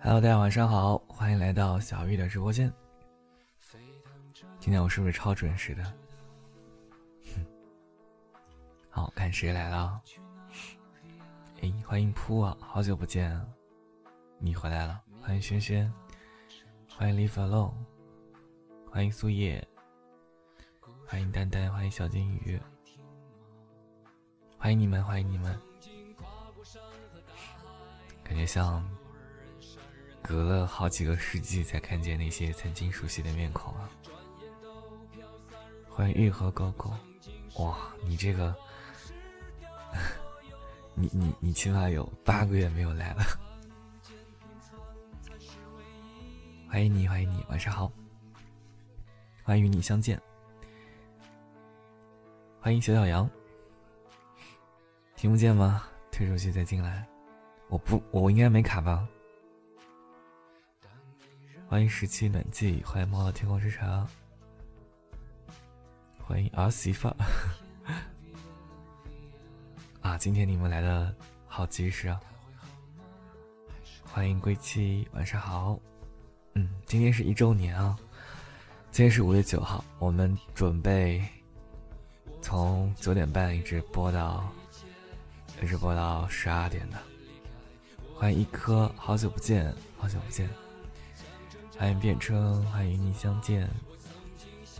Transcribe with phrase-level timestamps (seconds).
[0.00, 2.72] Hello，大家晚上好，欢迎来到小玉的直播间。
[4.60, 5.92] 今天我是不是超准时的？
[8.90, 10.00] 好看谁来了？
[11.60, 13.44] 哎，欢迎扑啊，好久不见，
[14.38, 15.02] 你回来了。
[15.20, 15.92] 欢迎轩轩，
[16.96, 17.72] 欢迎 Leave Alone，
[18.88, 19.66] 欢迎苏叶，
[21.08, 22.58] 欢迎丹丹，欢迎小金鱼，
[24.56, 25.60] 欢迎你们，欢迎你们。
[28.22, 28.88] 感觉像
[30.28, 33.88] 隔了好几个世纪才看见那些曾经熟悉的面孔啊！
[35.88, 36.92] 欢迎玉和狗狗，
[37.56, 38.54] 哇，你这个，
[40.94, 43.22] 你你你起码有八个月没有来了。
[46.68, 47.90] 欢迎你，欢迎你，晚上好，
[49.42, 50.20] 欢迎与你相见。
[52.60, 53.26] 欢迎小小羊，
[55.16, 55.88] 听不见吗？
[56.12, 57.08] 退出去再进来。
[57.70, 59.08] 我不，我应该没卡吧？
[61.70, 64.08] 欢迎十七暖季，欢迎猫的天空之城，
[66.24, 67.14] 欢迎儿媳妇
[70.00, 70.16] 啊！
[70.16, 71.14] 今天你们来的
[71.46, 72.18] 好及时啊！
[74.02, 75.78] 欢迎归期，晚上好。
[76.54, 77.94] 嗯，今天是一周年啊！
[78.90, 81.22] 今天是五月九号，我们准备
[82.40, 84.50] 从九点半一直播到，
[85.62, 86.96] 一直播到十二点的。
[88.14, 90.48] 欢迎一颗，好久不见，好久不见。
[91.78, 93.70] 欢迎变车，欢迎与你相见。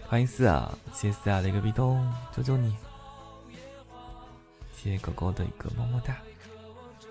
[0.09, 2.77] 欢迎四啊，谢谢四啊的一个壁咚，救救你！
[4.73, 6.17] 谢谢狗狗的一个么么哒。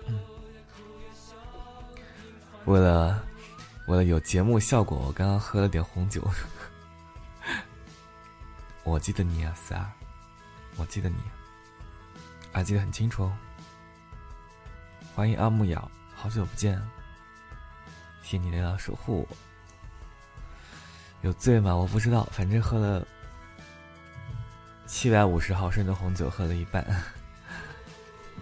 [0.06, 0.20] 嗯，
[2.66, 3.24] 为了
[3.86, 6.22] 为了有节目效果，我刚刚喝了点红酒。
[8.84, 9.90] 我记得你啊，四啊，
[10.76, 11.16] 我记得你，
[12.52, 13.32] 啊，记得很清楚哦。
[15.14, 15.90] 欢迎阿木瑶。
[16.14, 16.78] 好久不见，
[18.22, 19.36] 谢谢你的守护我。
[21.22, 21.74] 有醉吗？
[21.74, 23.06] 我不知道，反正喝了
[24.86, 26.86] 七百五十毫升的红酒，喝了一半，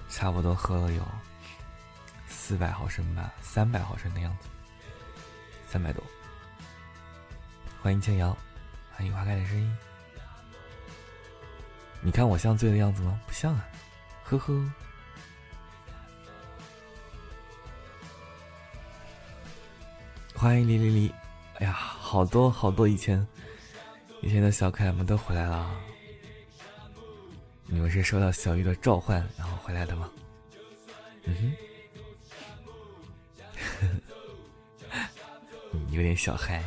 [0.09, 1.03] 差不多喝了有
[2.29, 4.49] 四百毫升吧，三百毫升的样子，
[5.67, 6.03] 三百多。
[7.83, 8.37] 欢迎千瑶，
[8.95, 9.77] 欢迎花开的声音。
[12.03, 13.19] 你看我像醉的样子吗？
[13.27, 13.67] 不像啊，
[14.23, 14.73] 呵呵。
[20.35, 21.15] 欢迎离离离，
[21.59, 23.27] 哎呀，好多好多以前
[24.21, 25.71] 以前的小可爱们都回来了，
[27.67, 30.11] 你们是收到小玉的召唤然后回来的吗？
[31.25, 31.57] 嗯
[33.81, 33.91] 哼，
[35.91, 36.63] 有点小嗨，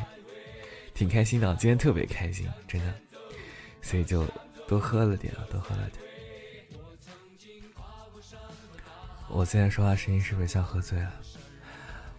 [0.93, 2.93] 挺开心的，今天特别开心，真的，
[3.81, 4.25] 所以就
[4.67, 6.03] 多喝了点，多喝了点。
[9.29, 11.13] 我现在说话声音是不是像喝醉了？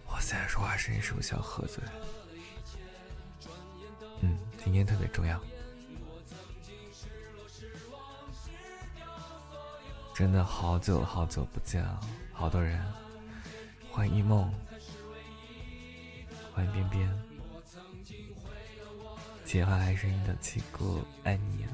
[0.07, 1.91] 我现在说话声音是不是像喝醉了？
[4.21, 5.39] 嗯，今天特别重要，
[10.15, 11.99] 真的好久好久不见了，
[12.31, 12.79] 好多人，
[13.89, 14.53] 欢迎一梦，
[16.53, 17.23] 欢迎边边，
[19.43, 21.65] 接话来声音的七哥，爱你。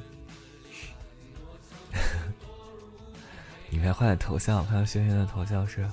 [3.69, 5.89] 你还换了头像，看到轩轩的头像是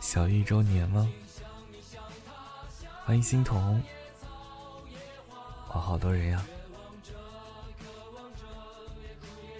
[0.00, 1.08] 小一周年吗？
[3.04, 3.80] 欢迎欣桐，
[5.78, 6.42] 好多人呀！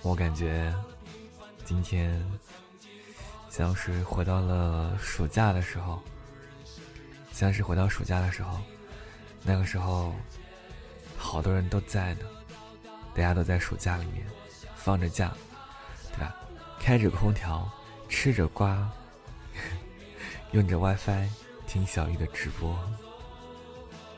[0.02, 0.74] 我感觉
[1.64, 2.24] 今天
[3.50, 6.02] 像是回到了暑假的时候，
[7.32, 8.58] 像是回到暑假的时候，
[9.42, 10.14] 那个时候
[11.18, 12.24] 好多人都在呢，
[13.14, 14.26] 大家都在暑假里面
[14.74, 15.32] 放着假，
[16.12, 16.34] 对吧？
[16.78, 17.70] 开着空调，
[18.08, 18.90] 吃着瓜，
[20.52, 21.28] 用着 WiFi
[21.66, 22.78] 听小玉的直播。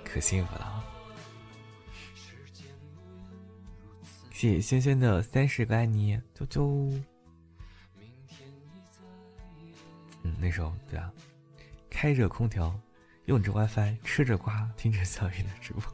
[0.04, 0.84] 可幸福了！
[4.42, 7.00] 谢轩轩的三十个爱你，啾啾。
[10.24, 11.12] 嗯，那时候对啊，
[11.88, 12.76] 开着空调，
[13.26, 15.84] 用着 WiFi，吃着瓜，听着小雨的直播。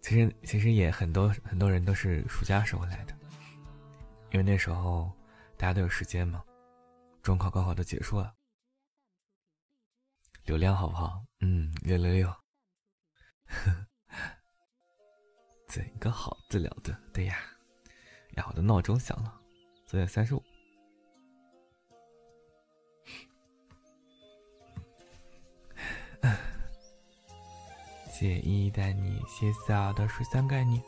[0.00, 3.12] 其实其实也很多很多人都是暑假时候来的，
[4.30, 5.10] 因为那时候
[5.56, 6.40] 大家都有时间嘛，
[7.20, 8.32] 中考高考都结束了。
[10.44, 11.20] 流量好不好？
[11.40, 12.28] 嗯，六六六。
[13.44, 13.86] 呵
[15.74, 16.96] 怎个好字了得？
[17.12, 17.36] 对呀，
[18.36, 19.40] 呀，我的闹钟响了，
[19.88, 20.42] 九点三十五。
[28.12, 30.80] 谢一带你，谢四二的十三个你，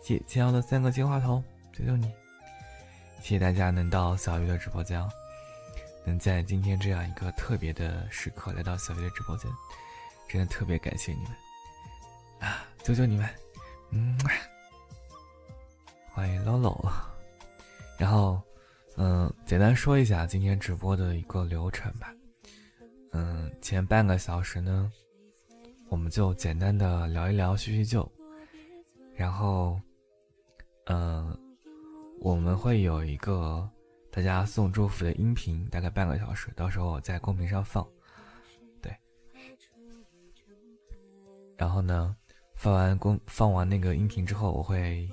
[0.00, 1.42] 谢千瑶的三个金话筒，
[1.72, 2.06] 求求你！
[3.20, 5.04] 谢谢大家能到小鱼的直播间。
[6.06, 9.50] 能在今天这样一个特别的时刻来到小鱼的直播间，
[10.28, 11.32] 真的特别感谢你们！
[12.88, 13.28] 求求你们，
[13.90, 14.18] 嗯，
[16.10, 16.90] 欢迎 Lolo。
[17.98, 18.40] 然后，
[18.96, 22.10] 嗯，简单说一下今天直播的一个流程吧。
[23.12, 24.90] 嗯，前半个小时呢，
[25.90, 28.10] 我们就简单的聊一聊叙叙旧，
[29.14, 29.78] 然后，
[30.86, 31.38] 嗯，
[32.22, 33.68] 我们会有一个。
[34.10, 37.86] 大家送祝福的音频大概半个小时，到时候我在公屏上放。
[38.80, 38.90] 对，
[41.58, 42.16] 然后呢，
[42.58, 45.08] 放完公放完那个音频之后，我会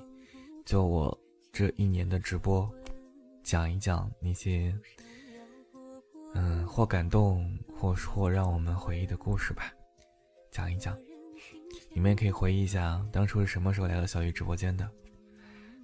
[0.64, 1.16] 就我
[1.52, 2.68] 这一年的直播
[3.44, 4.76] 讲一讲那些
[6.34, 9.72] 嗯或感动或或让我们回忆的故事吧，
[10.50, 10.98] 讲一讲，
[11.92, 14.90] 你们也可以回忆一下当初是什么时候来到小玉直播间的，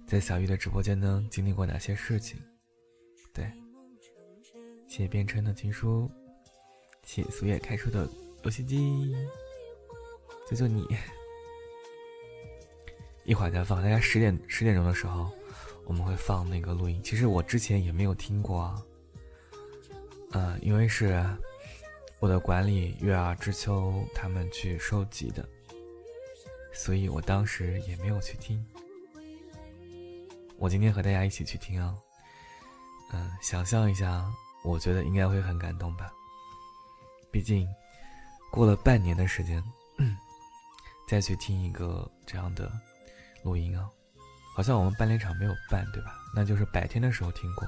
[0.05, 2.37] 在小玉的直播间呢经历过哪些事情。
[3.33, 3.49] 对，
[4.85, 6.11] 谢变成的情书，
[7.03, 8.05] 谢苏叶开出的
[8.43, 9.15] 游戏机，
[10.49, 10.85] 救救你！
[13.25, 15.29] 一会儿再放，大概十点十点钟的时候，
[15.85, 17.01] 我们会放那个录音。
[17.03, 18.75] 其实我之前也没有听过，
[20.31, 21.23] 嗯，因为是
[22.19, 25.47] 我的管理月儿知秋他们去收集的，
[26.73, 28.65] 所以我当时也没有去听。
[30.57, 31.95] 我今天和大家一起去听啊。
[33.11, 34.25] 嗯，想象一下，
[34.63, 36.11] 我觉得应该会很感动吧。
[37.31, 37.67] 毕竟
[38.51, 39.63] 过了半年的时间，
[41.07, 42.71] 再去听一个这样的
[43.43, 43.89] 录音啊，
[44.55, 46.19] 好像我们办联场没有办，对吧？
[46.35, 47.67] 那就是白天的时候听过，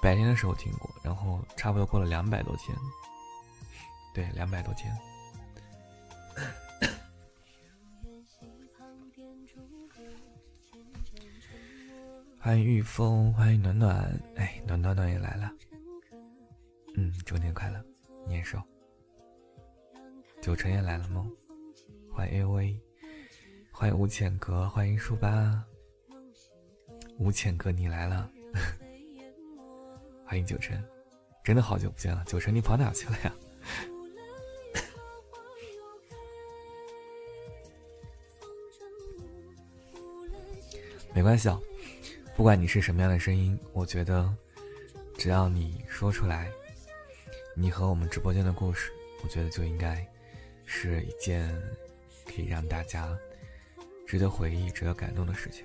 [0.00, 2.76] 白天的时候听过，然后差不多过了两百多天，
[4.14, 4.94] 对，两百多天。
[12.40, 15.52] 欢迎玉峰，欢迎暖暖，哎，暖暖暖也来了，
[16.96, 17.80] 嗯，周年快乐，
[18.26, 18.60] 年少。
[20.40, 21.24] 九成也来了吗？
[22.12, 22.81] 欢迎 A V，
[23.82, 25.66] 欢迎无浅哥，欢迎书吧，
[27.18, 28.30] 无浅哥你来了，
[30.24, 30.80] 欢迎九成，
[31.42, 33.34] 真的好久不见了，九成你跑哪去了呀？
[41.12, 41.60] 没关系啊。
[42.36, 44.32] 不管你是什么样的声音，我觉得，
[45.18, 46.48] 只要你说出来，
[47.56, 48.92] 你和我们直播间的故事，
[49.24, 50.08] 我觉得就应该
[50.64, 51.52] 是一件
[52.24, 53.18] 可以让大家
[54.12, 55.64] 值得回忆、值得感动的事情。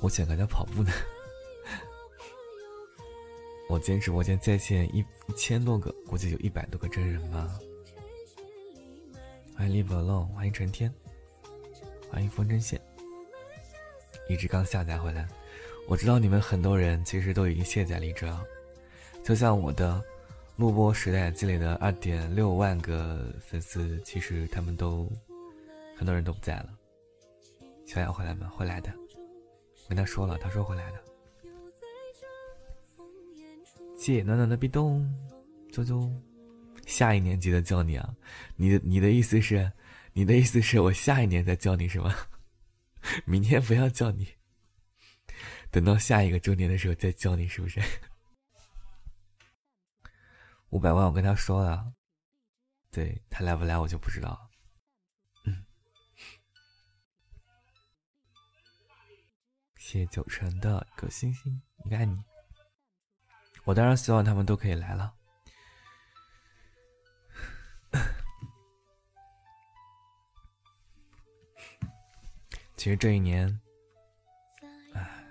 [0.00, 0.92] 我想跟他跑步呢，
[3.68, 7.58] 我今天直播间在线一一千多个，估计有一百多个真人吧。
[9.56, 10.94] 欢迎 Live Alone，欢迎陈天，
[12.08, 12.80] 欢迎风筝线。
[14.28, 15.26] 荔枝刚下载回来，
[15.88, 18.44] 我知道你们很多人其实都已经卸载荔枝了，
[19.24, 20.00] 就像我的
[20.54, 25.10] 录播时代积累的二点六万个粉丝，其实他们都
[25.98, 26.78] 很多人都不在了。
[27.84, 28.48] 小雅回来吗？
[28.50, 28.94] 回来的，
[29.88, 31.04] 跟他说了，他说回来的。
[33.96, 35.04] 谢暖暖的壁咚，
[35.72, 36.08] 啾啾，
[36.86, 38.14] 下一年记得叫你啊！
[38.54, 39.72] 你的你的意思是，
[40.12, 42.14] 你的意思是我下一年再叫你是吗？
[43.26, 44.28] 明天不要叫你，
[45.72, 47.80] 等到下一个周年的时候再叫你，是不是？
[50.70, 51.92] 五百万我跟他说了，
[52.92, 54.47] 对他来不来我就不知道
[59.90, 62.22] 谢九成的一个星星，你爱你，
[63.64, 65.14] 我当然希望他们都可以来了。
[72.76, 73.48] 其实这一年，
[74.92, 75.24] 唉，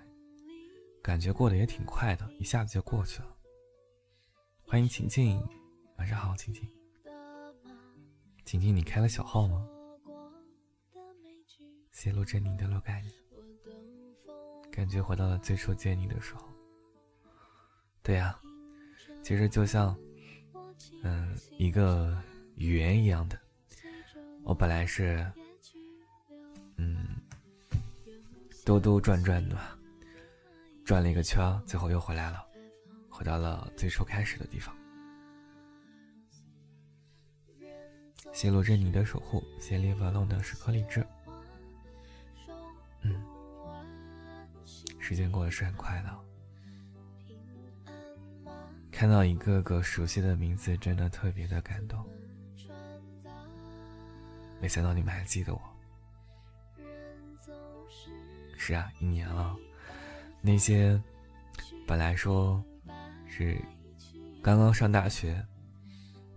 [1.04, 3.38] 感觉过得也挺快的，一下子就过去了。
[4.64, 5.40] 欢迎晴晴，
[5.98, 6.68] 晚上好，晴晴。
[8.44, 9.70] 晴晴，你开了小号吗？
[11.92, 13.04] 谢陆珍妮的路盖，
[14.78, 16.48] 感觉回到了最初见你的时候。
[18.04, 18.40] 对呀，
[19.24, 19.98] 其实就像，
[21.02, 22.16] 嗯，一个
[22.58, 23.40] 语言一样的，
[24.44, 25.26] 我本来是，
[26.76, 27.08] 嗯。
[28.64, 29.58] 兜兜转转的，
[30.86, 32.46] 转了一个圈，最后又回来了，
[33.10, 34.76] 回到了最初开始的地方。
[38.32, 41.04] 谢罗珍妮的守护，谢列瓦龙的时刻励志。
[45.08, 47.94] 时间过得是很快的，
[48.92, 52.06] 看到一个个熟悉的名字，真的特别的感动。
[54.60, 55.62] 没想到你们还记得我。
[58.58, 59.56] 是啊，一年了，
[60.42, 61.02] 那些
[61.88, 62.62] 本来说
[63.26, 63.58] 是
[64.44, 65.42] 刚刚上大学，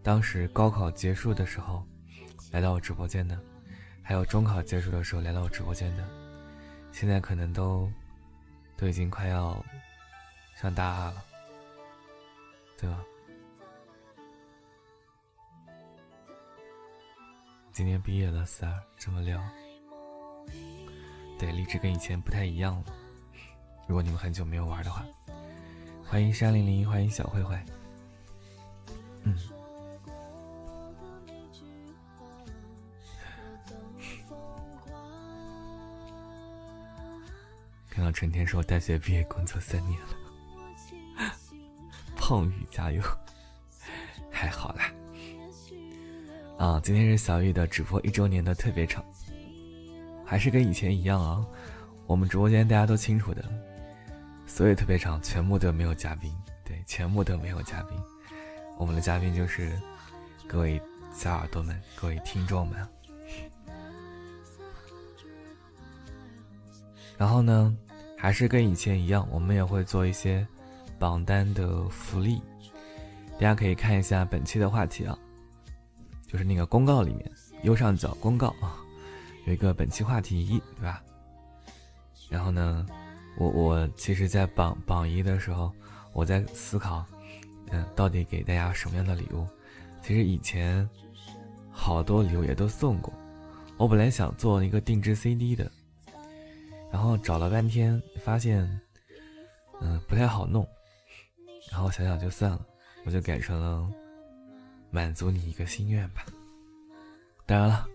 [0.01, 1.85] 当时高考结束的时候
[2.53, 3.37] 来到我直播间的，
[4.01, 6.09] 还有中考结束的时候来到我直播间的，
[6.93, 7.91] 现在可能都
[8.81, 9.63] 都已经快要
[10.57, 11.25] 上大二了，
[12.79, 13.05] 对吧？
[17.73, 19.39] 今年毕业了，四二这么聊，
[21.39, 22.95] 对，励志跟以前不太一样了。
[23.87, 25.05] 如果你们很久没有玩的话，
[26.07, 27.59] 欢迎山林林，欢迎小慧慧。
[29.25, 29.37] 嗯，
[38.01, 40.07] 看到陈天说大学毕业工作三年了，
[42.17, 43.03] 胖宇加油，
[44.31, 44.91] 还好啦。
[46.57, 49.05] 啊，今天是小雨的直播一周年的特别场，
[50.25, 51.47] 还是跟以前一样啊。
[52.07, 53.45] 我们直播间大家都清楚的，
[54.47, 58.01] 所有特别场全部都没有嘉宾，对，全部都没有嘉宾。
[58.79, 59.79] 我们的嘉宾就是
[60.49, 60.81] 各位
[61.13, 62.89] 小耳朵们，各位听众们。
[67.19, 67.77] 然后呢，
[68.21, 70.47] 还是跟以前一样，我们也会做一些
[70.99, 72.43] 榜单的福利，
[73.33, 75.19] 大家可以看一下本期的话题啊。
[76.27, 78.77] 就是那个公告里面右上角公告啊，
[79.47, 81.03] 有一个本期话题一，对吧？
[82.29, 82.87] 然后呢，
[83.39, 85.73] 我我其实，在榜榜一的时候，
[86.13, 87.03] 我在思考，
[87.71, 89.49] 嗯，到底给大家什么样的礼物？
[90.03, 90.87] 其实以前
[91.71, 93.11] 好多礼物也都送过，
[93.79, 95.73] 我本来想做一个定制 CD 的，
[96.93, 98.63] 然后找了半天，发现
[99.81, 100.69] 嗯不太好弄，
[101.71, 102.67] 然后想想就算了，
[103.05, 103.91] 我就改成了。
[104.93, 106.27] 满足你一个心愿吧。
[107.47, 107.87] 当然了，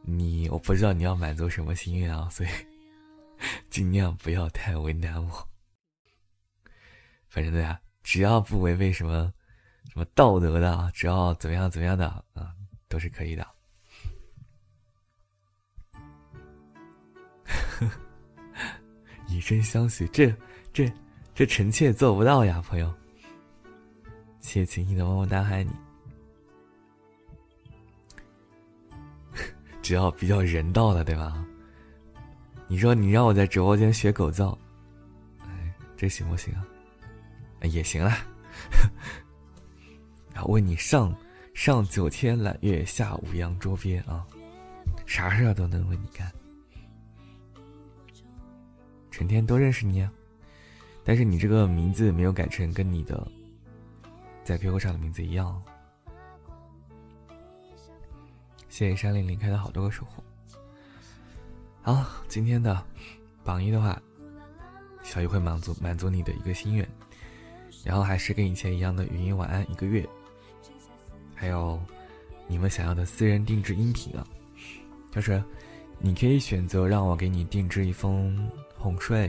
[0.00, 2.48] 你我不知道你要满足什么心愿啊，所以
[3.68, 5.48] 尽量不要太为难我。
[7.28, 9.30] 反正大家只要不违背什么
[9.92, 12.54] 什么道德的，只要怎么样怎么样的啊，
[12.88, 13.46] 都是可以的。
[19.28, 20.34] 以身相许，这
[20.72, 20.92] 这
[21.34, 22.92] 这臣妾做不到呀，朋友。
[24.40, 25.70] 谢谢情意的么么哒，爱你。
[29.82, 31.44] 只要比较人道的，对吧？
[32.68, 34.56] 你说你让我在直播间学狗叫，
[35.40, 36.64] 哎，这行不行啊？
[37.62, 38.18] 也行啦。
[40.34, 41.14] 然后问你上
[41.54, 44.26] 上九天揽月，下五洋捉鳖啊，
[45.06, 46.30] 啥事儿都能为你干。
[49.14, 50.12] 成天都认识你啊，
[51.04, 53.24] 但是你这个名字没有改成跟你的
[54.42, 55.62] 在 QQ 上的名字一样。
[58.68, 60.20] 谢谢山林林开的好多个守护。
[61.80, 62.84] 好，今天的
[63.44, 64.02] 榜一的话，
[65.04, 66.88] 小鱼会满足满足你的一个心愿，
[67.84, 70.04] 然后还是跟以前一样的语音晚安一个月，
[71.36, 71.80] 还有
[72.48, 74.26] 你们想要的私人定制音频啊，
[75.12, 75.40] 就是
[76.00, 78.50] 你可以选择让我给你定制一封
[78.84, 79.28] 哄睡，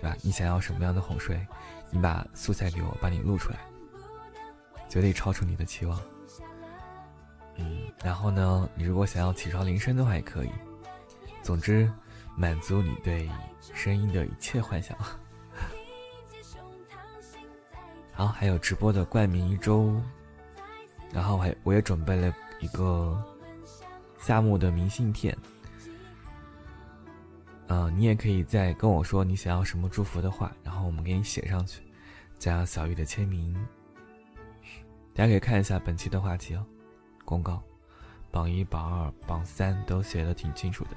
[0.00, 0.16] 对吧？
[0.22, 1.46] 你想要什么样的哄睡？
[1.88, 3.60] 你把素材给我，帮你录出来，
[4.88, 5.96] 绝对超出你的期望。
[7.58, 10.50] 嗯，然后呢，你如果想要起床铃声的话也可以。
[11.44, 11.88] 总之，
[12.36, 13.30] 满足你对
[13.72, 14.98] 声音的一切幻想。
[18.10, 19.94] 好，还有直播的冠名一周，
[21.12, 23.16] 然后还我也准备了一个
[24.18, 25.38] 夏末的明信片。
[27.68, 31.82] 嗯，你也可以再跟我说你想要什么祝福的话，然后我们给你写上去，
[32.38, 33.54] 加上小玉的签名。
[35.14, 36.66] 大家可以看一下本期的话题哦。
[37.24, 37.62] 公告，
[38.30, 40.90] 榜一、榜二、榜三都写的挺清楚的。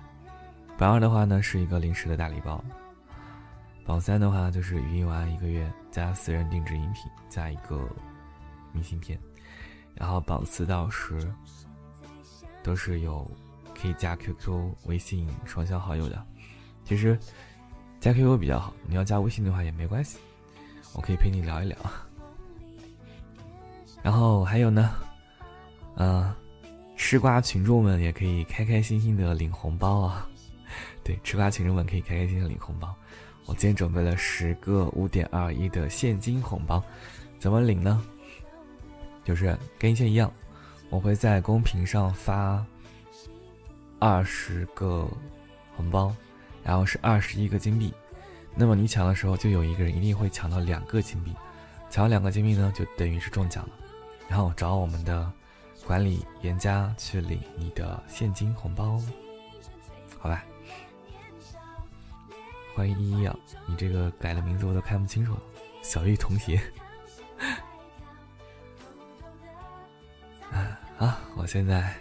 [0.77, 2.62] 榜二的话呢，是一个临时的大礼包；
[3.86, 7.88] 榜三的话就是语音晚安一个月加私人定制音频加一个
[8.74, 9.17] 明信片。
[9.95, 11.33] 然后榜四到十
[12.62, 13.25] 都是有
[13.74, 16.25] 可以加 QQ、微信双向好友的。
[16.88, 17.20] 其实
[18.00, 20.17] 加 QQ 比较好，你要加微信的话也没关系，
[20.94, 21.77] 我可以陪你聊一聊。
[24.01, 24.89] 然后还有呢。
[26.00, 26.32] 嗯，
[26.96, 30.29] 吃瓜群众们也可以开开心心的领红包啊！
[31.03, 32.96] 对，吃瓜群众们可以开开心心领红包。
[33.48, 36.84] 我今天准备了十个五点二一的现金红包，
[37.39, 38.00] 怎么领呢？
[39.25, 40.32] 就是跟以前一样，
[40.91, 42.63] 我会在公屏上发
[43.98, 45.08] 二十个
[45.75, 46.15] 红包，
[46.67, 47.91] 然后是二十一个金币。
[48.53, 51.33] 那么你抢的时候，就有一个人一定会抢到两个金币，
[51.89, 53.69] 抢到两个金币呢，就等于是中奖了。
[54.27, 55.31] 然后找我们的。
[55.86, 59.01] 管理严加去领你的现金红包，
[60.19, 60.43] 好吧？
[62.75, 63.33] 欢迎依依啊，
[63.65, 65.41] 你这个改了名字我都看不清楚了，
[65.81, 66.59] 小玉同学。
[70.97, 71.17] 啊！
[71.38, 71.95] 我现在，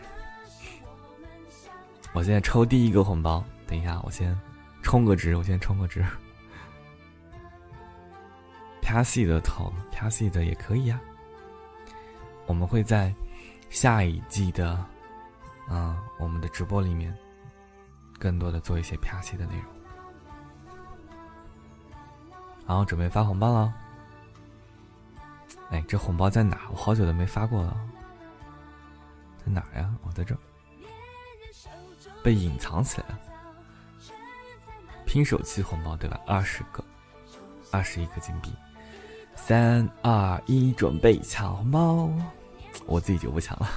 [2.12, 3.44] 我现在抽第一个红包。
[3.68, 4.36] 等一下，我先
[4.86, 6.00] 充个值，我先充个值。
[8.80, 11.00] 拍戏的投，拍戏的也可以呀。
[12.46, 13.12] 我们会在
[13.68, 14.86] 下一季的，
[15.68, 17.12] 嗯，我们的直播里面，
[18.16, 19.64] 更多的做一些拍戏的内容。
[22.64, 23.74] 然后，准备发红包了。
[25.70, 26.60] 哎，这红包在哪？
[26.70, 27.76] 我好久都没发过了。
[29.44, 29.92] 在哪呀？
[30.04, 30.38] 我在这儿，
[32.22, 33.18] 被隐藏起来了。
[35.06, 36.20] 拼手气红包对吧？
[36.26, 36.84] 二十个，
[37.70, 38.52] 二十一个金币。
[39.34, 42.10] 三二一，准备抢红包！
[42.86, 43.68] 我自己就不抢了。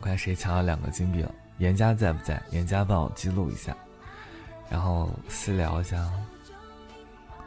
[0.00, 1.34] 我 看谁抢了两个金币了？
[1.58, 2.42] 严家在不在？
[2.50, 3.76] 严家帮我记录一下，
[4.68, 6.10] 然后私聊一下。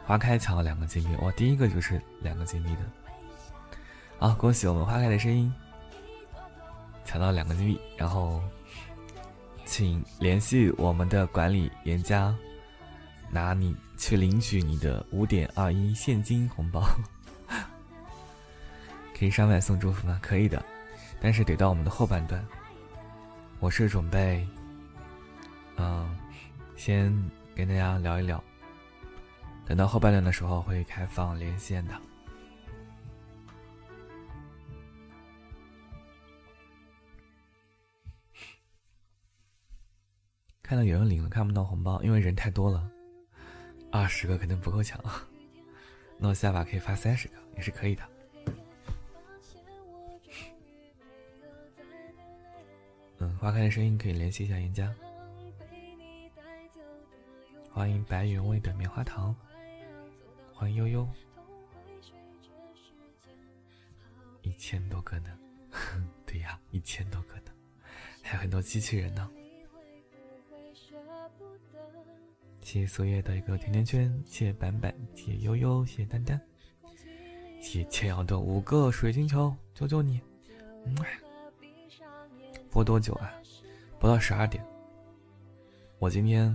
[0.06, 2.80] 花开抢了两个金币，我，第一个就是两个金币的。
[4.18, 5.52] 好，恭喜我们花开的声音
[7.08, 8.42] 抢到两个金币，然后。
[9.64, 12.34] 请联系我们的管理严家，
[13.30, 16.82] 拿你去领取你的五点二一现金红包。
[19.14, 20.18] 可以上麦送祝福吗？
[20.22, 20.64] 可以的，
[21.20, 22.42] 但是得到我们的后半段。
[23.60, 24.48] 我是准备，
[25.76, 26.18] 嗯，
[26.74, 27.14] 先
[27.54, 28.42] 跟大家聊一聊，
[29.66, 31.94] 等到后半段的时候会开放连线的。
[40.68, 42.90] 看到有人领了，看不到红包，因为人太多了，
[43.90, 45.02] 二十个肯定不够抢。
[46.20, 48.02] 那我下把可以发三十个，也是可以的。
[53.16, 54.94] 嗯，花开的声音可以联系一下严家。
[57.72, 59.34] 欢迎白云味的棉花糖，
[60.52, 61.08] 欢迎悠悠。
[64.42, 65.38] 一千多个呢，
[66.26, 67.52] 对呀，一千多个呢，
[68.22, 69.30] 还有很多机器人呢。
[72.70, 76.38] 谢谢苏叶的一个甜甜圈，谢谢板板，谢谢悠悠，谢谢丹丹，
[77.62, 80.20] 谢谢千瑶的五个水晶球，求求你！
[82.70, 83.32] 播多久啊？
[83.98, 84.62] 播到十二点。
[85.98, 86.54] 我今天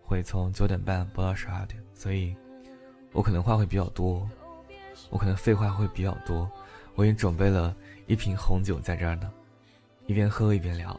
[0.00, 2.36] 会从九点半播到十二点，所以
[3.10, 4.30] 我可能话会比较多，
[5.10, 6.48] 我可能废话会比较多。
[6.94, 7.76] 我已经准备了
[8.06, 9.28] 一瓶红酒在这儿呢，
[10.06, 10.96] 一边喝一边聊。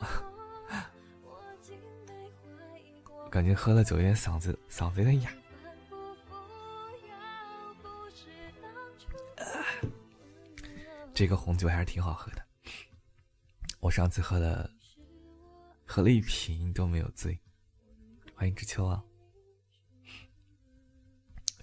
[3.34, 5.34] 感觉喝了酒有点嗓子，嗓子有点哑。
[11.15, 12.46] 这个红酒还是挺好喝的，
[13.80, 14.69] 我上次喝了，
[15.84, 17.36] 喝了一瓶都没有醉。
[18.36, 19.04] 欢迎知秋啊！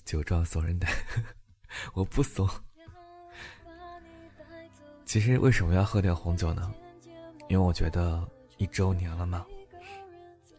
[0.05, 0.91] 酒壮怂人胆，
[1.95, 2.49] 我不怂。
[5.05, 6.75] 其实为什么要喝点红酒呢？
[7.49, 9.47] 因为我觉得一周年了嘛，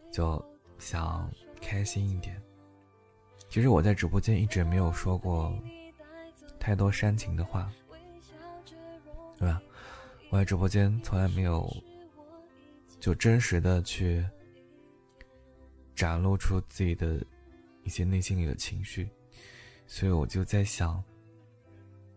[0.09, 0.41] 就。
[0.81, 2.41] 想开心一点。
[3.47, 5.53] 其实我在直播间一直没有说过
[6.59, 7.71] 太多煽情的话，
[9.37, 9.61] 对吧？
[10.31, 11.71] 我在直播间从来没有
[12.99, 14.25] 就真实的去
[15.93, 17.23] 展露出自己的
[17.83, 19.09] 一些内心里的情绪，
[19.85, 21.03] 所以我就在想，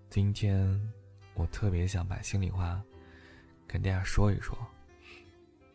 [0.09, 0.81] 今天
[1.35, 2.83] 我特别想把心里话
[3.67, 4.57] 跟大家说一说，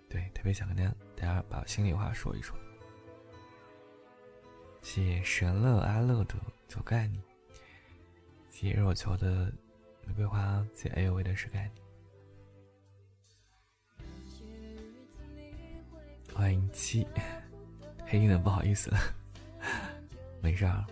[0.08, 2.58] 对，特别想跟大家大家把心里话说一说。
[4.82, 6.36] 谢神乐阿乐的
[6.68, 7.22] 走盖你，
[8.50, 9.52] 谢肉球的
[10.06, 11.82] 玫瑰花，谢 A U V 的是盖你。
[16.34, 17.06] 欢迎七
[18.06, 18.98] 黑鹰的不好意思了，
[20.42, 20.86] 没事儿，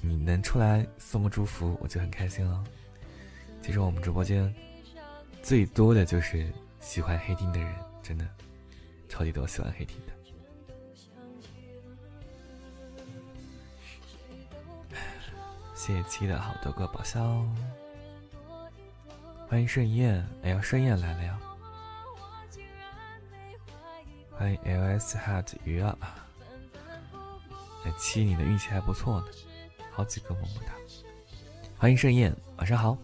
[0.00, 2.64] 你能出来送个祝福，我就很开心了。
[3.62, 4.52] 其实我们直播间
[5.42, 8.26] 最多的就是喜欢黑丁的人，真的
[9.08, 10.19] 超级多喜欢黑丁的。
[15.80, 17.56] 谢谢七的好多个宝箱，
[19.48, 21.40] 欢迎盛宴，哎呀，盛宴来了呀！
[24.30, 25.96] 欢迎 L S Heart 鱼啊！
[27.86, 29.26] 哎，七，你的运气还不错呢，
[29.90, 30.74] 好几个么么哒！
[31.78, 32.98] 欢迎盛宴，晚上好！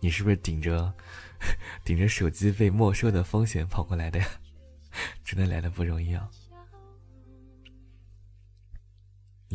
[0.00, 0.90] 你是不是顶着
[1.84, 4.26] 顶着手机被没收的风险跑过来的呀？
[5.22, 6.30] 真的来的不容易啊！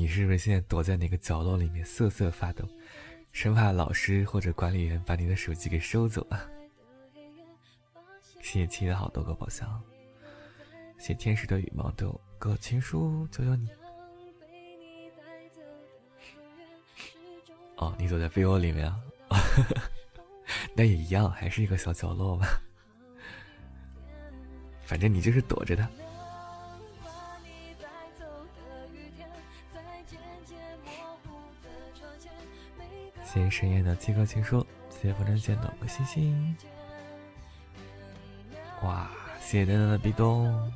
[0.04, 2.68] 你是不是现在躲在哪个角落里面瑟瑟发抖，
[3.32, 6.46] 生怕老师或者管理员把你的手机给收走了？
[8.42, 9.82] 谢谢亲的好多个宝箱，
[11.00, 13.70] 谢天使的羽毛豆个情书，求求你。
[17.78, 19.00] 哦，你躲在被窝里面啊？
[20.76, 22.62] 那也一样，还是一个小角落吧。
[24.82, 25.90] 反正你就是躲着的。
[33.34, 36.56] 谢谢深夜的七个情书，谢谢风筝线的个星星。
[38.84, 39.10] 哇，
[39.42, 40.72] 谢谢丹丹的壁咚。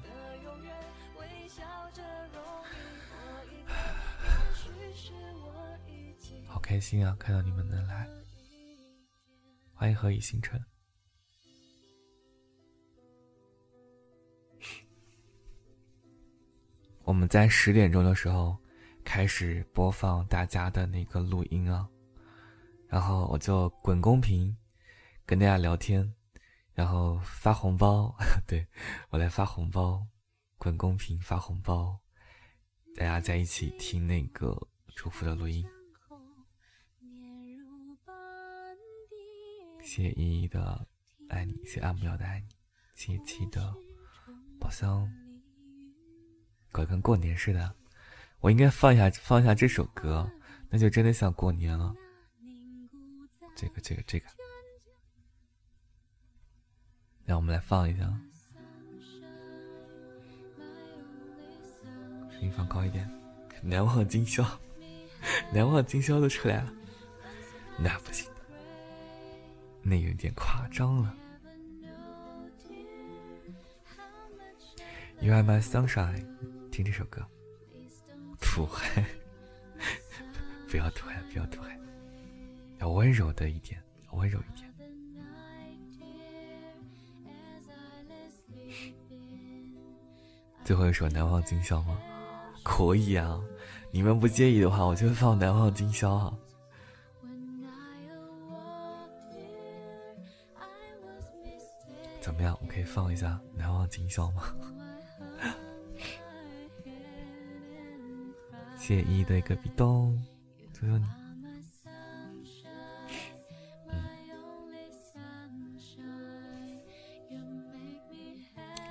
[6.48, 7.16] 好开心啊！
[7.20, 8.08] 看到你们能来，
[9.76, 10.60] 欢迎何以星辰。
[17.06, 18.58] 我们在十点钟的时候
[19.06, 21.88] 开始播放大家的那个录音啊，
[22.90, 24.56] 然后我就滚公屏
[25.26, 26.14] 跟大家聊天，
[26.74, 28.16] 然后发红包，
[28.48, 28.66] 对
[29.10, 30.08] 我来发红包，
[30.58, 32.00] 滚公屏发红包，
[32.96, 34.58] 大家在一起听那个
[34.96, 35.66] 祝福的录音。
[39.84, 40.86] 谢谢依依的
[41.30, 42.48] 爱你，谢谢阿木瑶的爱你，
[42.94, 43.74] 谢谢七的
[44.60, 45.10] 宝箱。
[46.72, 47.74] 搞得跟过年似的，
[48.40, 50.30] 我应该放下放下这首歌，
[50.70, 51.96] 那就真的像过年了。
[53.60, 54.30] 这个这个这个，
[57.26, 58.04] 让我们来放一下，
[62.32, 63.10] 声音放高一点。
[63.64, 64.46] 难忘今宵，
[65.52, 66.72] 难忘今宵都出来了，
[67.80, 68.30] 那不行，
[69.82, 71.18] 那有点夸张了。
[75.20, 76.24] You are my sunshine。
[76.70, 77.28] 听这首歌，
[78.40, 79.04] 土嗨，
[80.70, 81.77] 不要土嗨，不要土嗨，
[82.80, 84.68] 要温柔的一点，温柔一点。
[90.64, 92.00] 最后一首《难忘今宵》吗？
[92.64, 93.42] 可以啊，
[93.92, 96.38] 你们不介意的话，我就放《难忘今宵》啊。
[102.20, 102.58] 怎么样？
[102.62, 104.44] 我可以放一下《难忘今宵》吗？
[108.76, 110.22] 谢意的一个壁咚，
[110.74, 111.06] 求求你。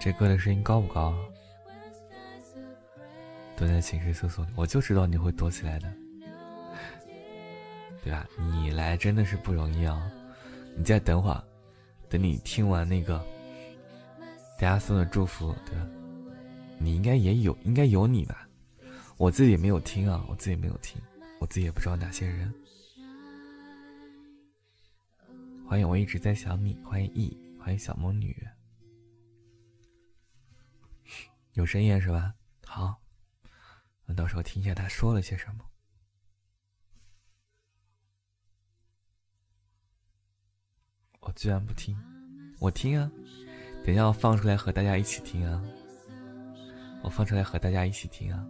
[0.06, 1.12] 这歌的声音高不高？
[3.56, 5.92] 躲在寝室厕所里，我就知道你会躲起来的，
[8.04, 8.24] 对吧？
[8.38, 10.08] 你来真的是不容易啊！
[10.76, 11.42] 你再等会儿，
[12.08, 13.18] 等你听完那个
[14.60, 15.84] 大家送的祝福，对吧？
[16.78, 18.46] 你应该也有，应该有你吧？
[19.16, 21.02] 我自己没有听啊，我自己没有听，
[21.40, 22.54] 我自己也不知道哪些人。
[25.68, 28.36] 欢迎我一直在想你，欢迎 E，欢迎小魔女。
[31.56, 32.34] 有声音是吧？
[32.66, 33.00] 好，
[34.04, 35.64] 那到时候听一下他说了些什么。
[41.20, 41.96] 我居然不听，
[42.58, 43.10] 我听啊！
[43.86, 45.64] 等一下我放出来和大家一起听啊！
[47.02, 48.46] 我放出来和大家一起听啊！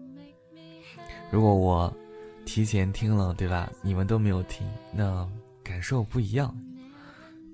[1.31, 1.97] 如果我
[2.45, 3.73] 提前听了，对吧？
[3.83, 5.31] 你们都没有听，那
[5.63, 6.53] 感受不一样。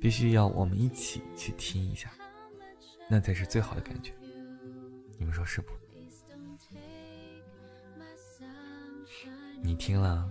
[0.01, 2.11] 必须要我们一起去听一下，
[3.07, 4.15] 那才是最好的感觉。
[5.23, 5.71] 你们说是不？
[9.63, 10.29] 你听了，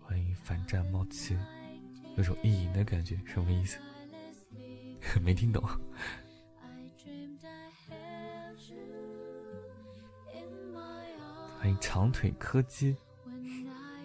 [0.00, 1.36] 欢迎反战猫七，
[2.16, 3.78] 有种意淫的感觉，什么意思？
[5.20, 5.62] 没听懂。
[11.58, 12.96] 欢迎长腿柯基，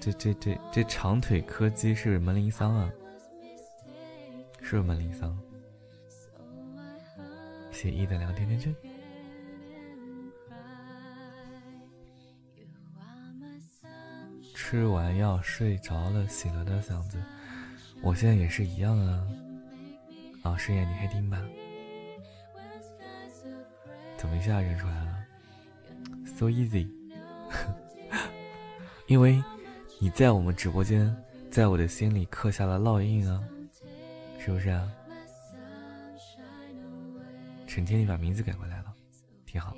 [0.01, 2.91] 这这这这长腿柯基是门铃桑啊，
[4.61, 5.39] 是不是门铃桑？
[7.71, 8.75] 写一的两个甜甜圈。
[14.69, 17.17] 吃完药睡着了，醒了的嗓子，
[18.03, 19.27] 我现在也是一样啊。
[20.43, 21.41] 啊，深夜你还听吧？
[24.15, 25.25] 怎么一下认出来了
[26.23, 26.87] ？So easy。
[29.09, 29.43] 因为
[29.99, 31.17] 你在我们直播间，
[31.49, 33.43] 在我的心里刻下了烙印啊，
[34.37, 34.87] 是不是啊？
[37.65, 38.93] 陈天，你把名字改过来了，
[39.47, 39.73] 挺好。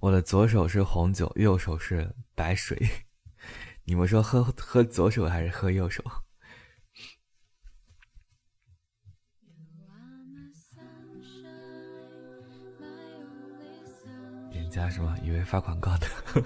[0.00, 2.80] 我的左手是红酒，右手是白水。
[3.84, 6.02] 你们说喝喝左手还是喝右手？
[14.50, 15.14] 人家是吗？
[15.22, 16.06] 以为发广告的。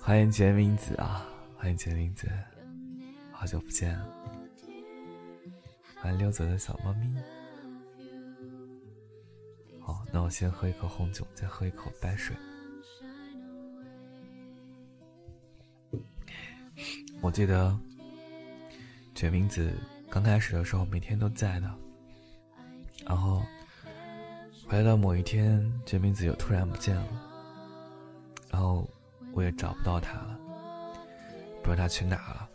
[0.00, 1.26] 欢迎杰明子啊！
[1.58, 2.30] 欢迎杰明子，
[3.30, 4.00] 好久不见。
[5.96, 7.14] 欢迎溜走的小猫咪。
[10.12, 12.34] 那我先喝一口红酒，再喝一口白水。
[17.20, 17.76] 我记得
[19.14, 19.72] 决明子
[20.10, 21.74] 刚开始的时候每天都在的，
[23.06, 23.42] 然后
[24.68, 27.08] 回来到某一天，决明子又突然不见了，
[28.50, 28.88] 然后
[29.32, 30.38] 我也找不到他了，
[31.62, 32.48] 不知道他去哪了。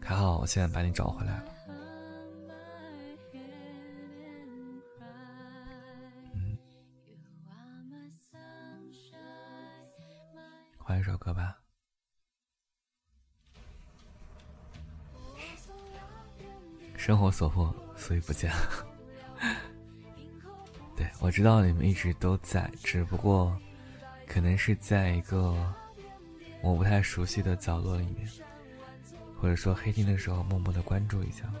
[0.00, 1.55] 还好我现在把你找回来了。
[11.26, 11.58] 歌吧。
[16.96, 18.52] 生活所迫，所以不见。
[20.94, 23.60] 对，我知道你们一直都在，只不过
[24.24, 25.52] 可能是在一个
[26.62, 28.30] 我不太熟悉的角落里面，
[29.36, 31.52] 或者说黑天的时候默默的关注一下。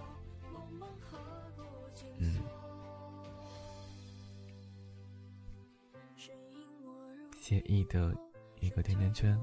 [2.18, 2.38] 嗯，
[7.40, 8.16] 谢意的
[8.60, 9.38] 一个甜甜圈，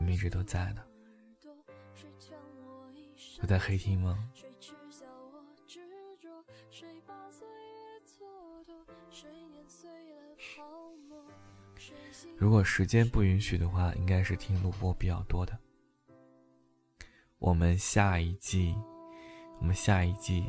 [0.00, 0.84] 你们一直都在的。
[3.38, 4.28] 不在黑听吗？
[12.36, 15.56] 如果时间不允许的话，应该是听录播比较多的。
[17.38, 18.74] 我们下一季，
[19.58, 20.44] 我们下一季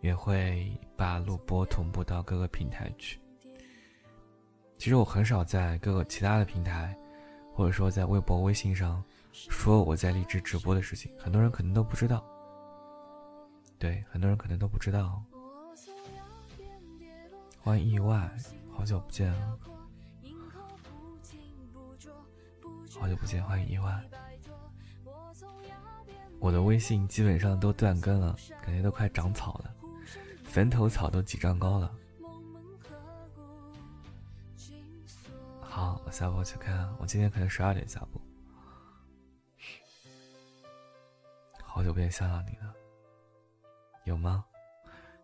[0.00, 3.18] 也会把录播同步到各个平台去。
[4.78, 6.96] 其实我很少在各个其他的平台，
[7.56, 9.02] 或者说在微博、微信上。
[9.32, 12.24] 说我在荔枝直播的事情，很多人可能都不知道。
[13.78, 15.22] 对，很多人可能都不知道。
[17.60, 18.30] 欢迎意外，
[18.72, 19.58] 好久不见了，
[22.98, 24.02] 好久不见，欢迎意外。
[26.38, 29.74] 我的微信基本上都断更了，感觉都快长草了，
[30.44, 31.92] 坟头草都几丈高了。
[35.76, 38.18] 好，我下播去看，我今天可能十二点下播。
[41.62, 42.74] 好久不见，想想你了，
[44.04, 44.42] 有吗？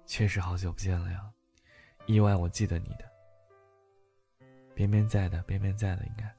[0.04, 1.32] 确实好久不见了呀。
[2.04, 3.10] 意外，我记得你的。
[4.74, 6.36] 边边在的，边边在的，应该。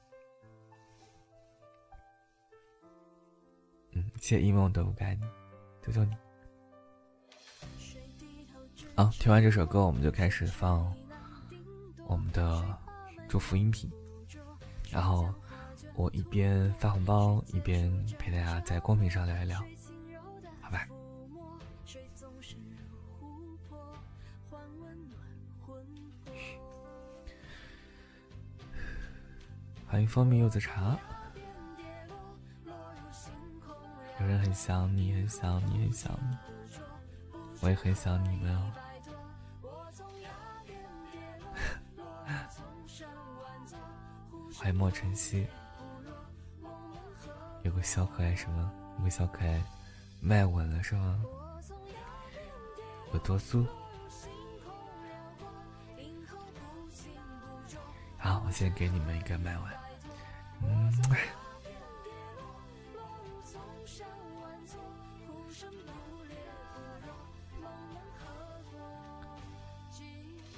[3.94, 5.22] 嗯，谢一梦都不该你，
[5.82, 6.16] 求求你。
[8.94, 10.94] 好，听完这首歌，我们就开始放
[12.06, 12.78] 我们的
[13.28, 13.90] 祝福音频，
[14.94, 15.28] 然后
[15.96, 19.60] 我一边发红包，一边陪大家在公屏上聊一聊。
[20.60, 20.86] 好吧
[29.88, 30.96] 欢迎蜂蜜柚子茶。
[34.20, 36.36] 有人很想你，很想你，很想你，
[37.60, 38.72] 我也很想你们哦。
[44.64, 45.46] 欢迎莫晨曦。
[47.64, 48.72] 有个小可爱什么？
[48.96, 49.62] 有个小可爱
[50.22, 51.22] 卖稳了是吗？
[53.12, 53.66] 有多酥？
[58.16, 59.70] 好，我先给你们一个麦稳。
[60.62, 60.90] 嗯，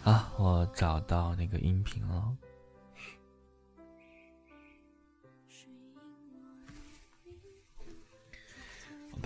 [0.05, 2.33] 啊，我找到那个音频了，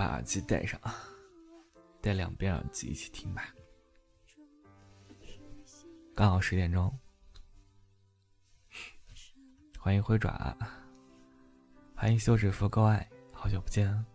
[0.01, 0.81] 把耳机戴上，
[2.01, 3.55] 戴两边耳机一起听吧，
[6.15, 6.99] 刚好十点钟。
[9.79, 10.57] 欢迎灰爪，
[11.95, 14.07] 欢迎休止符够爱，好久不见。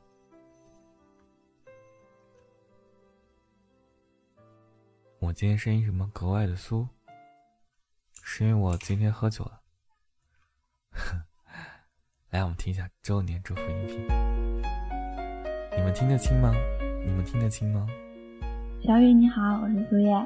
[5.20, 6.88] 我今天声音什么格外的酥，
[8.24, 9.62] 是因为我今天喝酒了。
[12.32, 14.08] 来，我们听一下周年祝福音频，
[15.86, 16.52] 们听得清吗？
[17.06, 17.86] 你们听得清吗？
[18.84, 20.26] 小雨你好，我是苏叶。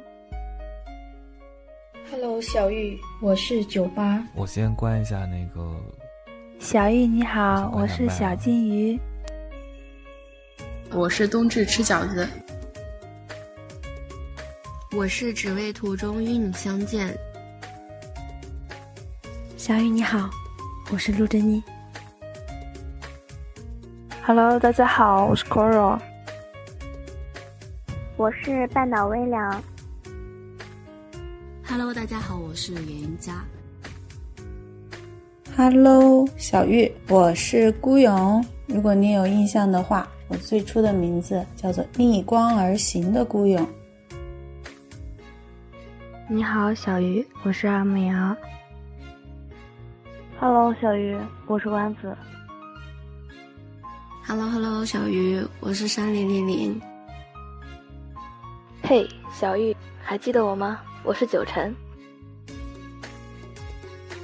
[2.10, 4.26] Hello，小玉，我是九八。
[4.34, 5.76] 我先关一下那个。
[6.60, 8.98] 小玉你好，我是小金鱼。
[10.94, 12.26] 我是冬至吃饺子。
[14.96, 17.14] 我是只为途中与你相见。
[19.58, 20.30] 小雨你好，
[20.90, 21.62] 我是陆珍妮。
[24.30, 26.00] Hello，大家好，我是 Coral。
[28.16, 29.64] 我是半岛微凉。
[31.68, 33.44] Hello，大家好，我是严云佳。
[35.58, 38.46] Hello，小玉，我是孤勇。
[38.68, 43.68] 如果你有印象的话，我最初的名字叫做逆光而行的孤勇。
[46.28, 48.38] 你好，小鱼，我是阿木瑶。
[50.40, 52.16] Hello，小鱼，我是丸子。
[54.30, 56.82] Hello，Hello，小鱼，我是山林林林。
[58.84, 60.82] 嘿，小玉，还记得我吗？
[61.04, 61.76] 我是九晨。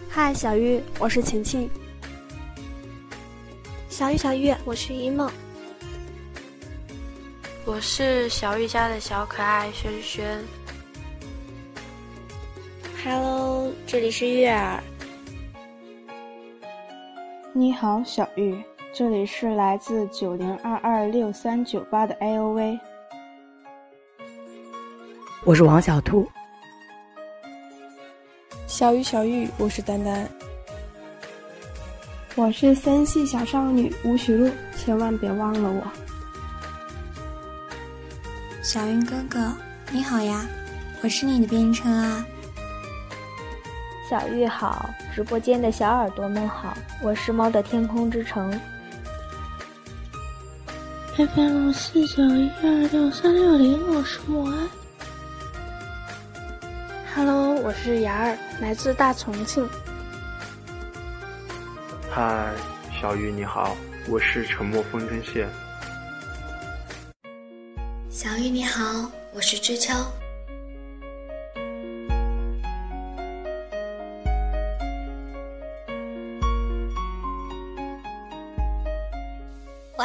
[0.07, 1.67] 嗨，小玉，我是晴晴。
[3.89, 5.27] 小玉，小玉，我是一梦。
[7.65, 10.39] 我是小玉家的小可爱轩轩。
[13.03, 14.83] Hello，这里是月儿。
[17.53, 18.55] 你好，小玉，
[18.97, 22.79] 这里是来自九零二二六三九八的 A O V。
[25.43, 26.25] 我是王小兔。
[28.67, 30.25] 小玉，小玉，我是丹丹。
[32.35, 35.83] 我是森系小少女吴许露，千万别忘了我。
[38.63, 39.51] 小云哥哥，
[39.91, 40.45] 你好呀，
[41.03, 42.25] 我是你的编称啊。
[44.09, 48.57] 小玉好，直播间的小耳朵们好，我是猫的天空之城。
[51.17, 54.69] FM 四九一二六三六零，我是莫安。
[57.15, 59.65] Hello，我是雅儿，来自大重庆。
[62.11, 62.51] 嗨，
[62.99, 63.77] 小玉你好，
[64.09, 65.47] 我是沉默风筝线。
[68.09, 69.93] 小玉你好，我是知秋。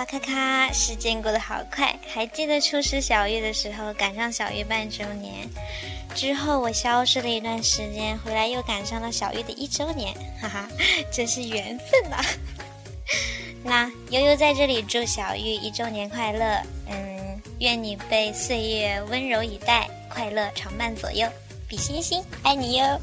[0.00, 0.72] 哇咔咔！
[0.72, 5.46] 时间过得好快，还记得初识小玉的时候，赶上小玉半周年。
[6.14, 10.66] 之后我消失了一段时间，回来又赶上了小玉的一周年，哈哈，
[11.12, 12.16] 真是缘分呐、
[13.62, 21.28] 那悠悠在这里祝小玉一周年快乐，嗯，愿你被岁月温柔以待，快乐常伴左右，
[21.68, 22.98] 比心心，爱你哟！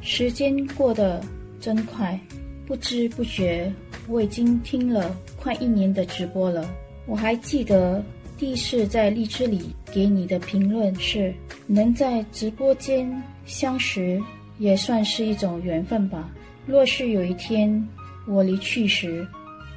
[0.00, 1.22] 时间过得
[1.60, 2.18] 真快，
[2.66, 3.72] 不知不觉
[4.08, 6.68] 我已经听了快一年的直播了，
[7.06, 8.02] 我还记得。
[8.38, 11.32] 第一次在荔枝里给你的评论是：
[11.66, 13.10] 能在直播间
[13.46, 14.22] 相识，
[14.58, 16.28] 也算是一种缘分吧。
[16.66, 17.88] 若是有一天
[18.26, 19.26] 我离去时，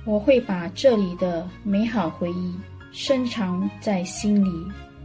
[0.04, 2.54] 我会把这里的美好回忆
[2.92, 4.52] 深藏在心里。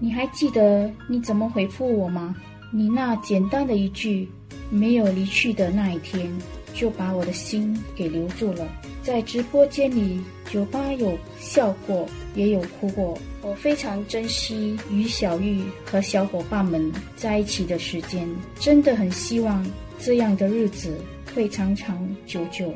[0.01, 2.35] 你还记得你怎么回复我吗？
[2.73, 4.29] 你那简单的一句
[4.69, 6.29] “没有离去的那一天”，
[6.75, 8.67] 就把我的心给留住了。
[9.03, 13.17] 在直播间里，酒吧有笑过，也有哭过。
[13.43, 18.27] 我非常珍惜与小玉和小伙伴们在一起的时间，
[18.59, 19.65] 真的很希望
[19.99, 20.99] 这样的日子
[21.35, 22.73] 会长长久久。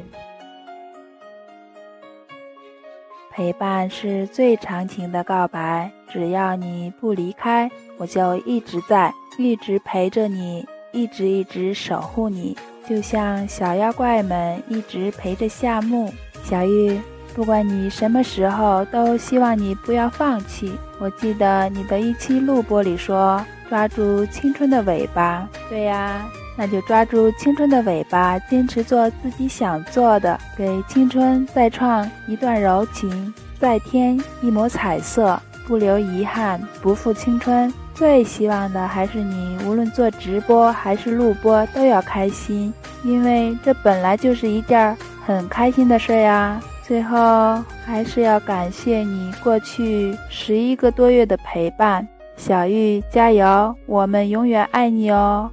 [3.33, 12.55] 陪伴是最长情的告白，只要你不离开，我就一直在，一直陪着你，一直一直守护你。
[12.89, 16.11] 就像小妖怪们一直陪着夏木、
[16.43, 16.99] 小玉，
[17.35, 20.73] 不管你什么时候，都希望你不要放弃。
[20.99, 37.71] 我记得你的一期录播里说：“抓住青春的尾巴。”对呀，那就抓住青春的尾巴，坚持做自己想做的，给青春再创一段柔情，再添一抹彩色，不留遗憾，不负青春。
[37.99, 46.61] 最希望的还是你，无论做直播还是录播都要开心，因为这本来就是一件很开心的事呀。
[46.85, 47.19] 最后
[47.85, 52.07] 还是要感谢你过去十一个多月的陪伴，
[52.37, 55.51] 小玉加油，我们永远爱你哦！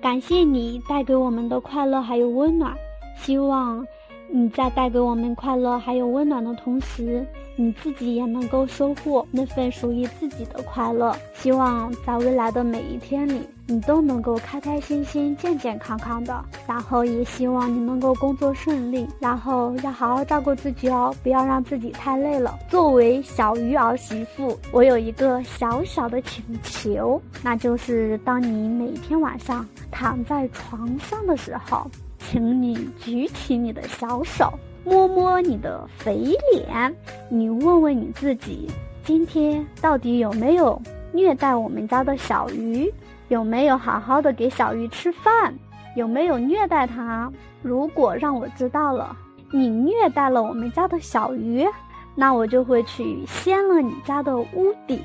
[0.00, 2.74] 感谢你带给我们的快乐还有温暖，
[3.14, 3.86] 希望
[4.32, 7.26] 你在带给我们快乐还有温暖的同时。
[7.56, 11.14] 你自己也能够收获那份属于自己的快乐。
[11.34, 16.42] 希望在未来的每一天里，你都能够开开心心、健健康康的。
[16.66, 22.58] 然后也希望你能够工作顺利，然后要好好照顾自己哦，不要让自己太累了。
[22.66, 31.86] 作为小鱼儿媳妇，我有一个小小的请求，那就是当你每天晚上躺在床上的时候，
[32.20, 34.52] 请你举起你的小手。
[34.82, 36.96] 摸摸你的肥脸，
[37.28, 38.66] 你问问你自己，
[39.04, 40.80] 今天到底有没有
[41.12, 42.90] 虐待我们家的小鱼？
[43.28, 45.54] 有没有好好的给小鱼吃饭？
[45.96, 47.30] 有没有虐待它？
[47.62, 49.14] 如果让我知道了，
[49.52, 51.66] 你虐待了我们家的小鱼，
[52.14, 54.98] 那我就会去掀了你家的屋顶，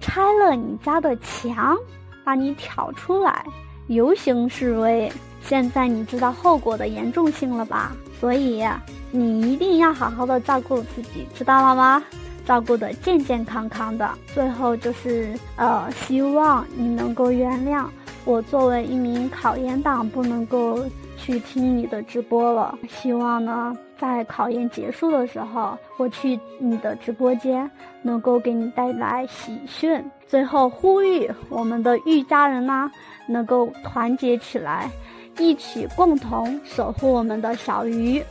[0.00, 1.76] 拆了你家的墙，
[2.24, 3.44] 把你挑出来
[3.88, 5.12] 游行示威。
[5.46, 7.92] 现在你知道后果的严重性了吧？
[8.18, 8.64] 所以
[9.10, 12.02] 你一定要好好的照顾自己，知道了吗？
[12.46, 14.10] 照顾的健健康康的。
[14.26, 17.86] 最后就是呃，希望你能够原谅
[18.24, 20.84] 我作为一名考研党不能够
[21.16, 22.78] 去听你的直播了。
[22.88, 27.70] 希望呢，在考研结束的时候，我去你的直播间
[28.02, 30.02] 能够给你带来喜讯。
[30.26, 32.90] 最后呼吁我们的玉家人呢，
[33.26, 34.90] 能够团结起来。
[35.38, 38.22] 一起共同守护我们的小鱼。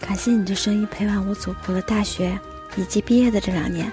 [0.00, 2.38] 感谢你的声音陪伴我走过了大学
[2.76, 3.90] 以及毕业的这两年，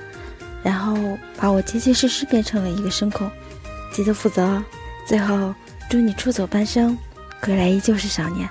[0.61, 0.95] 然后
[1.37, 3.29] 把我结结实实变成了一个声控，
[3.93, 4.61] 记得负责。
[5.07, 5.53] 最后，
[5.89, 6.97] 祝你出走半生，
[7.41, 8.47] 归来依旧是少年，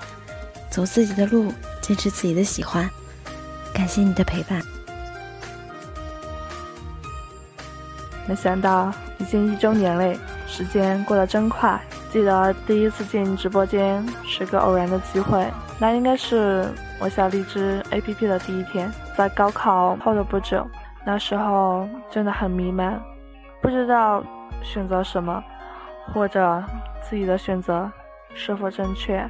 [0.69, 2.89] 走自己的路，坚持自己的喜欢。
[3.73, 4.61] 感谢你的陪伴。
[8.27, 10.19] 没想到已经一周年嘞。
[10.51, 11.79] 时间过得真快，
[12.11, 15.47] 记得第一次进直播间是个偶然的机会，
[15.79, 16.67] 那应该是
[16.99, 20.67] 我小荔枝 APP 的第一天，在高考后的不久，
[21.05, 22.95] 那时候真的很迷茫，
[23.61, 24.21] 不知道
[24.61, 25.41] 选择什么，
[26.13, 26.61] 或者
[27.09, 27.89] 自己的选择
[28.33, 29.25] 是否正确。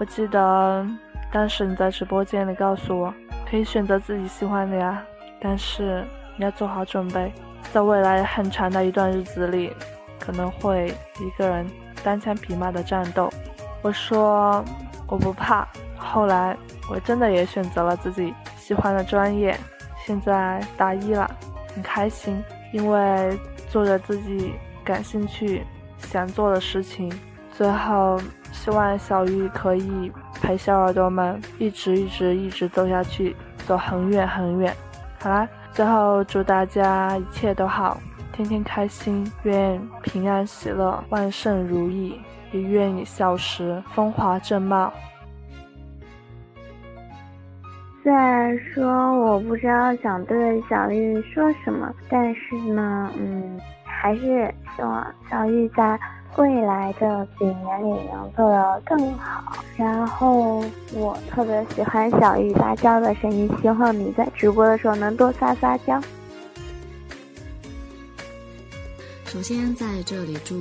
[0.00, 0.84] 我记得
[1.30, 3.14] 当时你在直播间里告诉我，
[3.48, 5.00] 可以选择自己喜欢的呀，
[5.40, 6.04] 但是
[6.36, 7.32] 你要做好准备，
[7.72, 9.72] 在未来很长的一段日子里。
[10.18, 11.66] 可能会一个人
[12.02, 13.30] 单枪匹马的战斗。
[13.82, 14.64] 我说
[15.06, 15.66] 我不怕。
[15.98, 16.56] 后来
[16.90, 19.58] 我真的也选择了自己喜欢的专业，
[20.04, 21.28] 现在大一了，
[21.74, 22.42] 很开心，
[22.72, 23.38] 因为
[23.68, 24.52] 做着自己
[24.84, 25.64] 感兴趣、
[25.98, 27.12] 想做的事情。
[27.50, 28.20] 最后，
[28.52, 33.34] 希望小玉可以陪小耳朵们一直一直一直走下去，
[33.66, 34.74] 走很远很远。
[35.20, 37.98] 好啦，最后祝大家一切都好。
[38.36, 42.20] 天天开心，愿平安喜乐，万事如意，
[42.52, 44.92] 也愿你笑时风华正茂。
[48.02, 48.84] 虽然说
[49.20, 55.98] 我不知道想对小玉说什么，但是呢，嗯，还是希望小玉在
[56.36, 59.54] 未来的几年里能做得更好。
[59.78, 60.62] 然后
[60.92, 65.98] 我特别喜欢小玉撒娇的声音，希望你在直播的时候能多撒撒娇。
[69.26, 70.56] 首先在这里祝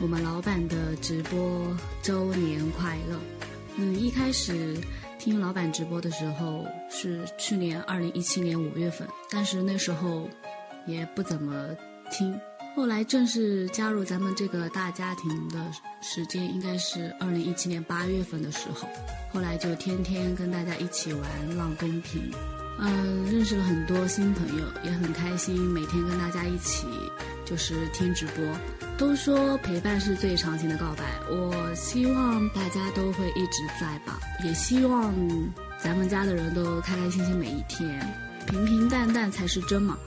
[0.00, 3.16] 我们老板的直播周年快乐。
[3.76, 4.76] 嗯，一开始
[5.18, 10.28] 听老板直播的时候是去年二零一七年五月份，但是那时候
[10.86, 11.68] 也不怎么
[12.10, 12.34] 听。
[12.74, 15.58] 后来正式加入咱们这个大家庭的
[16.00, 18.88] 时间应该是二零一七年八月份的时候，
[19.30, 22.32] 后来就天天跟大家一起玩浪公屏，
[22.78, 26.86] 嗯，认识了很多新朋友，也很开心，每天跟大家一起。
[27.50, 28.44] 就是听直播，
[28.96, 31.02] 都说陪伴是最长情的告白。
[31.28, 35.12] 我希望大家都会一直在吧，也希望
[35.76, 38.00] 咱们家的人都开开心心每一天，
[38.46, 39.98] 平平淡淡才是真嘛。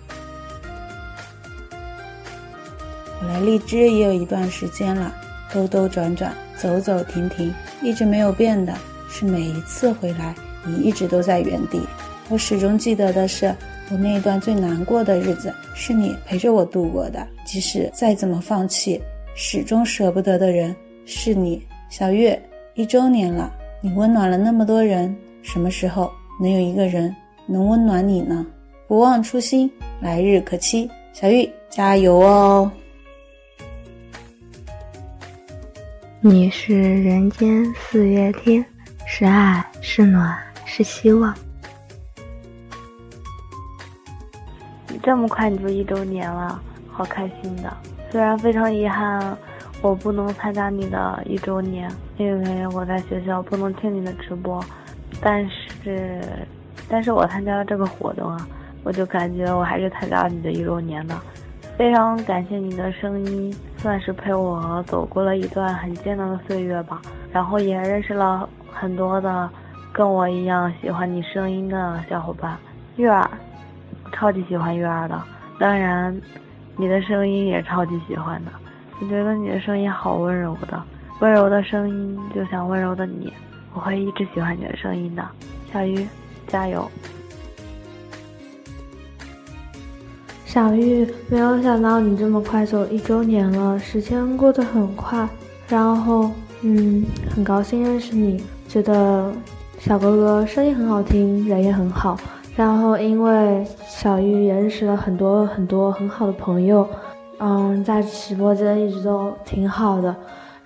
[3.22, 5.14] 我来荔枝也有一段时间了，
[5.54, 8.74] 兜兜转转，走走停停，一直没有变的
[9.10, 10.34] 是每一次回来，
[10.66, 11.82] 你一直都在原地。
[12.30, 13.54] 我始终记得的是。
[13.92, 17.28] 我那一段最难过的日子，是你陪着我度过的。
[17.46, 19.02] 即使再怎么放弃，
[19.36, 20.76] 始终舍不得的人
[21.06, 21.62] 是你。
[21.90, 22.42] 小月，
[22.74, 26.12] 一周年了，你温暖了那么多人，什么时候
[26.42, 27.16] 能有一个人
[27.46, 28.46] 能温暖你呢？
[28.88, 29.70] 不忘初心，
[30.02, 30.90] 来日可期。
[31.14, 32.72] 小玉，加油哦！
[36.20, 38.66] 你是人间四月天，
[39.06, 41.36] 是爱，是暖，是希望。
[45.04, 47.72] 这么快你就一周年了，好开心的。
[48.10, 49.38] 虽然非常遗憾，
[49.82, 54.64] 我不能参加你的一周年，因为我在学校不能听你的直播。
[55.22, 56.22] 但是，
[56.88, 58.48] 但是我参加了这个活动啊，
[58.84, 61.16] 我就感觉我还是参加了你的一周年的。
[61.78, 67.02] 非常感谢你的声音，算是陪我走过了一段很艰难的岁月吧。
[67.34, 69.50] 然后也认识了很多的
[69.92, 72.58] 跟我一样喜欢你声音的小伙伴，
[72.96, 73.30] 月儿。
[74.14, 75.22] 超级喜欢月儿的，
[75.60, 76.16] 当然，
[76.78, 78.52] 你的声音也超级喜欢的。
[79.02, 80.82] 我觉得你的声音好温柔的，
[81.20, 83.34] 温柔的声音就像温柔的你，
[83.74, 85.28] 我会一直喜欢你的声音的。
[85.72, 86.08] 小鱼，
[86.48, 86.90] 加油！
[90.46, 95.28] 小玉，没有想到你这么快走一周年了，时间过得很快。
[95.68, 97.04] 然后，嗯，
[97.34, 98.44] 很高兴认识你。
[98.68, 99.34] 觉得
[99.80, 102.18] 小哥哥声音很好听，人也很好。
[102.56, 106.88] 然后因为小玉也认识了很多很多很好的朋友，
[107.40, 110.16] 嗯，在直播间一直都挺好的。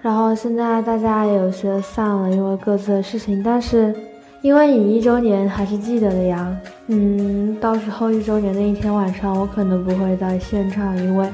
[0.01, 3.41] 然后现在大家也有些散了，因为各自的事情。
[3.41, 3.95] 但是
[4.41, 6.55] 因为你一周年还是记得的呀，
[6.87, 11.29] 嗯，到时候一周年那一天晚上，我可能不会在现场，因为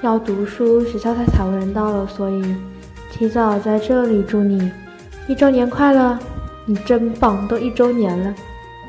[0.00, 2.56] 要读书，学校太惨无人道了，所以
[3.12, 4.70] 提早在这里祝你。
[5.26, 6.18] 一周年快乐！
[6.66, 8.34] 你真棒，都一周年了。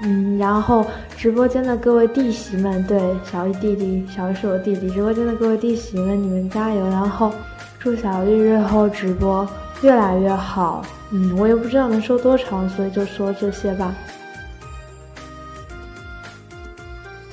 [0.01, 0.85] 嗯，然后
[1.17, 2.97] 直播间的各位弟媳们，对，
[3.29, 4.89] 小玉弟弟，小玉是我弟弟。
[4.89, 6.87] 直播间的各位弟媳们，你们加油！
[6.87, 7.33] 然后
[7.79, 9.47] 祝小玉日后直播
[9.81, 10.85] 越来越好。
[11.11, 13.93] 嗯，我也不知道能说多长，所以就说这些吧。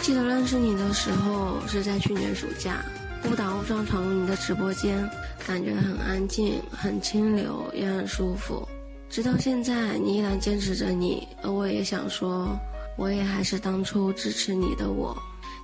[0.01, 2.85] 记得认识你的时候是在去年暑假，
[3.31, 5.09] 误打误撞闯入你的直播间，
[5.47, 8.67] 感觉很安静，很清流，也很舒服。
[9.09, 12.59] 直到现在，你依然坚持着你，而我也想说，
[12.99, 15.17] 我也还是当初支持你的我。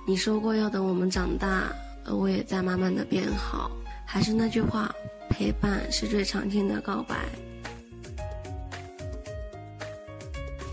[0.07, 1.71] 你说过要等我们长大，
[2.03, 3.69] 而我也在慢慢的变好。
[4.05, 4.93] 还是那句话，
[5.29, 7.15] 陪伴是最长情的告白。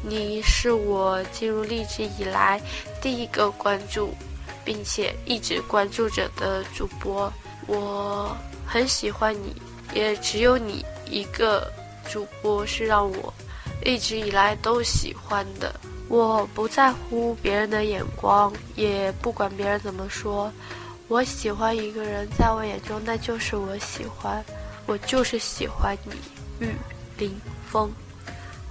[0.03, 2.59] 你是我进入励志以来
[3.03, 4.15] 第一个关注，
[4.65, 7.31] 并且一直关注着的主播。
[7.67, 9.55] 我很喜欢你，
[9.95, 11.71] 也只有你一个。
[12.11, 13.33] 主播是让我
[13.85, 15.73] 一直以来都喜欢的。
[16.09, 20.53] 我不在乎别人的眼光，也不管别人怎么说。
[21.07, 24.45] 我喜欢一个人，在我眼中那就是我喜欢，
[24.87, 26.67] 我就是喜欢你。
[26.67, 26.69] 玉
[27.17, 27.41] 林
[27.71, 27.89] 峰，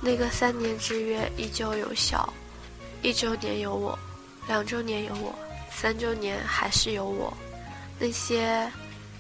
[0.01, 2.31] 那个三年之约依旧有效。
[3.01, 3.97] 一周年有我，
[4.47, 5.33] 两周年有我，
[5.71, 7.33] 三周年还是有我。
[7.97, 8.69] 那些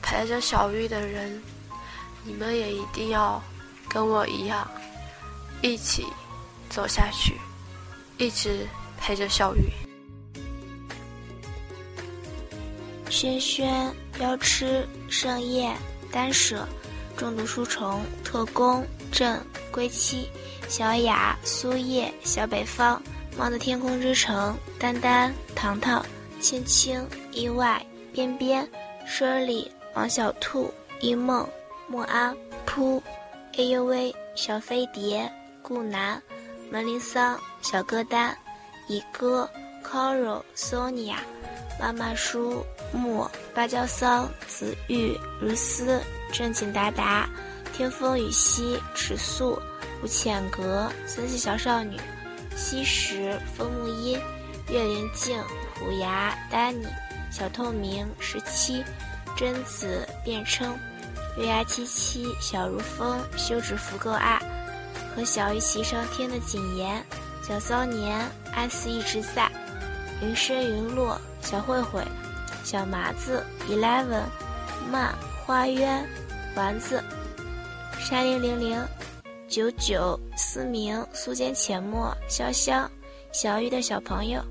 [0.01, 1.41] 陪着小玉的人，
[2.25, 3.41] 你们也一定要。
[3.89, 4.69] 跟我一样，
[5.61, 6.05] 一起
[6.69, 7.35] 走下去，
[8.17, 8.67] 一直
[8.99, 9.71] 陪着小雨。
[13.09, 15.75] 轩轩、标吃、盛宴、
[16.11, 16.67] 单舍、
[17.17, 20.29] 重度书虫、特工、正、归期、
[20.67, 23.01] 小雅、苏叶、小北方、
[23.35, 26.05] 猫的天空之城、丹丹、糖糖、
[26.39, 27.83] 青青、意外、
[28.13, 28.65] 边边、
[29.07, 30.71] Shirley、王小兔、
[31.01, 31.49] 一梦、
[31.87, 32.37] 莫安、
[32.67, 33.01] 噗。
[33.57, 34.13] 哎呦喂！
[34.35, 35.29] 小飞碟、
[35.61, 36.21] 顾南、
[36.71, 38.37] 门铃桑、小歌单、
[38.87, 39.49] 乙哥、
[39.83, 41.17] Coro、Sonia、
[41.79, 45.99] 妈妈叔、木、芭蕉桑、紫玉、如丝、
[46.31, 47.27] 正经达达、
[47.73, 49.59] 听风雨兮、尺素、
[50.01, 51.97] 吴浅阁、森系小少女、
[52.55, 54.17] 西石、风木音、
[54.69, 55.37] 月灵镜、
[55.77, 56.85] 虎牙、丹尼、
[57.29, 58.85] 小透明、十七、
[59.35, 60.77] 贞子、变称。
[61.39, 64.37] 月牙七七，小如风，休止符够爱，
[65.15, 67.01] 和小鱼齐上天的谨言，
[67.41, 69.49] 小骚年，爱思一直在，
[70.21, 72.03] 云深云落，小慧慧，
[72.65, 74.23] 小麻子，eleven，
[74.91, 75.15] 漫
[75.45, 76.05] 花渊，
[76.57, 77.01] 丸子，
[77.97, 78.85] 山零零零，
[79.47, 82.85] 九九，思明，素笺浅墨，潇湘，
[83.31, 84.43] 小玉的小朋友，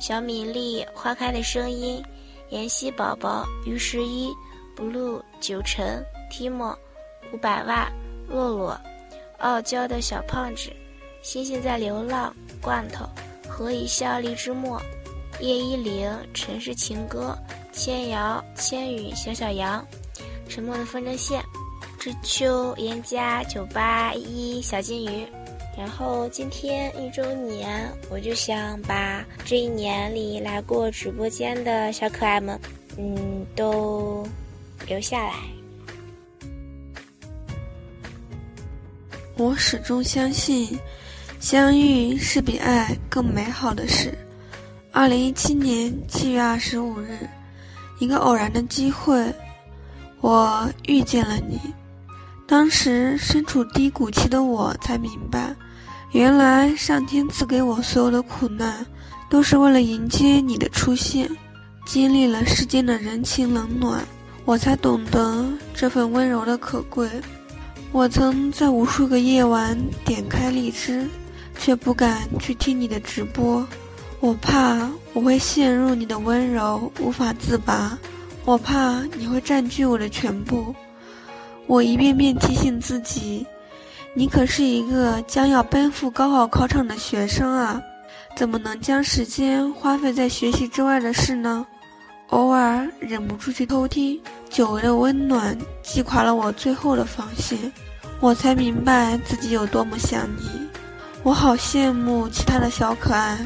[0.00, 2.02] 小米粒，花开的声音，
[2.48, 4.32] 妍希宝宝，于十一
[4.74, 6.02] ，blue，九晨。
[6.30, 6.76] Timo，
[7.32, 7.92] 五百万，
[8.28, 8.80] 洛洛，
[9.38, 10.70] 傲娇的小胖子，
[11.22, 13.04] 星星在流浪，罐头，
[13.48, 14.80] 何以笑荔枝末，
[15.40, 17.36] 叶一零，城市情歌，
[17.72, 19.84] 千瑶，千羽，小小羊，
[20.48, 21.42] 沉默的风筝线，
[21.98, 25.26] 知秋，严家，九八一，小金鱼。
[25.78, 32.60] 然后今天一周年，我就想把这一年里来过直播间的小可爱们，
[32.98, 34.26] 嗯，都
[34.86, 35.34] 留下来。
[39.40, 40.78] 我始终相信，
[41.40, 44.12] 相遇是比爱更美好的事。
[44.92, 47.26] 二零一七年七月二十五日，
[48.00, 49.34] 一个偶然的机会，
[50.20, 51.58] 我遇见了你。
[52.46, 55.56] 当时身处低谷期的我，才明白，
[56.12, 58.84] 原来上天赐给我所有的苦难，
[59.30, 61.26] 都是为了迎接你的出现。
[61.86, 64.04] 经历了世间的人情冷暖，
[64.44, 67.08] 我才懂得这份温柔的可贵。
[67.92, 71.08] 我曾在无数个夜晚点开荔枝，
[71.58, 73.66] 却不敢去听你的直播，
[74.20, 77.98] 我怕我会陷入你的温柔无法自拔，
[78.44, 80.72] 我怕你会占据我的全部。
[81.66, 83.44] 我一遍遍提醒自己，
[84.14, 87.82] 你可是一个将要奔赴高考考场的学生啊，
[88.36, 91.66] 怎么能将时间花费在学习之外的事呢？
[92.30, 97.58] 偶尔忍不住去偷听，久违的温暖击垮了我最后的防线，
[98.20, 100.48] 我才明白自己有多么想你。
[101.24, 103.36] 我好羡慕其他的小可爱，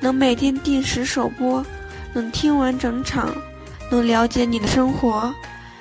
[0.00, 1.64] 能每天定时首播，
[2.12, 3.32] 能听完整场，
[3.88, 5.32] 能了解你的生活，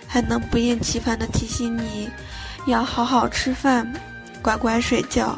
[0.08, 2.08] 还能不厌其烦地提醒你
[2.68, 3.92] 要好好吃饭，
[4.44, 5.36] 乖乖睡觉。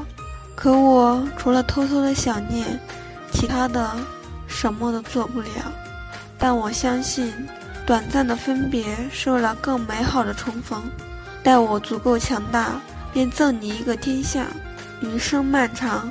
[0.53, 2.78] 可我除了偷偷的想念，
[3.32, 3.95] 其他的
[4.47, 5.47] 什么都做不了。
[6.38, 7.34] 但我相信，
[7.86, 10.82] 短暂的分别是为了更美好的重逢。
[11.44, 12.82] 待我足够强大，
[13.14, 14.48] 便赠你一个天下。
[15.02, 16.10] 余生漫长，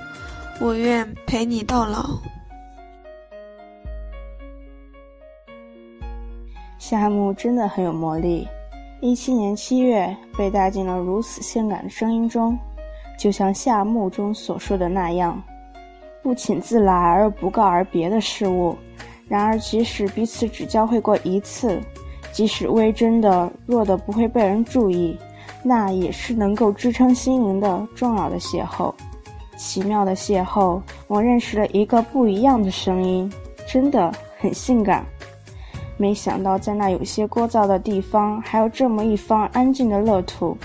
[0.61, 2.19] 我愿陪你到老。
[6.79, 8.47] 夏目真的很有魔力。
[9.01, 12.57] 一七年七月，被带进了如此性感的声音中。
[13.19, 15.43] 就像夏目中所说的那样，
[16.23, 18.77] 不请自来而不告而别的事物。
[19.29, 21.81] 然而，即使彼此只交汇过一次，
[22.33, 25.17] 即使微真的弱的不会被人注意，
[25.63, 28.93] 那也是能够支撑心灵的重要的邂逅。
[29.57, 33.33] 奇妙的邂逅，我认识了一个不一样的声音，
[33.67, 35.05] 真的很性感。
[35.97, 40.57] 没想到，在那有些聒噪的地方，还有这么一方安静的乐土。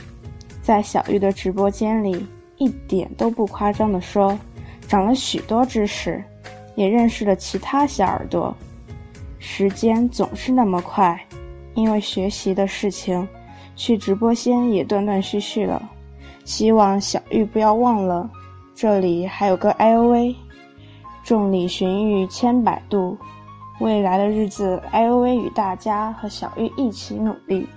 [0.62, 2.26] 在小玉的直播间里。
[2.62, 4.38] 一点都不夸张地说，
[4.86, 6.22] 长了许多知识，
[6.80, 8.56] 也认识了其他小耳朵。
[9.38, 11.20] 时间总是那么快，
[11.74, 13.28] 因为学习的事情，
[13.76, 15.90] 去直播间也断断续续了。
[16.46, 18.30] 希望小玉不要忘了，
[18.74, 20.34] 这里还有个 I O V，
[21.22, 23.18] 众里寻玉千百度，
[23.82, 27.68] 未来的日子 I O V 与大家和小玉一起努力。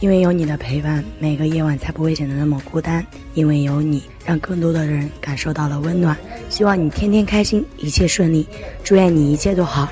[0.00, 3.06] 因为有你的陪伴，每个夜晚才不会显得那么孤单。
[3.34, 6.16] 因为有你，让更多的人感受到了温暖。
[6.48, 8.48] 希望你天天开心，一切顺利。
[8.82, 9.86] 祝愿你一切都好。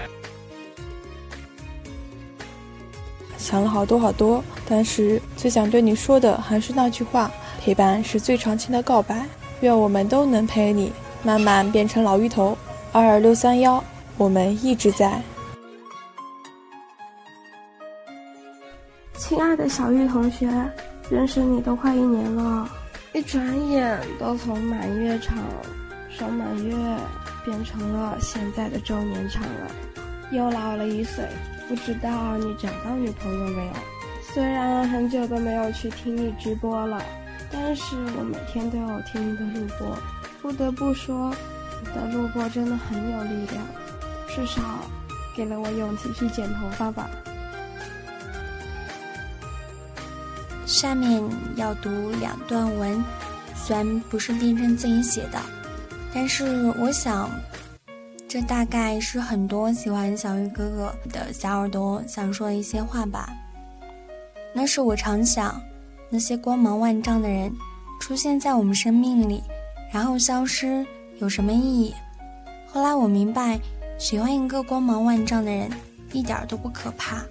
[3.37, 7.31] 想了好多好多，但是最想对你说的还是那句话：
[7.61, 9.27] 陪伴是最长情的告白。
[9.61, 10.91] 愿我们都能陪你，
[11.23, 12.57] 慢慢变成老芋头。
[12.93, 13.85] 二二六三幺，
[14.17, 15.21] 我们一直在。
[19.19, 20.49] 亲爱的小玉同学，
[21.11, 22.71] 认识你都快一年了，
[23.13, 25.37] 一转眼都从满月场、
[26.09, 26.73] 双满月
[27.45, 29.71] 变成了现在的周年场了，
[30.31, 31.25] 又老了一岁。
[31.69, 33.73] 不知道你找到女朋友没有？
[34.23, 37.03] 虽然很久都没有去听你直播了，
[37.51, 39.99] 但是我每天都有听你的录播。
[40.41, 41.35] 不得不说，
[41.83, 43.67] 你的录播真的很有力量，
[44.29, 44.63] 至少
[45.37, 47.11] 给了我勇气去剪头发吧。
[50.69, 51.23] 下面
[51.57, 53.03] 要读两段文，
[53.55, 55.41] 虽然不是丁真自己写的，
[56.13, 57.31] 但是我想，
[58.29, 63.31] 这大概是很多喜欢小鱼哥哥的小耳朵想说的一些话吧。
[64.53, 65.59] 那是我常想，
[66.11, 67.51] 那些光芒万丈的人
[67.99, 69.43] 出现在我们生命里，
[69.91, 70.85] 然后消失，
[71.19, 71.95] 有什么意义？
[72.71, 73.59] 后来我明白，
[73.99, 75.71] 喜欢一个光芒万丈的人，
[76.13, 77.23] 一点都不可怕，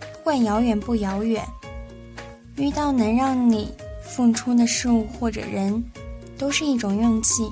[0.00, 1.46] 不管遥远不遥远。
[2.56, 3.72] 遇到能让你
[4.02, 5.82] 付出的事物或者人，
[6.36, 7.42] 都是一种运气。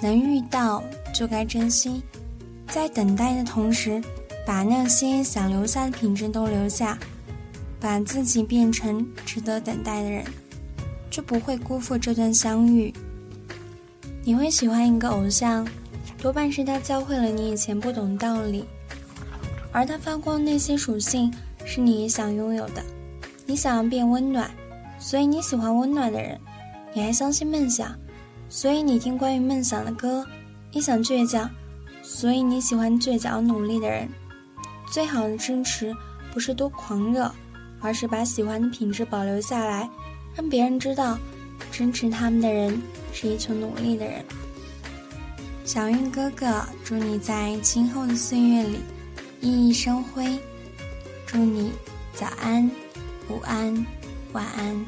[0.00, 0.82] 能遇到
[1.12, 2.00] 就该珍惜，
[2.68, 4.00] 在等待的同时，
[4.46, 6.96] 把那些想留下的品质都留下，
[7.80, 10.24] 把自己变成值得等待的人，
[11.10, 12.94] 就不会辜负这段相遇。
[14.22, 15.66] 你会喜欢一个偶像，
[16.22, 18.64] 多半是他教会了你以前不懂道理，
[19.72, 21.32] 而他发光那些属性
[21.64, 22.84] 是你也想拥有的。
[23.48, 24.50] 你想要变温暖，
[24.98, 26.36] 所以你喜欢温暖的人；
[26.92, 27.98] 你还相信梦想，
[28.50, 30.22] 所以你听关于梦想的歌；
[30.70, 31.50] 你想倔强，
[32.02, 34.06] 所以你喜欢倔强努力的人。
[34.92, 35.96] 最好的支持
[36.30, 37.34] 不是多狂热，
[37.80, 39.88] 而是把喜欢的品质保留下来，
[40.34, 41.18] 让别人知道
[41.72, 42.78] 支持他们的人
[43.14, 44.22] 是一群努力的人。
[45.64, 48.78] 小韵哥哥，祝你在今后的岁月里
[49.40, 50.38] 熠熠生辉，
[51.26, 51.72] 祝你
[52.12, 52.70] 早安。
[53.28, 53.86] 午安，
[54.32, 54.86] 晚安。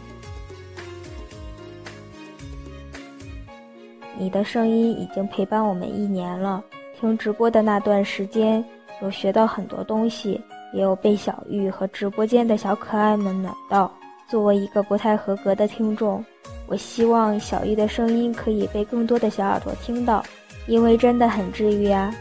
[4.18, 6.62] 你的声音已经陪伴我们一年了。
[6.98, 8.64] 听直播的那段时间，
[9.02, 10.40] 有学到很多东西，
[10.72, 13.92] 也有被小玉和直播间的小可爱们暖到。
[14.26, 16.24] 作为一个不太合格的听众，
[16.66, 20.24] 我希望小玉的声音可以被更多的小耳朵听到，
[20.66, 22.14] 因为真的很治愈啊。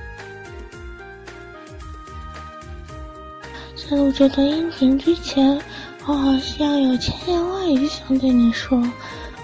[3.90, 5.58] 在录这段音频之前。
[6.10, 8.82] 我好像有千言万语想对你说，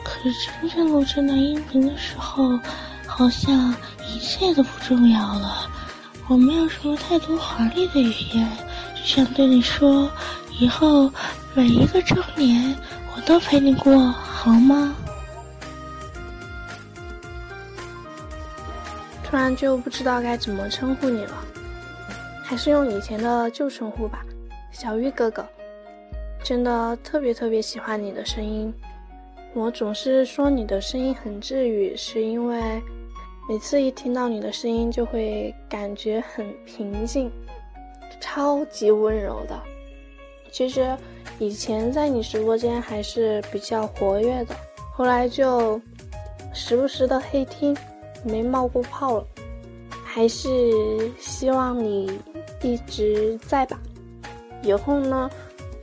[0.04, 2.60] 可是真正录制那音频的时候，
[3.06, 3.72] 好像
[4.12, 5.70] 一切都不重要了，
[6.28, 8.50] 我没有什么太多华丽的语言，
[8.96, 10.10] 只想对你说，
[10.60, 11.08] 以后
[11.54, 12.76] 每一个周年
[13.16, 14.96] 我都陪你过，好吗？
[19.24, 21.38] 突然就不知道该怎么称呼你了，
[22.44, 24.24] 还是用以前的旧称呼吧，
[24.72, 25.48] 小玉哥哥。
[26.46, 28.72] 真的特别特别喜欢你的声音，
[29.56, 32.80] 我总是说你的声音很治愈，是因为
[33.50, 37.32] 每次一听到你的声音就会感觉很平静，
[38.22, 39.60] 超级温柔的。
[40.52, 40.96] 其实
[41.40, 44.56] 以前在你直播间还是比较活跃的，
[44.94, 45.82] 后来就
[46.54, 47.76] 时不时的黑听，
[48.24, 49.28] 没冒过泡了。
[50.04, 50.48] 还是
[51.18, 52.20] 希望你
[52.62, 53.80] 一直在吧，
[54.62, 55.28] 以后呢？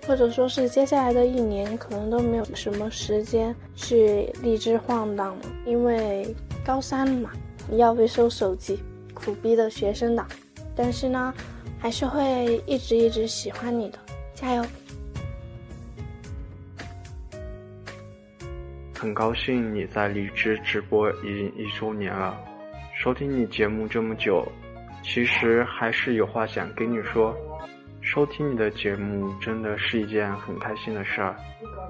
[0.07, 6.35] 或者说是接下来的一年，可能都没有什么时间去荔枝晃荡了，因为
[6.65, 7.31] 高三嘛，
[7.73, 8.83] 要被收手机，
[9.15, 10.27] 苦逼的学生党。
[10.75, 11.33] 但是呢，
[11.79, 13.99] 还是会一直一直喜欢你的，
[14.35, 14.65] 加油！
[18.95, 22.37] 很高兴你在荔枝直播已经一周年了，
[22.95, 24.47] 收听你节目这么久，
[25.05, 27.37] 其实还是有话想跟你说。
[28.13, 31.35] 收听你的节目真的是一件很开心的事儿，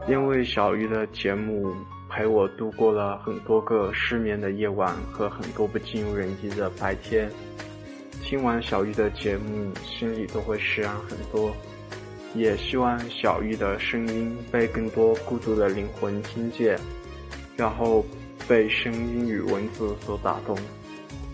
[0.07, 1.75] 因为小鱼的节目
[2.09, 7.29] 陪我度过了很多个失眠的夜晚和很多不尽如人意的白天。
[8.23, 11.53] 听完小鱼的节目，心里都会释然很多。
[12.37, 16.79] 也希望小鱼的声音被更多孤独的灵魂听见，
[17.57, 18.07] 然后
[18.47, 20.57] 被声音与文字所打动。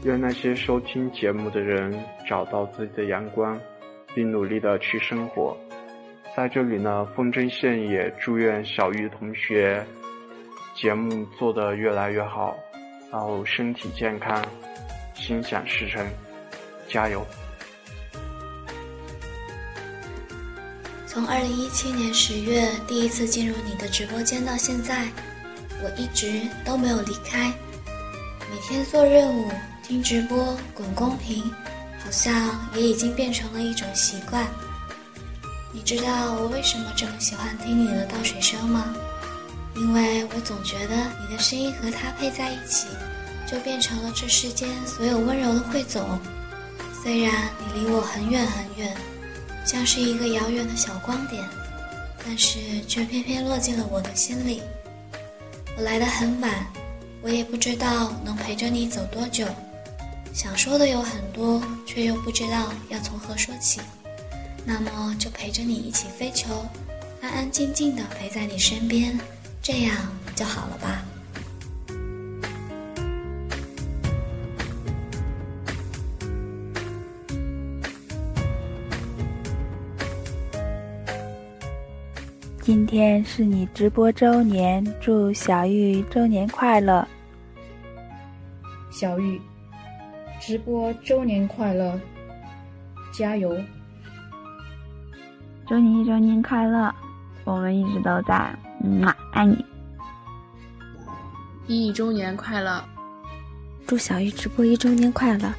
[0.05, 1.95] 愿那些收听节目的人
[2.27, 3.61] 找到自己的阳光。
[4.15, 5.57] 并努力的去生活，
[6.37, 9.85] 在这里呢，风筝线也祝愿小玉同学
[10.75, 12.57] 节目做得越来越好，
[13.11, 14.45] 然后身体健康，
[15.15, 16.07] 心想事成，
[16.89, 17.25] 加油！
[21.07, 25.09] 从二零一七年十月第一次进入你的直播间到现在，
[25.83, 27.53] 我一直都没有离开，
[28.51, 29.51] 每天做任务、
[29.83, 31.43] 听直播、滚公屏。
[32.09, 34.49] 好像也已经变成了一种习惯。
[35.71, 38.95] 你知道我为什么这么喜欢听你的倒水声吗？
[39.77, 42.87] 因为我总觉得你的声音和它配在一起，
[43.47, 46.19] 就变成了这世间所有温柔的汇总。
[47.05, 48.97] 虽然你离我很远很远，
[49.67, 51.47] 像是一个遥远的小光点，
[52.25, 54.63] 但是却偏偏落进了我的心里。
[55.77, 56.51] 我来的很晚，
[57.21, 59.45] 我也不知道能陪着你走多久。
[60.39, 63.81] 想说的有很多，却又不知道要从何说起。
[64.65, 66.65] 那么就陪着你一起飞球，
[67.21, 69.19] 安安静静的陪在你身边，
[69.61, 69.97] 这样
[70.37, 71.05] 就好了吧。
[82.63, 87.05] 今天是你直播周年，祝小玉周年快乐，
[88.93, 89.41] 小玉。
[90.41, 92.01] 直播周年快乐，
[93.13, 93.55] 加油！
[95.67, 96.95] 祝你一周年快乐，
[97.45, 99.65] 我们一直都在，嗯嘛，爱你！
[101.67, 102.83] 一周年快乐！
[103.87, 105.53] 祝小鱼直播一周年快乐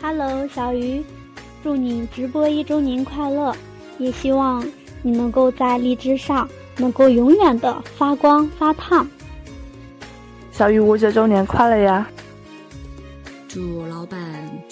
[0.00, 1.04] ！Hello，小鱼，
[1.62, 3.54] 祝你直播一周年快乐！
[3.98, 4.66] 也希望
[5.02, 6.48] 你能够在荔枝上
[6.78, 9.06] 能够永远的发光发烫。
[10.50, 12.08] 小鱼五九周年快乐呀！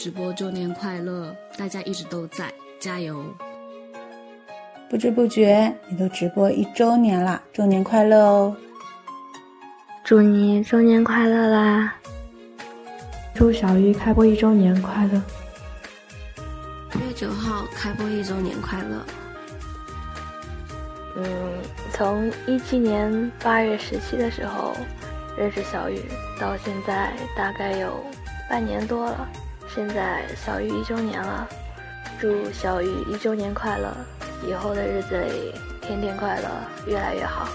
[0.05, 1.35] 直播周年快乐！
[1.57, 3.25] 大家一直都在，加油！
[4.91, 8.55] 不知不觉你都直播一周年啦，周年快乐哦！
[10.05, 11.95] 祝你周年快乐啦！
[13.35, 15.23] 祝小鱼开播一周年快乐！
[17.01, 19.07] 月九号开播一周年快乐！
[21.17, 21.25] 嗯，
[21.95, 24.75] 从一七年八月十七的时候
[25.39, 25.99] 认识小雨，
[26.39, 28.05] 到现在大概有。
[28.47, 29.27] 半年多了，
[29.75, 31.49] 现在小玉一周年了，
[32.21, 33.93] 祝小玉一周年快乐！
[34.49, 36.49] 以后的日子里天天快乐，
[36.87, 37.49] 越来越好。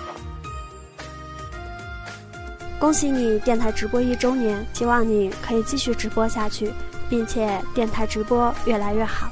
[2.77, 6.73] 恭喜你电台直播一周年，希望你可以继续直播下去，
[7.09, 9.31] 并且电台直播越来越好。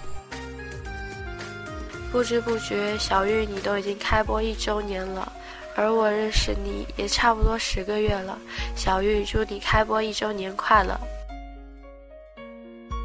[2.09, 5.29] 不知不觉，小玉你都已经开播一周年了，
[5.75, 8.39] 而我认识你也差不多十个月了。
[8.77, 10.97] 小玉，祝你开播一周年快乐！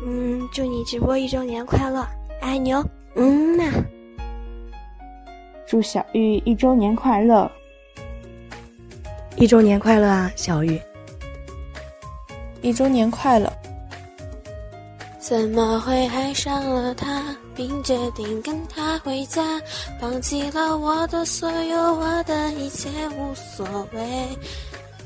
[0.05, 2.07] 嗯，祝你直播一周年快乐，
[2.41, 2.85] 爱你哦！
[3.15, 3.65] 嗯呐，
[5.67, 7.51] 祝小玉一周年快乐，
[9.37, 10.81] 一周年快乐啊，小玉！
[12.63, 13.53] 一周年快乐！
[15.19, 19.61] 怎么会爱上了他，并决定跟他回家，
[20.01, 24.03] 放弃了我的所有，我的一切无所谓。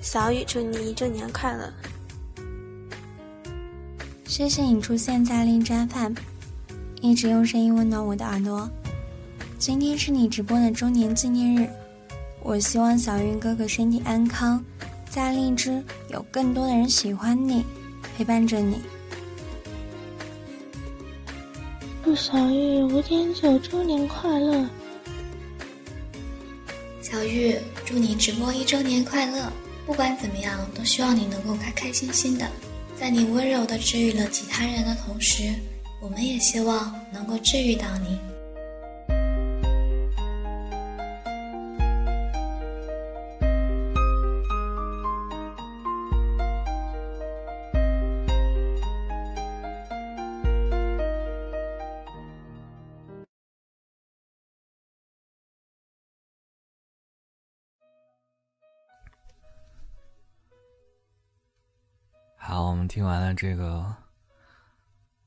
[0.00, 1.70] 小雨，祝你一周年快乐！
[4.26, 6.12] 谢谢你出现在荔枝 FM，，
[7.00, 8.68] 一直用声音温暖我的耳朵。
[9.56, 11.70] 今天是你直播的周年纪念日，
[12.42, 14.62] 我希望小云哥哥身体安康，
[15.08, 17.64] 在荔枝有更多的人喜欢你，
[18.16, 18.80] 陪伴着你。
[22.04, 24.68] 祝小玉五点九周年快乐！
[27.00, 27.54] 小玉，
[27.84, 29.52] 祝你直播一周年快乐！
[29.86, 32.50] 不管怎么样，都希望你能够开开心心的。
[32.98, 35.52] 在你温柔的治愈了其他人的同时，
[36.00, 38.18] 我们也希望能够治愈到你。
[62.96, 63.94] 听完了这个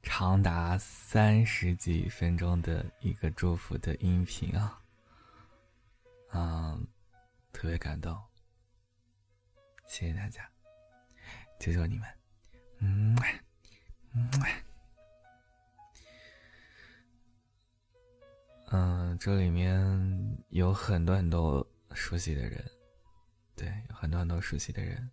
[0.01, 4.81] 长达三十几分钟的一个祝福的音频啊，
[6.31, 6.87] 嗯，
[7.53, 8.19] 特别感动，
[9.85, 10.49] 谢谢大家，
[11.59, 12.09] 求求你们，
[12.79, 13.15] 嗯，
[14.15, 14.31] 嗯，
[18.71, 21.63] 嗯，这里面有很多很多
[21.93, 22.65] 熟悉的人，
[23.55, 25.07] 对，有很多很多熟悉的人，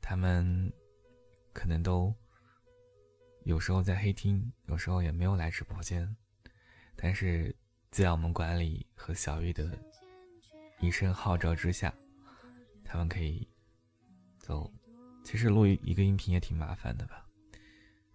[0.00, 0.72] 他们。
[1.52, 2.14] 可能都
[3.44, 6.16] 有时候在黑厅，有时候也没有来直播间，
[6.96, 7.54] 但是
[7.90, 9.78] 在我们管理和小玉的
[10.80, 11.92] 一声号召之下，
[12.84, 13.48] 他们可以
[14.38, 14.70] 走。
[15.22, 17.26] 其实录一个音频也挺麻烦的吧，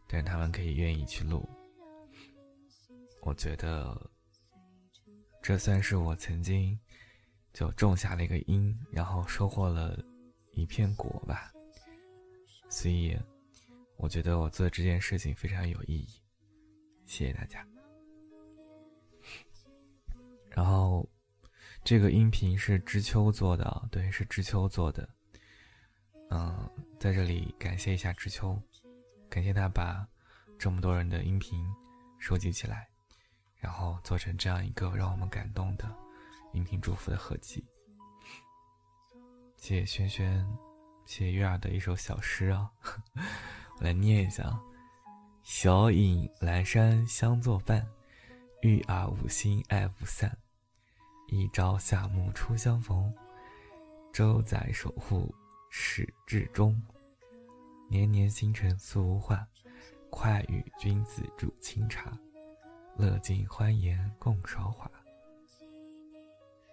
[0.08, 1.48] 但是他们可以愿意去录。
[3.22, 4.10] 我觉得
[5.42, 6.78] 这算是我曾经
[7.54, 9.98] 就种下了一个因，然后收获了
[10.52, 11.52] 一片果吧。
[12.70, 13.18] 所以，
[13.98, 16.22] 我觉得我做这件事情非常有意义，
[17.06, 17.66] 谢谢大家。
[20.50, 21.08] 然后，
[21.84, 25.08] 这个音频是知秋做的，对，是知秋做的。
[26.30, 28.62] 嗯，在这里感谢一下知秋，
[29.30, 30.08] 感谢他把
[30.58, 31.66] 这么多人的音频
[32.20, 32.90] 收集起来，
[33.58, 35.90] 然后做成这样一个让我们感动的
[36.54, 37.66] 音频祝福的合集。
[39.58, 40.65] 谢谢轩轩。
[41.06, 42.70] 谢月儿的一首小诗啊，
[43.78, 44.60] 我来念一下：
[45.44, 47.88] 小影阑珊相作伴，
[48.62, 50.36] 玉儿无心爱不散。
[51.28, 53.14] 一朝夏暮初相逢，
[54.12, 55.34] 周载守护
[55.70, 56.80] 始至终。
[57.88, 59.48] 年年星辰素无话，
[60.10, 62.12] 快与君子煮清茶，
[62.98, 64.90] 乐尽欢颜共韶华。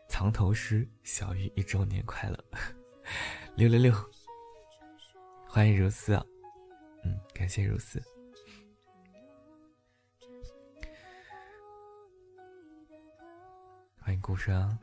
[0.08, 2.44] 藏头诗，小玉一周年快乐！
[3.56, 3.94] 六六六。
[5.54, 6.14] 欢迎如斯，
[7.04, 8.02] 嗯，感谢如斯。
[14.00, 14.78] 欢迎孤山，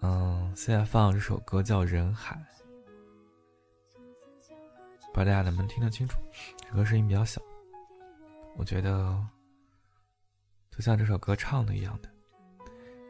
[0.00, 2.42] 嗯，现在放这首歌叫《人海》，
[5.12, 6.18] 不知道大家能不能听得清楚，
[6.66, 7.38] 这歌声音比较小。
[8.56, 9.22] 我觉得，
[10.70, 12.08] 就像这首歌唱的一样的，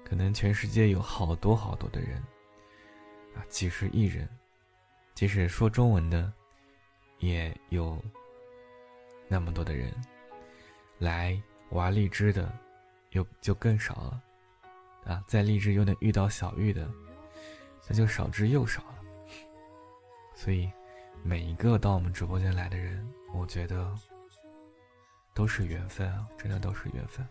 [0.04, 2.20] 可能全世界有好多好多的人，
[3.36, 4.28] 啊，几十亿人。
[5.14, 6.32] 即使说中文的，
[7.18, 8.02] 也有
[9.28, 9.92] 那么多的人
[10.98, 11.40] 来
[11.70, 12.52] 玩荔枝的，
[13.10, 14.22] 又就更少了
[15.04, 15.22] 啊！
[15.26, 16.90] 在荔枝又能遇到小玉的，
[17.88, 18.98] 那就少之又少了。
[20.34, 20.70] 所以，
[21.22, 23.94] 每一个到我们直播间来的人，我觉得
[25.34, 27.26] 都是缘分啊，真的都是缘分。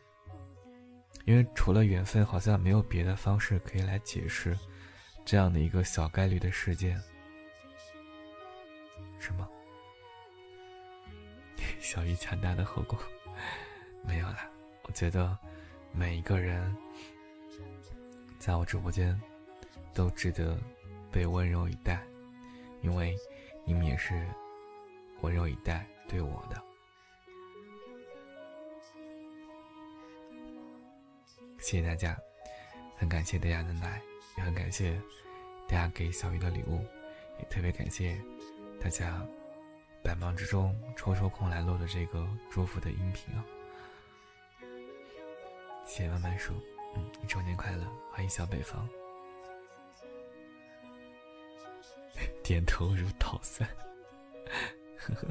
[1.26, 4.58] 因为除了缘分，好像没有别的方式可以来解释
[5.26, 7.02] 这样的一个小概率的事件。
[9.22, 9.48] 什么？
[11.80, 12.98] 小鱼强大的后宫
[14.04, 14.38] 没有了。
[14.84, 15.38] 我觉得
[15.94, 16.76] 每一个人
[18.40, 19.20] 在我直播间
[19.94, 20.58] 都值得
[21.12, 22.02] 被温柔以待，
[22.82, 23.16] 因为
[23.64, 24.28] 你们也是
[25.22, 26.62] 温柔以待对我的。
[31.60, 32.18] 谢谢大家，
[32.98, 34.02] 很感谢大家的来，
[34.36, 35.00] 也很感谢
[35.70, 36.84] 大家给小鱼的礼物，
[37.40, 38.20] 也特别感谢。
[38.84, 39.24] 大家
[40.04, 43.46] 百忙之中抽抽空来录的这个祝福的音频啊，
[45.86, 46.56] 谢谢慢慢说，
[46.96, 48.90] 嗯，一周年快乐，欢迎小北方，
[52.44, 53.70] 点头如捣蒜，
[54.98, 55.28] 呵呵，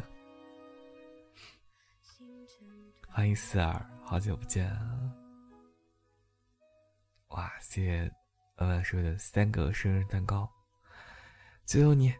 [3.09, 5.13] 欢迎四儿，好久不见啊，
[7.31, 8.11] 哇，谢谢
[8.57, 10.49] 慢慢说的三个生日蛋糕，
[11.67, 12.15] 最后你，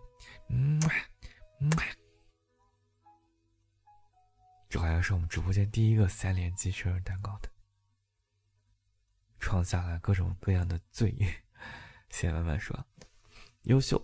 [0.49, 0.79] 嗯。
[1.61, 1.71] 嗯，
[4.69, 7.51] 这好像是我们直播间第一个三连击生日蛋糕的，
[9.39, 11.15] 创下了各种各样的罪。
[12.09, 12.87] 谢谢慢慢说，
[13.63, 14.03] 优秀。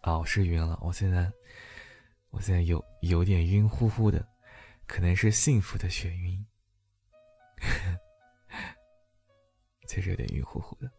[0.00, 1.32] 啊，我是晕了，我现在，
[2.30, 4.26] 我现在有有点晕乎乎的，
[4.88, 6.44] 可能是幸福的眩晕，
[9.86, 10.90] 确实有点晕乎乎的。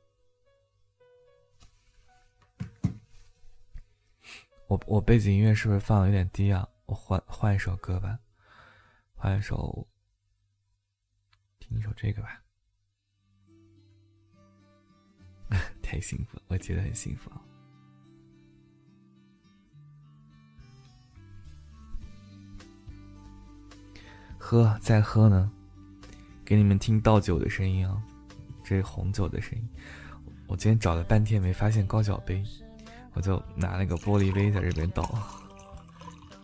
[4.74, 6.68] 我我背景音乐是不是放的有点低啊？
[6.86, 8.18] 我换换一首歌吧，
[9.14, 9.88] 换一首，
[11.60, 12.42] 听一首这个吧。
[15.84, 17.40] 太幸福，我觉得很幸福啊。
[24.40, 25.52] 喝，再喝呢，
[26.44, 28.04] 给你们听倒酒的声音啊，
[28.64, 29.70] 这是红酒的声音。
[30.48, 32.44] 我今天找了半天没发现高脚杯。
[33.14, 35.04] 我就拿那个玻璃杯在这边倒，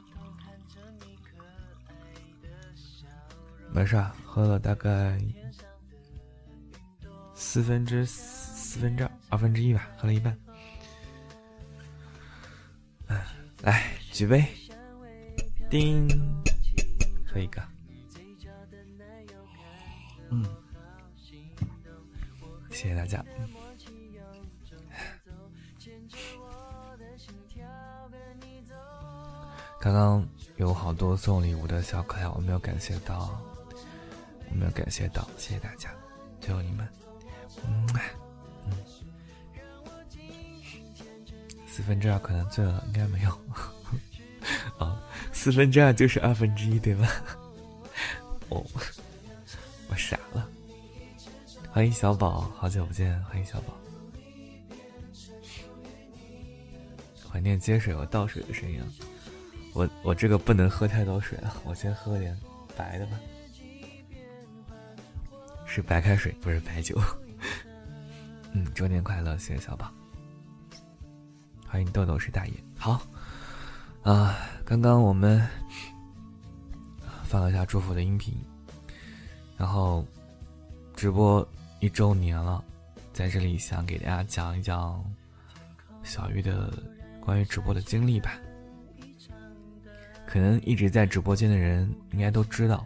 [3.73, 5.17] 没事，喝了大概
[7.33, 10.37] 四分之四分之二分之一吧，喝了一半。
[13.61, 14.45] 来举杯，
[15.69, 16.07] 叮，
[17.27, 17.61] 喝一个，
[20.29, 20.45] 嗯，
[22.69, 23.21] 谢谢大家。
[29.79, 30.27] 刚刚
[30.57, 33.41] 有好多送礼物的小可爱，我没有感谢到，
[34.49, 35.89] 我没有感谢到，谢谢大家，
[36.41, 36.85] 最后你们，
[37.65, 37.87] 嗯，
[38.65, 38.73] 嗯，
[41.65, 43.31] 四分之二可能醉了，应该没有，
[44.77, 45.01] 啊，
[45.31, 47.07] 四分之二就是二分之一对吧？
[48.49, 48.61] 哦，
[49.87, 50.45] 我傻了，
[51.71, 53.73] 欢迎小宝，好久不见，欢迎小宝，
[57.31, 58.83] 怀念接水和倒水的声音。
[59.73, 62.37] 我我这个不能喝太多水了，我先喝点
[62.75, 63.19] 白的吧，
[65.65, 66.99] 是白开水，不是白酒。
[68.51, 69.91] 嗯，周年快乐，谢谢小宝，
[71.67, 72.53] 欢迎豆豆是大爷。
[72.77, 72.99] 好，
[74.01, 75.47] 啊，刚刚我们
[77.23, 78.33] 放了一下祝福的音频，
[79.55, 80.03] 然后
[80.95, 81.47] 直播
[81.79, 82.63] 一周年了，
[83.13, 85.03] 在这里想给大家讲一讲
[86.03, 86.73] 小玉的
[87.21, 88.37] 关于直播的经历吧。
[90.29, 92.85] 可能一直在直播间的人应该都知道，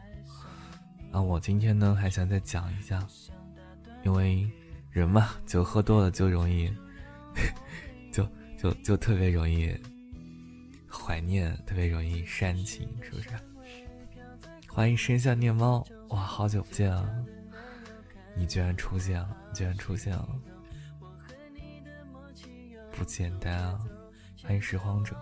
[1.12, 3.06] 啊，我今天呢还想再讲一下，
[4.06, 4.50] 因为
[4.90, 6.74] 人嘛，酒喝多了就容易，
[8.14, 8.26] 就
[8.58, 9.78] 就就特别容易
[10.90, 13.30] 怀念，特别容易煽情，是不是？
[14.70, 17.06] 欢迎生肖念猫，哇，好久不见啊！
[18.38, 20.30] 你居然出现了，居然出现了，
[22.90, 23.78] 不简单啊！
[24.44, 25.14] 欢迎拾荒者。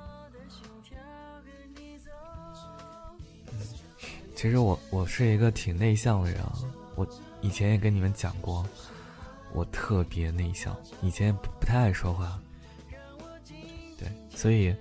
[4.42, 6.58] 其实我我是一个挺内向的人啊，
[6.96, 7.08] 我
[7.42, 8.66] 以前也跟你们讲过，
[9.54, 12.42] 我特别内向，以前不不太爱说话。
[14.00, 14.76] 对，所以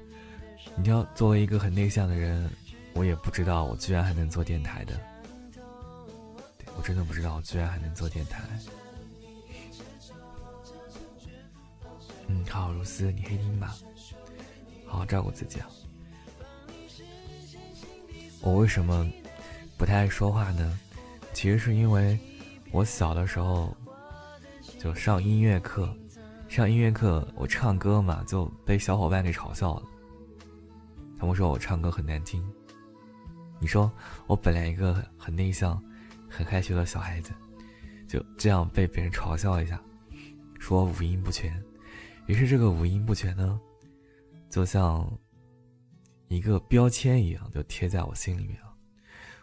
[0.79, 2.51] 你要作为一个很内向的人，
[2.95, 4.99] 我也不知道我居然还能做电台的。
[6.79, 8.43] 我真的不知道我居然还能做电台。
[12.29, 13.77] 嗯，好好如斯，你黑听吧，
[14.87, 15.69] 好好照顾自己啊。
[18.41, 19.07] 我为什么？
[19.81, 20.79] 不太爱说话呢，
[21.33, 22.19] 其实是因为
[22.71, 23.75] 我小的时候
[24.79, 25.89] 就上音乐课，
[26.51, 29.83] 上音乐课我唱歌嘛就被小伙伴给嘲笑了。
[31.19, 32.47] 他们说我唱歌很难听。
[33.59, 33.91] 你说
[34.27, 35.83] 我本来一个很内向、
[36.29, 37.33] 很害羞的小孩子，
[38.07, 39.81] 就这样被别人嘲笑一下，
[40.59, 41.51] 说五音不全。
[42.27, 43.59] 于是这个五音不全呢，
[44.51, 45.11] 就像
[46.29, 48.70] 一个标签一样，就贴在我心里面了。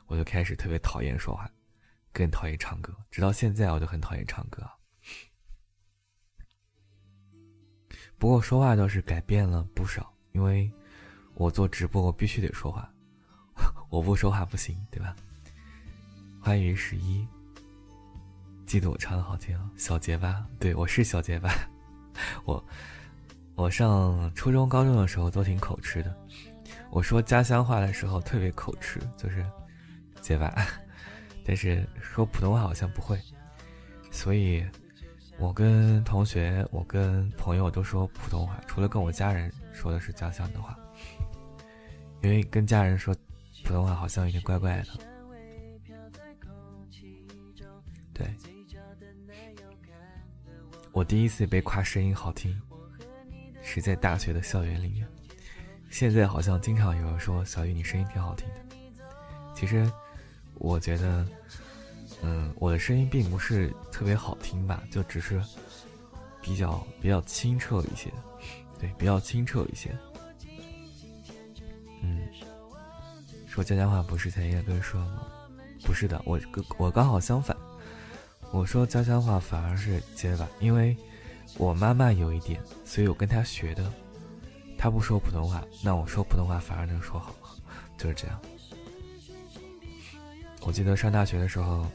[0.07, 1.49] 我就开始特别讨厌说话，
[2.13, 4.65] 更讨厌唱歌，直到现在我都很讨厌唱歌。
[8.17, 10.71] 不过说话倒是改变了不少，因为
[11.35, 12.89] 我做直播我必须得说话，
[13.91, 15.15] 我不说话不行，对吧？
[16.41, 17.27] 欢迎十一，
[18.65, 21.53] 记得我唱的好听啊，小结巴，对我是小结巴，
[22.45, 22.63] 我
[23.55, 26.17] 我上初中高中的时候都挺口吃的，
[26.89, 29.45] 我说家乡话的时候特别口吃，就是。
[30.27, 30.53] 结巴，
[31.45, 33.17] 但是说普通话好像不会，
[34.11, 34.65] 所以，
[35.39, 40.77] 我跟同学、我跟朋友都说普通话，除了跟我家人说的是家乡的话，
[42.21, 43.15] 因为跟家人说
[43.63, 44.87] 普通话好像有点怪怪的。
[48.13, 48.27] 对，
[50.91, 52.59] 我第一次被夸声音好听，
[53.61, 55.07] 是在大学的校园里面，
[55.89, 58.55] 现在好像经常有人说小雨你声音挺好听的。
[59.55, 59.89] 其实，
[60.59, 61.25] 我觉得，
[62.21, 65.41] 嗯，我的声音并不是特别好听吧，就只是
[66.41, 68.11] 比较比较清澈一些，
[68.79, 69.95] 对，比较清澈一些。
[72.01, 72.27] 嗯，
[73.47, 75.27] 说家乡话不是才应该跟说吗？
[75.83, 76.39] 不是的，我
[76.77, 77.55] 我刚好相反，
[78.51, 80.95] 我说家乡话反而是结巴，因为
[81.57, 83.91] 我妈妈有一点，所以我跟她学的。
[84.77, 87.33] 她不说普通话，那我说普通话反而能说好，
[87.97, 88.39] 就是这样。
[90.67, 91.87] 我记得上大学的时候，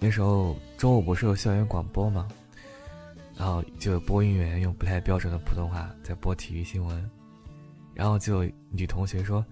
[0.00, 2.26] 那时候中午不是有校园广播吗？
[3.38, 7.10] 然后就有播音员用不太标准的普通话在播体育新闻，
[7.94, 9.46] 然后就有女同学说：“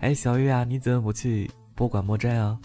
[0.00, 2.60] 哎，小玉啊，你怎么不去播广播站啊？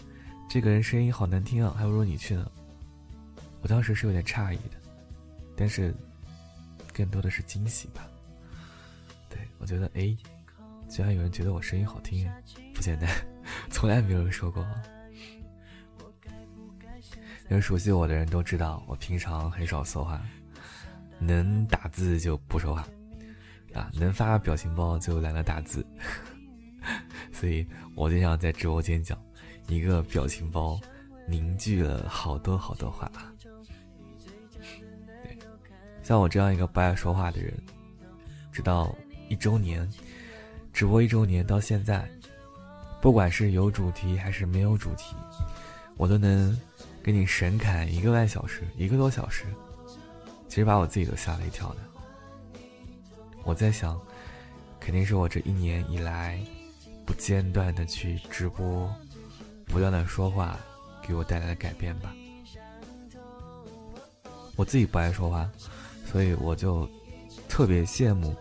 [0.50, 2.52] 这个人声音好难听啊，还不如你去呢。”
[3.64, 4.78] 我当时是有点诧异的，
[5.56, 5.96] 但是
[6.94, 8.06] 更多的是惊喜吧。
[9.30, 10.16] 对我觉得，哎，
[10.90, 12.30] 居然有人觉得我声音好听，
[12.74, 13.10] 不简单，
[13.72, 14.68] 从来没有人说过。
[17.50, 20.22] 因为熟悉我的人都知道，我平常很少说话，
[21.18, 22.86] 能打字就不说话，
[23.74, 25.86] 啊，能发表情包就懒得打字，
[27.32, 29.18] 所以我经常在直播间讲，
[29.68, 30.78] 一个表情包
[31.26, 33.10] 凝聚了好多好多话。
[35.24, 35.38] 对，
[36.04, 37.54] 像我这样一个不爱说话的人，
[38.52, 38.94] 直到
[39.30, 39.90] 一周年，
[40.74, 42.06] 直播一周年到现在，
[43.02, 45.16] 不管是有主题还是没有主题，
[45.96, 46.60] 我都能。
[47.08, 49.46] 给你神侃一个半小时，一个多小时，
[50.50, 51.78] 其实把我自己都吓了一跳的。
[53.46, 53.98] 我在想，
[54.78, 56.38] 肯定是我这一年以来
[57.06, 58.94] 不间断的去直播，
[59.68, 60.60] 不断的说话，
[61.02, 62.14] 给我带来的改变吧。
[64.58, 65.50] 我自己不爱说话，
[66.12, 66.86] 所以我就
[67.48, 68.36] 特别羡慕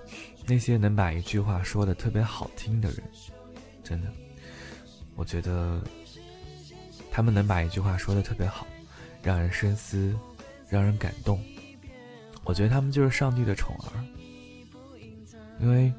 [0.45, 3.01] 那些能把一句话说的特别好听的人，
[3.85, 4.13] 真的，
[5.15, 5.81] 我觉得。
[7.17, 8.67] 他们能把一句话说的特别好，
[9.23, 10.15] 让人深思，
[10.69, 11.43] 让人感动。
[12.45, 13.89] 我觉得他们就是上帝的宠儿，
[15.59, 15.91] 因为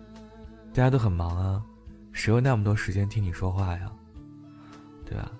[0.75, 1.65] 大家都很忙啊，
[2.11, 3.91] 谁有那么多时间听你说话呀？
[5.07, 5.31] 对吧？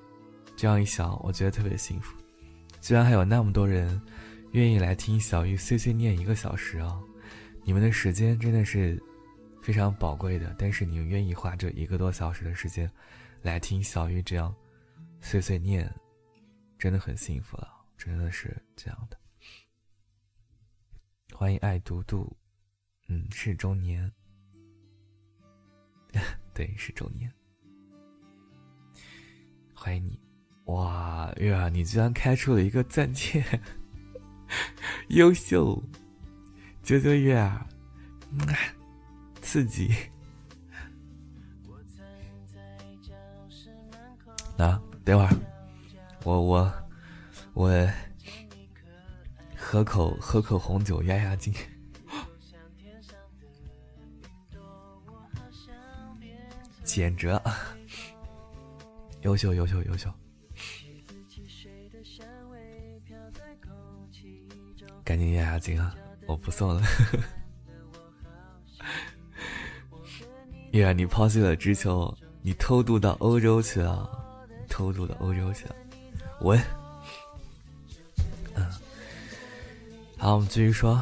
[0.55, 2.17] 这样一想，我觉得特别幸福。
[2.81, 4.01] 居然还有那么多人
[4.53, 6.99] 愿意来听小玉碎碎念一个小时啊！
[7.63, 8.99] 你们的时间真的是
[9.61, 12.89] 非常宝贵的，但是你们愿意花这一个多小时的时间
[13.43, 14.51] 来听小玉这样。
[15.29, 15.93] 碎碎念，
[16.79, 19.19] 真的很幸福了，真的是这样的。
[21.35, 22.33] 欢迎爱嘟嘟，
[23.09, 24.09] 嗯，是周年，
[26.55, 27.29] 对，是周年。
[29.75, 30.17] 欢迎你，
[30.67, 33.43] 哇，月儿，你居然开出了一个钻戒，
[35.09, 35.83] 优秀，
[36.81, 37.67] 九九月儿，
[39.41, 39.93] 刺激。
[44.57, 44.81] 啊。
[45.07, 45.31] 等会儿，
[46.25, 46.73] 我我
[47.53, 47.89] 我
[49.55, 51.53] 喝口喝口红酒压压惊，
[56.83, 57.39] 简直，
[59.21, 60.11] 优秀优秀优秀，
[65.05, 65.95] 赶紧压压惊啊！
[66.25, 66.81] 我不送了。
[70.73, 74.26] 依然，你抛弃了知秋，你偷渡到欧洲去了。
[74.67, 75.75] 偷渡到欧洲去了，
[76.41, 76.59] 喂。
[78.55, 78.65] 嗯，
[80.17, 81.01] 好，我们继续说。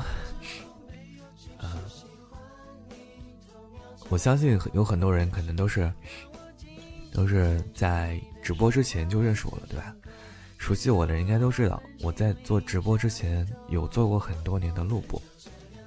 [1.60, 1.70] 嗯，
[4.10, 5.92] 我相信有很多人可能都是
[7.12, 9.96] 都是在直播之前就认识我了，对吧？
[10.58, 15.22] 熟悉我的人应该都知道，我在做直播之前有做过很多年的录播。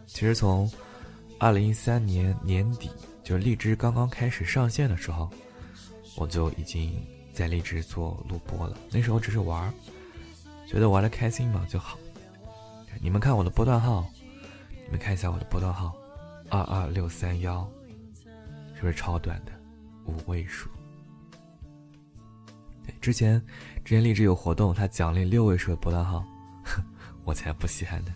[0.07, 0.71] 其实从
[1.39, 2.91] 二零一三年年底，
[3.23, 5.29] 就荔枝刚刚开始上线的时候，
[6.17, 6.99] 我就已经。
[7.39, 9.73] 在荔枝做录播了，那时候只是玩，
[10.67, 11.97] 觉得玩的开心嘛就好。
[13.01, 14.11] 你们看我的波段号，
[14.85, 15.95] 你们看一下我的波段号，
[16.51, 17.65] 二二六三幺，
[18.75, 19.53] 是不是超短的，
[20.05, 20.69] 五位数？
[23.01, 23.41] 之前
[23.85, 26.25] 之前荔枝有活动，他奖励六位数的波段号，
[27.23, 28.13] 我才不稀罕呢。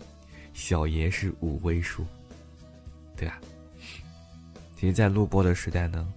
[0.53, 2.05] 小爷是五位数，
[3.17, 3.39] 对吧？
[4.75, 6.13] 其实，在录播的时代呢，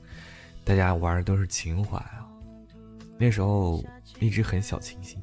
[0.64, 2.25] 大家玩的都是情怀啊。
[3.18, 3.84] 那时候
[4.20, 5.22] 荔枝很小清新，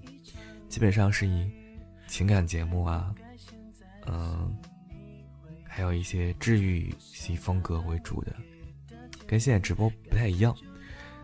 [0.69, 1.51] 基本上是以
[2.07, 3.15] 情感节目啊，
[4.07, 4.55] 嗯，
[5.65, 8.35] 还有一些治愈系风格为主的，
[9.27, 10.57] 跟现在直播不太一样。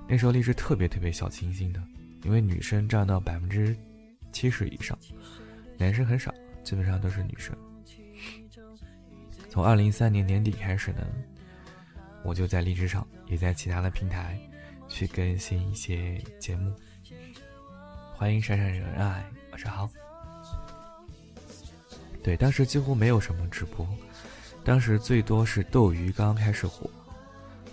[0.07, 1.83] 那时候荔枝特别特别小清新的，
[2.23, 3.77] 因为女生占到百分之
[4.33, 4.99] 七十以上，
[5.79, 7.57] 男生很少，基本上都是女生。
[9.49, 11.07] 从二零一三年年底开始呢，
[12.25, 14.39] 我就在荔枝上，也在其他的平台。
[14.89, 16.75] 去更新一些节目。
[18.17, 19.89] 欢迎闪闪人爱，晚上好。
[22.23, 23.87] 对，当时几乎没有什么直播，
[24.65, 26.91] 当时最多是斗鱼刚刚开始火，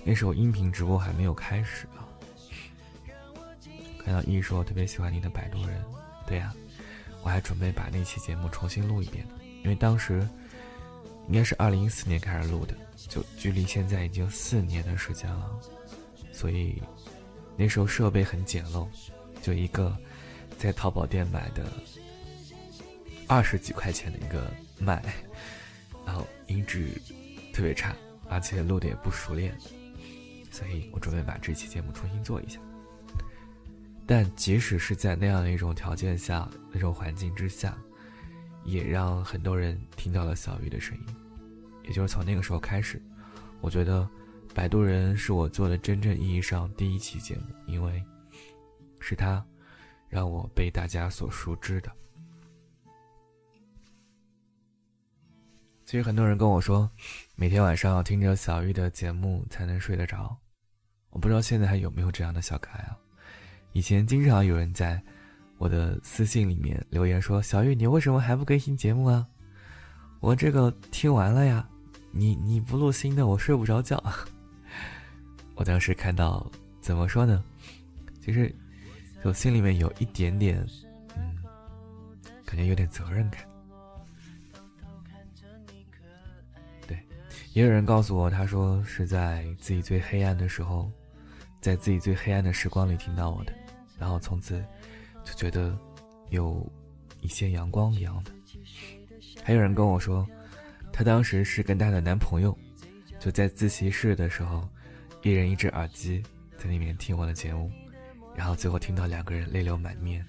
[0.04, 2.06] 那时候音频直播还没有开始啊。
[4.00, 5.84] 看到一说特别喜欢你的摆渡人，
[6.28, 6.54] 对呀，
[7.24, 9.34] 我还准备把那期节目重新录一遍呢
[9.64, 10.28] 因为当时
[11.28, 12.76] 应该是二零一四年开始录的，
[13.10, 15.60] 就距离现在已经四年的时间了，
[16.32, 16.80] 所以
[17.58, 18.88] 那时候设备很简陋，
[19.42, 19.96] 就一个
[20.58, 21.66] 在淘宝店买的
[23.28, 25.04] 二十几块钱的一个麦，
[26.06, 26.90] 然后音质
[27.54, 27.96] 特别差，
[28.30, 29.58] 而且录的也不熟练，
[30.52, 32.60] 所以我准备把这期节目重新做一下。
[34.06, 37.76] 但即使是在那样的一种条件下、那种环境之下，
[38.64, 41.16] 也让很多人听到了小玉的声音。
[41.84, 43.02] 也就是从那个时候开始，
[43.62, 44.02] 我觉得
[44.56, 48.02] 《摆渡人》是我做的真正意义上第一期节目，因为
[49.02, 49.46] 是他
[50.08, 51.92] 让我被大家所熟知的。
[55.84, 56.90] 其实很多人跟我说，
[57.36, 60.34] 每天晚上要听着小玉的节目才能睡得着。
[61.10, 62.98] 我不知道现在还有没有这样的小可爱啊？
[63.74, 65.04] 以前经常有人在
[65.58, 69.28] 我的私信里面留言说：“小玉，你为什么还不更新节目啊？
[70.22, 71.68] 我这个听完了呀，
[72.12, 74.02] 你你不录新的，我睡不着觉。”
[75.56, 76.46] 我当时看到
[76.82, 77.44] 怎么说呢？
[78.22, 78.54] 其实
[79.24, 80.64] 我心里面有一点点，
[81.16, 81.36] 嗯，
[82.46, 83.42] 感觉有点责任感。
[86.88, 87.00] 对，
[87.54, 90.92] 也有人告诉我，他说是在自己最黑暗的时候，
[91.62, 93.54] 在自己最黑暗的时光里听到我的。
[93.98, 94.64] 然后从此
[95.24, 95.78] 就觉得
[96.30, 96.70] 有
[97.22, 98.32] 一些阳光一样的。
[99.44, 100.28] 还有人跟我说，
[100.92, 102.56] 她当时是跟她的男朋友
[103.20, 104.68] 就在自习室的时候，
[105.26, 106.22] 一人一只耳机
[106.56, 107.72] 在那边听我的节目，
[108.36, 110.24] 然后最后听到两个人泪流满面，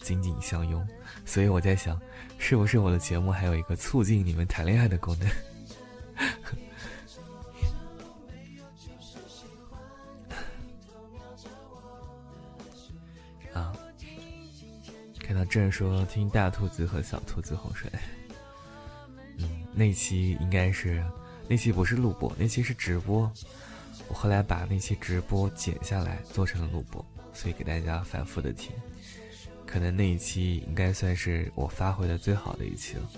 [0.00, 0.86] 紧紧相拥。
[1.24, 2.00] 所以我在想，
[2.38, 5.28] 是不是我的节目还有一个促进你们谈恋爱的功能？
[13.60, 13.76] 啊！
[15.18, 17.90] 看到正说听大兔子和小兔子哄睡，
[19.38, 21.04] 嗯，那期应该是
[21.48, 23.28] 那期不是录播，那期是直播。
[24.08, 28.72] 我后来把那期直播剪下来做成了录播，所以给大家反复的听。
[29.66, 33.10] 可能那一期应该算是我发挥的最好的一期了。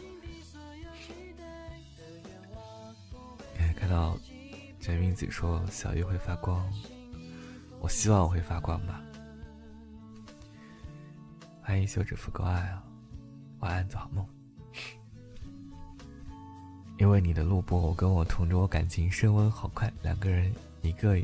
[3.77, 4.19] 看到
[4.81, 6.69] 卷明子说小玉会发光，
[7.81, 9.01] 我希望我会发光吧。
[11.63, 12.83] 欢迎休止符够爱啊，
[13.61, 14.27] 晚安，做好梦。
[16.99, 20.53] 因为你的录播，我跟我同桌感情升温好快，两个人
[20.83, 21.17] 一个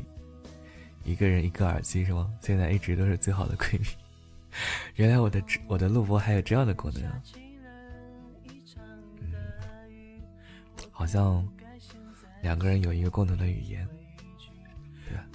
[1.03, 2.33] 一个人一个耳机是吗？
[2.41, 3.85] 现在一直都是最好的闺蜜。
[4.95, 7.21] 原来我的我的录播还有这样的功能啊！
[9.19, 9.33] 嗯，
[10.91, 11.45] 好像
[12.41, 13.85] 两个人有一个共同的语言，
[15.09, 15.25] 对吧？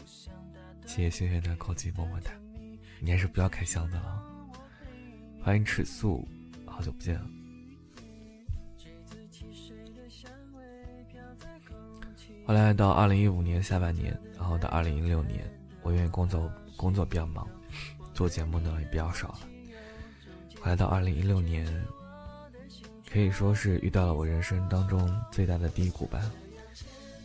[0.86, 2.30] 谢谢轩轩的高级么么哒，
[2.98, 4.24] 你还是不要开箱子了。
[5.42, 6.26] 欢迎尺素，
[6.64, 7.26] 好久不见了。
[12.50, 15.48] 后来到二零一五年下半年，然后到二零一六年，
[15.84, 17.46] 我因为工作工作比较忙，
[18.12, 19.38] 做节目呢也比较少了。
[20.60, 21.64] 后来到二零一六年，
[23.08, 26.20] 可以说是遇到了我人生当中最大的低谷吧，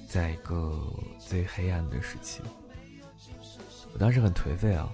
[0.08, 0.80] 在一个
[1.18, 2.42] 最黑暗的时期，
[3.94, 4.88] 我当时很颓废啊，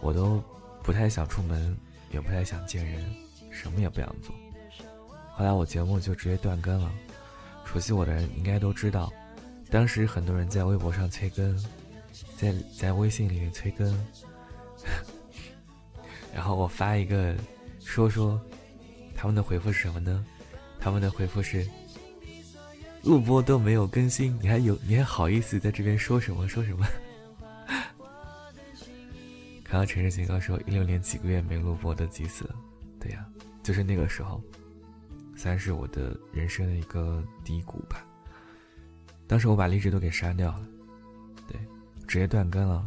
[0.00, 0.42] 我都
[0.82, 1.78] 不太想出门。
[2.10, 3.00] 也不太想见人，
[3.52, 4.34] 什么也不想做。
[5.30, 6.92] 后来我节目就直接断更了。
[7.64, 9.10] 熟悉我的人应该都知道，
[9.72, 11.56] 当时很多人在微博上催更，
[12.36, 14.06] 在在微信里面催更，
[16.34, 17.34] 然后我发一个
[17.80, 18.38] 说说，
[19.16, 20.22] 他们的回复是什么呢？
[20.78, 21.66] 他们的回复是：
[23.02, 26.86] 录播都没有更新，你还有你还好意思在这边说什么说什么？
[29.64, 32.54] 看到陈世警告说一六年几个月没录播都急死了，
[33.00, 33.24] 对呀，
[33.62, 34.38] 就是那个时候，
[35.34, 38.06] 算是我的人生的一个低谷吧。
[39.32, 40.68] 当时我把荔枝都给删掉了，
[41.48, 41.58] 对，
[42.06, 42.86] 直接断更了。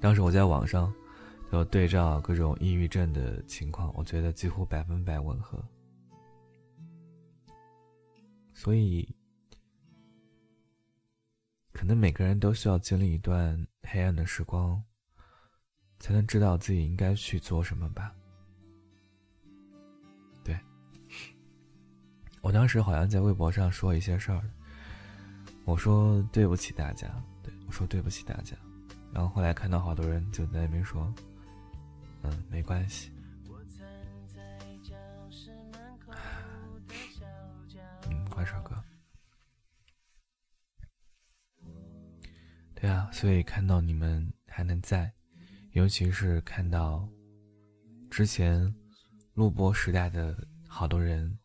[0.00, 0.94] 当时我在网上
[1.50, 5.60] 就对照各种抑郁症的情况，我觉得几乎百分百吻合。
[8.52, 9.12] 所以，
[11.72, 14.80] 可能每个人都需要经历一段黑暗的时光。
[15.98, 18.14] 才能知道自己应该去做什么吧。
[20.44, 20.56] 对，
[22.42, 24.48] 我当时好像在微博上说一些事儿，
[25.68, 27.06] 我说对不起大家，
[27.42, 28.56] 对我说对不起大家，
[29.12, 31.12] 然后后来看到好多人就在那边说，
[32.22, 33.12] 嗯，没关系。
[38.08, 38.82] 嗯，关帅哥。
[42.74, 45.12] 对啊，所以看到你们还能在，
[45.72, 47.06] 尤其是看到
[48.08, 48.74] 之前
[49.34, 50.34] 录播时代的
[50.66, 51.38] 好多人，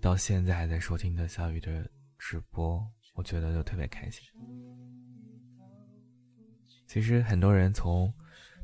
[0.00, 2.84] 到现在还在收听的小雨的直播，
[3.14, 4.22] 我觉得就特别开心。
[6.86, 8.12] 其实很多人从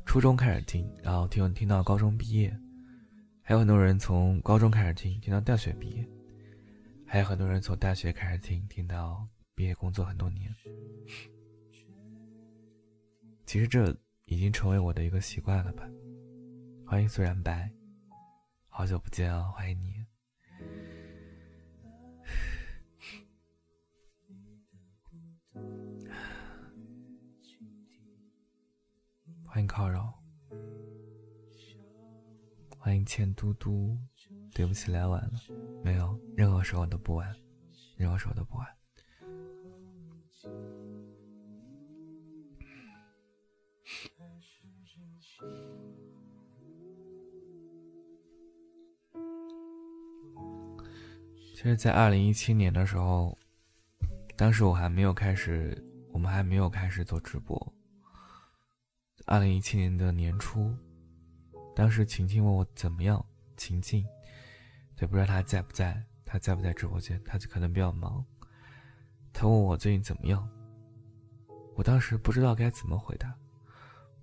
[0.05, 2.55] 初中开始听，然后听听到高中毕业，
[3.41, 6.07] 还有很多人从高中开始听，听到大学毕业，
[7.05, 10.53] 还有很多人从大学开始听，听到毕业工作很多年。
[13.45, 13.93] 其实这
[14.25, 15.83] 已经成为我的一个习惯了吧。
[16.85, 17.69] 欢迎虽然白，
[18.69, 20.00] 好久不见啊，欢迎你。
[29.53, 30.01] 欢迎烤肉，
[32.77, 33.97] 欢迎欠嘟嘟。
[34.53, 35.33] 对不起，来晚了。
[35.83, 37.35] 没有，任何时候都不晚，
[37.97, 38.67] 任何时候都不晚。
[51.53, 53.37] 其实，在二零一七年的时候，
[54.37, 55.77] 当时我还没有开始，
[56.13, 57.73] 我们还没有开始做直播。
[59.31, 60.75] 二零一七年的年初，
[61.73, 63.25] 当时晴晴问我怎么样，
[63.55, 64.05] 晴晴，
[64.93, 68.25] 对，不知道他在不在，他在不在直播间，他就可能比较忙。
[69.31, 70.45] 他问我最近怎么样，
[71.77, 73.33] 我当时不知道该怎么回答，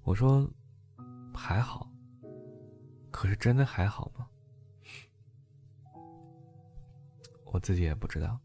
[0.02, 0.46] 我说
[1.34, 1.90] 还好，
[3.10, 4.28] 可是真的还好吗？
[7.50, 8.38] 我自己也不知道。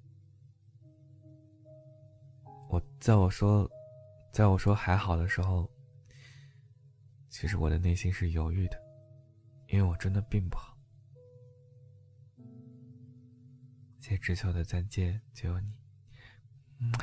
[2.69, 3.69] 我在我说，
[4.31, 5.69] 在我说还好的时候，
[7.33, 8.79] 其实我的内心是犹豫的，
[9.69, 10.77] 因为我真的并不好。
[13.99, 15.73] 谢知秋的再见，就有你。
[16.77, 16.93] 嗯，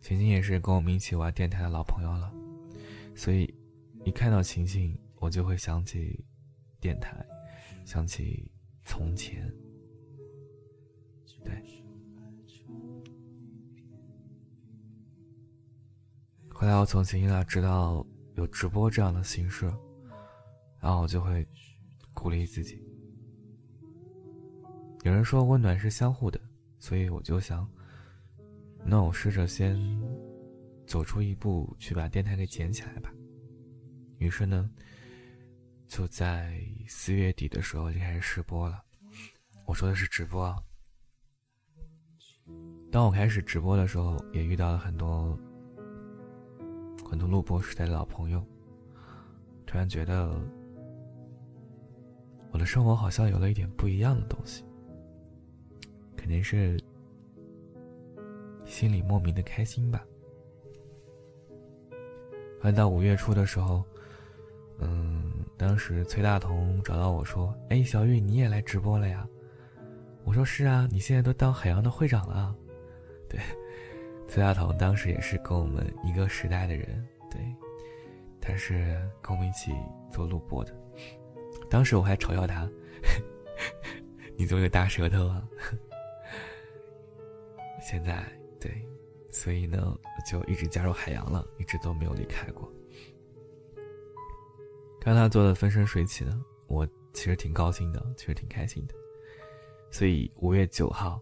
[0.00, 2.32] 晴晴也是跟我们一起玩电台的老朋友了，
[3.16, 3.52] 所以
[4.04, 6.24] 一看到晴晴，我就会想起
[6.80, 7.26] 电台，
[7.84, 8.48] 想起。
[8.86, 9.50] 从前，
[16.64, 18.02] 后来我从秦那知道
[18.36, 19.66] 有直播这样的形式，
[20.80, 21.46] 然后我就会
[22.14, 22.82] 鼓励自己。
[25.02, 26.40] 有人说温暖是相互的，
[26.78, 27.68] 所以我就想，
[28.82, 29.78] 那我试着先
[30.86, 33.12] 走出一步，去把电台给捡起来吧。
[34.16, 34.70] 于是呢。
[35.86, 36.58] 就在
[36.88, 38.82] 四月底的时候就开始试播了，
[39.66, 40.56] 我说的是直播。
[42.90, 45.38] 当我开始直播的时候，也遇到了很多
[47.04, 48.42] 很多录播时代的老朋友，
[49.66, 50.34] 突然觉得
[52.50, 54.64] 我的生活好像有了一点不一样的东西，
[56.16, 56.82] 肯定是
[58.64, 60.04] 心里莫名的开心吧。
[62.60, 63.84] 快到五月初的时候。
[64.80, 69.24] 嗯，当时崔大同找到我说：“哎，小玉，你也来直播了呀？”
[70.24, 72.52] 我说：“是啊，你现在都当海洋的会长了。”
[73.30, 73.38] 对，
[74.28, 77.40] 崔大同当时也是跟我们一个时代的人，对，
[78.40, 79.72] 他是跟我们一起
[80.10, 80.74] 做录播的。
[81.70, 82.68] 当时我还嘲笑他
[84.36, 85.46] ：“你怎么有大舌头啊？”
[87.80, 88.24] 现在
[88.58, 88.84] 对，
[89.30, 89.96] 所以呢，
[90.26, 92.68] 就一直加入海洋了，一直都没有离开过。
[95.00, 96.34] 看他做的风生水起的，
[96.66, 98.94] 我其实挺高兴的，其实挺开心的。
[99.90, 101.20] 所以五月九号，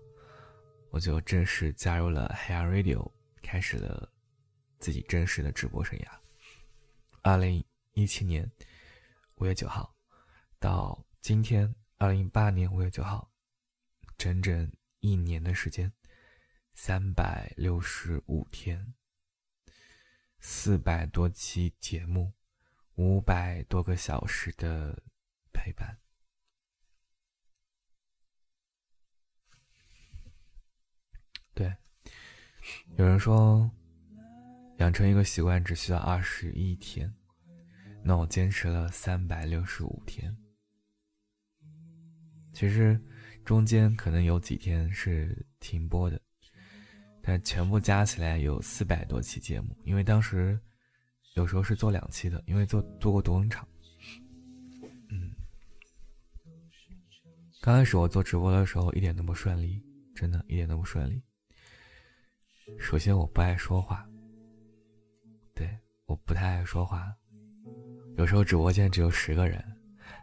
[0.93, 3.11] 我就正式加入了海洋 Radio，
[3.41, 4.13] 开始了
[4.79, 6.07] 自己真实的直播生涯。
[7.23, 7.65] 二零
[7.95, 8.51] 一七年
[9.37, 9.97] 五月九号
[10.59, 13.33] 到今天二零一八年五月九号，
[14.19, 14.71] 整整
[15.01, 15.91] 一年的时间，
[16.75, 18.93] 三百六十五天，
[20.41, 22.35] 四百多期节目。
[22.97, 25.03] 五百多个小时的
[25.51, 25.99] 陪伴，
[31.55, 31.75] 对，
[32.97, 33.71] 有人说
[34.79, 37.13] 养成一个习惯只需要二十一天，
[38.03, 40.37] 那我坚持了三百六十五天。
[42.53, 43.01] 其实
[43.45, 46.21] 中间可能有几天是停播的，
[47.23, 50.59] 但全部加起来有四百多期节目，因为当时。
[51.35, 53.67] 有时候是做两期的，因为做做过独 lun 场。
[55.09, 55.33] 嗯，
[57.63, 59.83] 刚开始我做直播的时候一点都不顺利，
[60.15, 61.23] 真的一点都不顺利。
[62.79, 64.07] 首先我不爱说话，
[65.55, 65.69] 对
[66.07, 67.13] 我不太爱说话，
[68.17, 69.63] 有时候直播间只有十个人，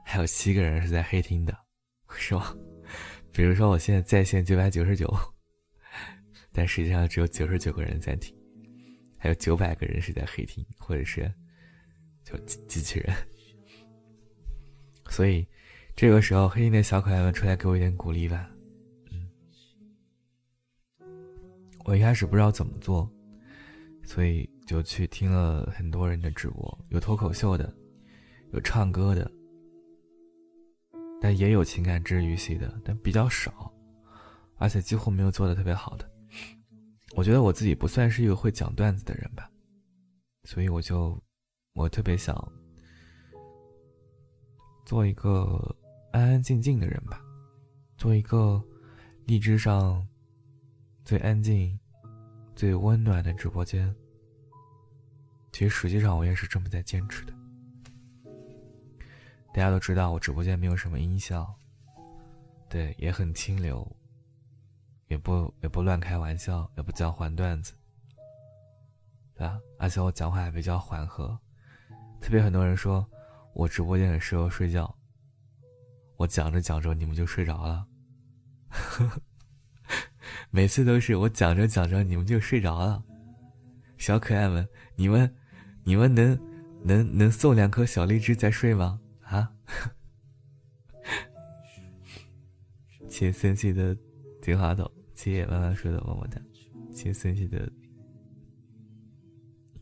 [0.05, 1.57] 还有七个人是在黑听的，
[2.09, 2.55] 是吗？
[3.31, 5.07] 比如说我现在在线九百九十九，
[6.51, 8.35] 但实际上只有九十九个人在听，
[9.17, 11.31] 还有九百个人是在黑听，或者是
[12.23, 13.15] 就机机器人。
[15.09, 15.47] 所以
[15.95, 18.49] 这个时候，黑听的小可爱们出来给我一点鼓励吧。
[21.89, 23.09] 我一开始不知道怎么做，
[24.03, 27.75] 所以就去听了很多人的直播，有脱口秀的，
[28.53, 29.29] 有唱歌的。
[31.19, 33.73] 但也有情感治愈系的，但比较少，
[34.57, 36.07] 而且几乎没有做的特别好的。
[37.15, 39.49] 我觉得我自己不算是一个会讲段子的人吧，
[40.43, 41.19] 所以我就
[41.73, 42.35] 我特别想
[44.85, 45.75] 做一个
[46.11, 47.19] 安安静静的人吧，
[47.97, 48.63] 做一个
[49.25, 50.07] 荔枝上
[51.09, 51.75] 最安静、
[52.55, 53.91] 最温暖的直播间。
[55.51, 57.33] 其实实际上我也是这么在坚持的。
[59.51, 61.51] 大家都知道我直播间没有什么音效，
[62.69, 63.91] 对，也很清流，
[65.07, 67.73] 也不也不乱开玩笑，也不讲黄段子，
[69.33, 69.59] 对吧？
[69.79, 71.35] 而且我讲话也比较缓和，
[72.21, 73.03] 特别很多人说
[73.55, 74.95] 我直播间很适合睡觉，
[76.17, 77.87] 我讲着讲着你们就睡着了，
[80.51, 83.03] 每次都是我讲着讲着你们就睡着了，
[83.97, 85.35] 小可爱们，你们
[85.83, 86.39] 你们能
[86.83, 88.99] 能能送两颗小荔枝再睡吗？
[89.21, 89.51] 啊！
[93.07, 93.95] 切森系的
[94.41, 96.41] 金花豆，七叶慢慢说的么么哒，
[96.93, 97.71] 切森系的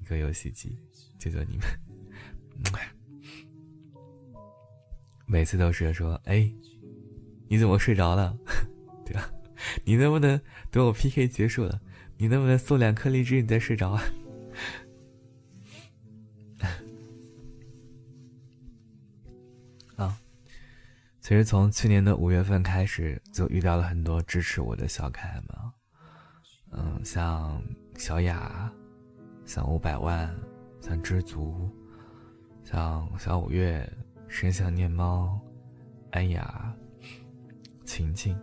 [0.01, 0.77] 一个游戏机，
[1.19, 1.65] 就做你们。
[5.27, 6.49] 每次都是说，哎，
[7.49, 8.35] 你怎么睡着了？
[9.05, 9.29] 对吧？
[9.83, 10.39] 你能不能
[10.71, 11.81] 等我 PK 结束了，
[12.17, 14.03] 你能不能送两颗荔枝，你再睡着啊？
[19.97, 20.19] 啊
[21.19, 25.47] 其实从去年的五月份开始，就遇到了很多支持我的小可爱们，
[26.71, 27.61] 嗯，像
[27.97, 28.71] 小雅，
[29.45, 30.33] 像五百万，
[30.79, 31.69] 像知足，
[32.63, 33.91] 像小五月，
[34.29, 35.37] 深想念猫，
[36.11, 36.73] 安雅，
[37.85, 38.37] 晴晴，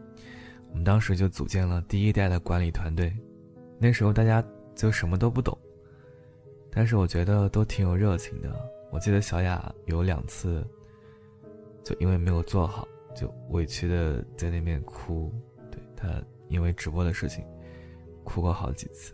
[0.75, 3.11] 我们当时就组建了第一代的管理团队，
[3.79, 4.45] 那时候大家
[4.75, 5.57] 就什么都不懂，
[6.71, 8.55] 但是我觉得都挺有热情的。
[8.91, 10.63] 我记得小雅有两次。
[11.85, 15.31] 就因为没有做好，就委屈的在那边哭。
[15.71, 16.09] 对她，
[16.49, 17.45] 因为直播的事情，
[18.25, 19.13] 哭过好几次。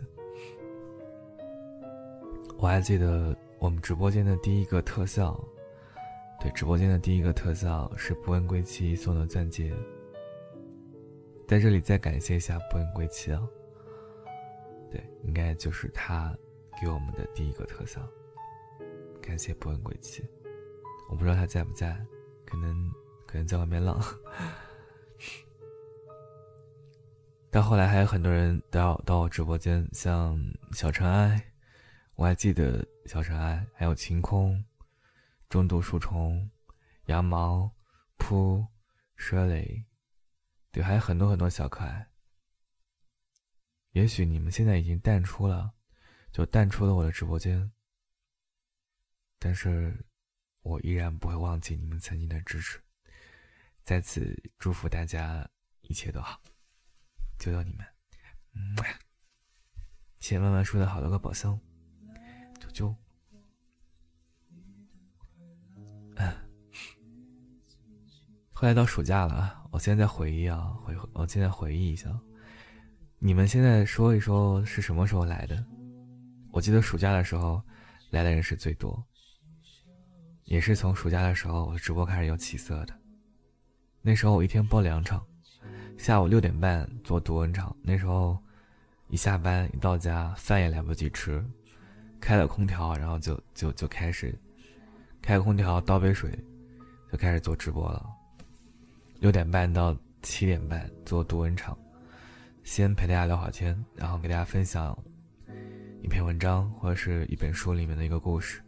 [2.57, 5.37] 我还记得我们直播间的第一个特效，
[6.39, 9.73] 对，直播间的第一个特效是不问归期送的钻戒。
[11.51, 13.45] 在这里再感谢一下不问归期啊，
[14.89, 16.33] 对，应该就是他
[16.81, 18.01] 给我们的第一个特效，
[19.21, 20.23] 感谢不问归期。
[21.09, 21.93] 我不知道他在不在。
[22.45, 22.89] 可能
[23.25, 24.01] 可能在外面浪，
[27.51, 30.39] 到后来还有很多人到到我直播间，像
[30.71, 31.51] 小尘埃，
[32.15, 34.63] 我还记得小尘埃，还有晴空，
[35.49, 36.49] 中毒树虫，
[37.07, 37.69] 羊毛，
[38.17, 38.65] 扑，
[39.17, 39.83] 蛇雷，
[40.71, 42.09] 对，还有很多很多小可爱。
[43.91, 45.73] 也许你们现在已经淡出了，
[46.31, 47.71] 就淡出了我的直播间，
[49.39, 50.05] 但是。
[50.63, 52.79] 我依然不会忘记你们曾经的支持，
[53.83, 55.49] 在此祝福大家
[55.81, 56.39] 一切都好，
[57.39, 57.87] 救救你们！
[58.53, 58.75] 嗯，
[60.19, 61.59] 谢谢慢慢说的好多个宝箱，
[62.59, 62.95] 啾啾。
[68.61, 72.07] 快到暑假了，我现在回忆啊，回我现在回忆一下，
[73.17, 75.65] 你们现在说一说是什么时候来的？
[76.51, 77.59] 我记得暑假的时候
[78.11, 79.03] 来的人是最多。
[80.43, 82.93] 也是从暑假的时候，我直播开始有起色的。
[83.99, 85.25] 那时候我一天播两场，
[85.97, 87.75] 下午六点半做读文场。
[87.81, 88.37] 那时候
[89.07, 91.43] 一下班一到家，饭也来不及吃，
[92.19, 94.39] 开了空调，然后就就就开始
[95.19, 96.29] 开空调，倒杯水，
[97.11, 98.07] 就开始做直播了。
[99.21, 101.77] 六点半到七点半做读文场，
[102.63, 104.97] 先陪大家聊会天，然后给大家分享
[106.01, 108.63] 一篇文章或者是一本书里面的一个故事。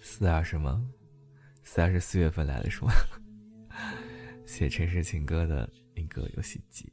[0.00, 0.84] 四二是吗？
[1.62, 2.90] 四二是四月份来的，是吗？
[4.44, 6.92] 写城市情歌的一个游戏机。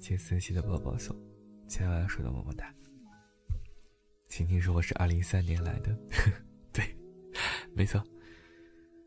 [0.00, 1.16] 谢森西的抱抱送，
[1.68, 2.74] 千万说的么么哒。
[4.26, 5.96] 晴晴说我是二零一三年来的，
[6.74, 6.84] 对，
[7.76, 8.04] 没错。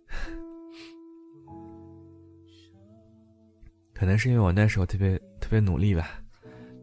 [3.93, 6.21] 可能是因为我那时候特别特别努力吧。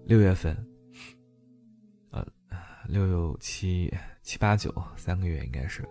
[0.04, 0.56] 六月份，
[2.10, 2.24] 呃，
[2.86, 3.92] 六六七
[4.22, 5.82] 七八九三个月应该是，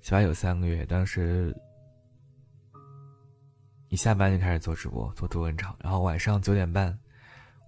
[0.00, 0.84] 七八九三个月。
[0.84, 1.56] 当时
[3.88, 6.98] 一下班就开始做直播，做图文场，然后晚上九点半，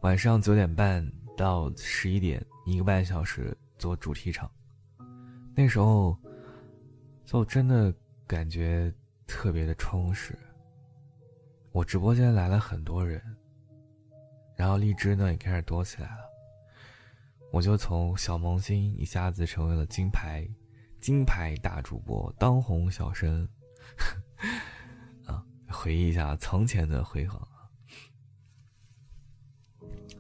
[0.03, 4.51] 晚上九点半到十一点，一个半小时做主题场。
[5.55, 6.15] 那时候
[7.25, 7.95] 就真的
[8.27, 8.93] 感觉
[9.27, 10.37] 特别的充实。
[11.73, 13.23] 我直播间来了很多人，
[14.57, 16.25] 然后荔枝呢也开始多起来了。
[17.53, 20.49] 我就从小萌新一下子成为了金牌，
[21.01, 23.49] 金牌大主播，当红小生。
[25.27, 27.71] 啊，回忆一下从前的辉煌啊！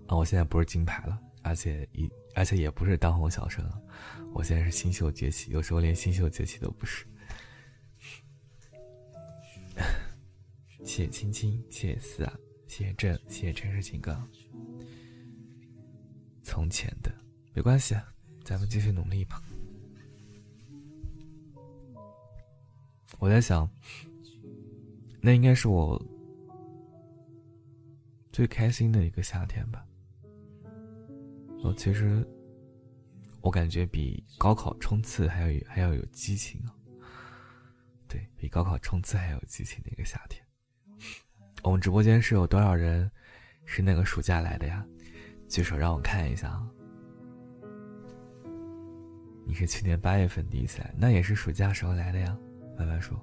[0.06, 3.82] 啊，我现在不是金牌了，而且一而且也不是当红小生了，
[4.32, 7.06] 我现在是新秀崛起，有时候连新秀崛起都不是。
[10.86, 12.32] 谢谢青青，谢谢思啊，
[12.68, 14.16] 谢谢朕，谢谢城市情歌。
[16.44, 17.12] 从前的
[17.52, 17.96] 没关系，
[18.44, 19.42] 咱们继续努力吧。
[23.18, 23.68] 我在想，
[25.20, 26.00] 那应该是我
[28.30, 29.84] 最开心的一个夏天吧。
[31.64, 32.24] 我其实，
[33.40, 36.70] 我感觉比高考冲刺还要还要有激情啊！
[38.06, 40.45] 对比高考冲刺还有激情的一个夏天。
[41.66, 43.10] 我们直播间是有多少人
[43.64, 44.86] 是那个暑假来的呀？
[45.48, 46.64] 举手让我看一下啊！
[49.44, 52.38] 你是去年八月份第一次来，那也是暑假时候来的呀。
[52.78, 53.20] 慢慢说。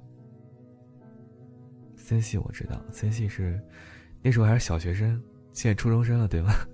[1.96, 3.58] 森系我知道，森系是
[4.22, 6.52] 那时候还是小学生，现在初中生了，对吗？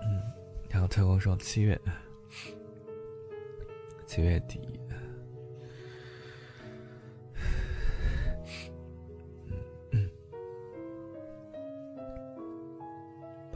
[0.00, 0.32] 嗯，
[0.70, 1.78] 然后特工说七月，
[4.06, 4.80] 七月底。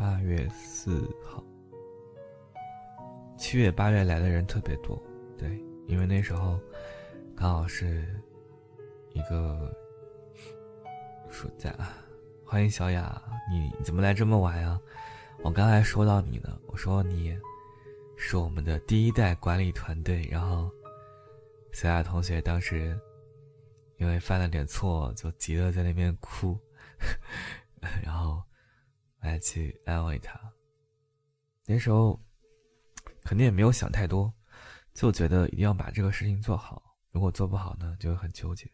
[0.09, 1.45] 八月四号，
[3.37, 4.99] 七月八月来的人特别多，
[5.37, 6.59] 对，因为那时候
[7.37, 8.09] 刚好是
[9.13, 9.71] 一个
[11.29, 11.77] 暑假。
[12.43, 14.81] 欢迎小雅，你怎么来这么晚呀？
[15.43, 17.39] 我刚才说到你呢，我说你
[18.17, 20.71] 是我们的第一代管理团队，然后
[21.71, 22.99] 小雅同学当时
[23.99, 26.59] 因为犯了点错，就急得在那边哭，
[28.03, 28.43] 然后。
[29.21, 30.41] 来去安慰他。
[31.67, 32.19] 那时候
[33.23, 34.33] 肯定也没有想太多，
[34.95, 36.97] 就觉得一定要把这个事情做好。
[37.11, 38.71] 如果做不好呢，就会很纠结，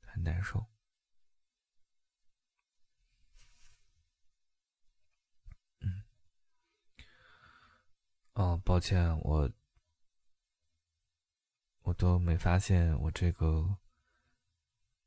[0.00, 0.64] 很难受。
[5.80, 6.02] 嗯。
[8.32, 9.50] 哦，抱歉，我
[11.82, 13.76] 我都没发现我这个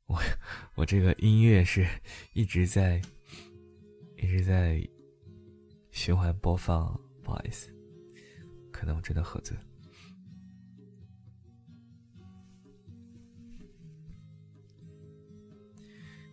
[0.06, 0.18] 我
[0.76, 1.86] 我这个音乐是
[2.32, 3.02] 一直在。
[4.22, 4.86] 一直在
[5.90, 6.92] 循环播放，
[7.22, 7.74] 不好意思，
[8.70, 9.56] 可能我真的喝醉。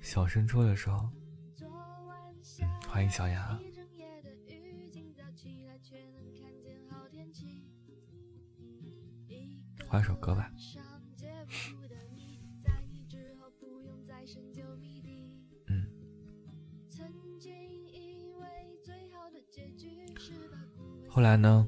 [0.01, 1.09] 小升初的时候，
[2.59, 3.57] 嗯，欢迎小雅，
[9.87, 10.51] 换首歌吧。
[21.17, 21.67] 后来呢？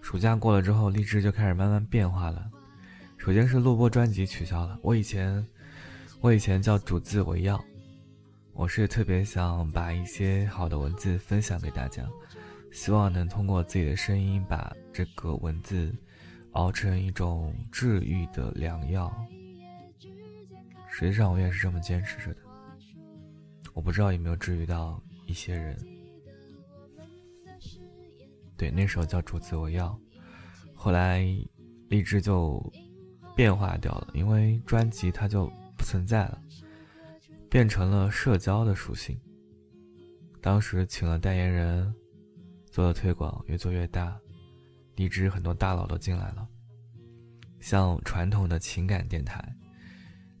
[0.00, 2.50] 暑假过了之后，荔枝就开始慢慢变化了。
[3.18, 4.78] 首先是录播专辑取消了。
[4.80, 5.46] 我以前，
[6.22, 7.62] 我以前叫主字为要，
[8.54, 12.02] 我是特别想把一些好的文字分享给大家，
[12.72, 15.94] 希望能通过自己的声音把这个文字
[16.52, 19.14] 熬成一种治愈的良药。
[20.88, 22.40] 实际上，我也是这么坚持着的。
[23.74, 25.76] 我不知道有没有治愈到一些人。
[28.56, 29.98] 对，那时候叫主子我要，
[30.74, 31.26] 后来
[31.88, 32.72] 荔枝就
[33.34, 35.46] 变化掉了，因为专辑它就
[35.76, 36.42] 不存在了，
[37.50, 39.18] 变成了社交的属性。
[40.40, 41.94] 当时请了代言人，
[42.70, 44.18] 做了推广，越做越大，
[44.94, 46.48] 荔枝很多大佬都进来了，
[47.60, 49.44] 像传统的情感电台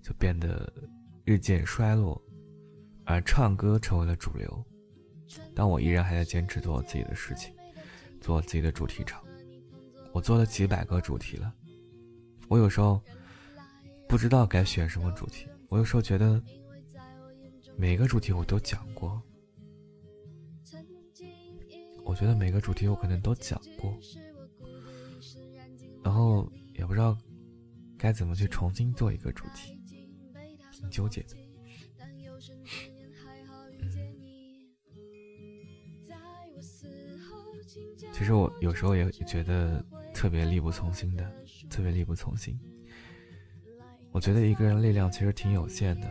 [0.02, 0.72] 就变得
[1.24, 2.22] 日渐衰落，
[3.04, 4.64] 而唱歌成为了主流，
[5.54, 7.52] 但我依然还在坚持做我自己的事情。
[8.26, 9.22] 做自己的主题场，
[10.12, 11.54] 我做了几百个主题了。
[12.48, 13.00] 我有时候
[14.08, 16.42] 不知道该选什么主题，我有时候觉得
[17.76, 19.22] 每个主题我都讲过，
[22.04, 23.96] 我觉得每个主题我可能都讲过，
[26.02, 27.16] 然后也不知道
[27.96, 29.80] 该怎么去重新做一个主题，
[30.72, 31.36] 挺纠结的。
[38.16, 39.84] 其实我有时候也觉得
[40.14, 41.30] 特别力不从心的，
[41.68, 42.58] 特别力不从心。
[44.10, 46.10] 我觉得一个人力量其实挺有限的。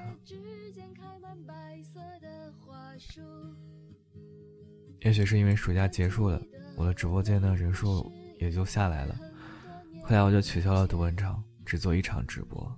[5.02, 6.40] 也许是因为暑假结束了，
[6.76, 9.16] 我的直播间的人数也就下来了。
[10.04, 12.72] 后来我就取消了读文场，只做一场直播。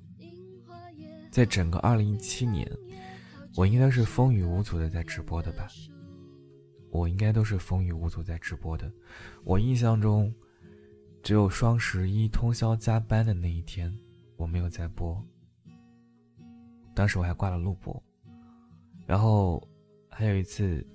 [1.30, 2.66] 在整个二零一七年，
[3.58, 5.68] 我应该是风雨无阻的在直播的吧？
[6.90, 8.92] 我应该都是风雨无阻在直播的。
[9.44, 10.34] 我印象中，
[11.22, 13.96] 只有双十一通宵加班的那一天。
[14.36, 15.20] 我没有在播，
[16.94, 18.04] 当时我还挂了录播，
[19.08, 19.68] 然后
[20.12, 20.86] 还有一次，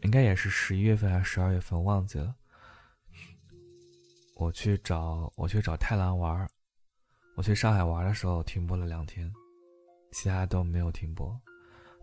[0.00, 2.34] 应该也是十一月份还是十二月份，忘记了。
[4.34, 6.48] 我去找我去找太郎玩
[7.36, 9.30] 我去上海玩的时候停播了两天，
[10.12, 11.38] 其他都没有停播。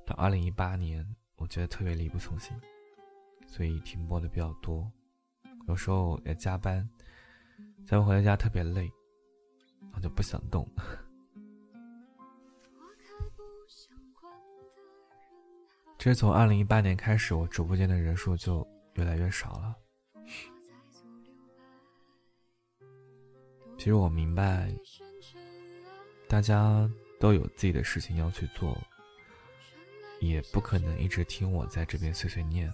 [0.06, 1.04] 到二零一八年，
[1.38, 2.56] 我觉得特别力不从心，
[3.52, 4.90] 所以停播的比较多，
[5.68, 6.90] 有时候也加班，
[7.86, 8.90] 加班回到家特别累。
[9.94, 10.66] 我就不想动。
[15.98, 19.76] 其实从二零一八年开始，我直播间的人数就越来越少了。
[23.78, 24.74] 其实我明白，
[26.30, 28.78] 大家都有自己的事情要去做，
[30.22, 32.72] 也不可能一直听我在这边碎碎念。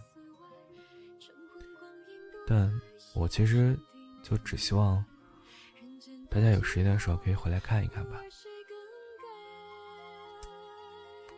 [2.47, 2.71] 但
[3.13, 3.77] 我其实
[4.23, 5.03] 就只希望。
[6.29, 8.19] 大家有时间的时候可以回来看一看吧。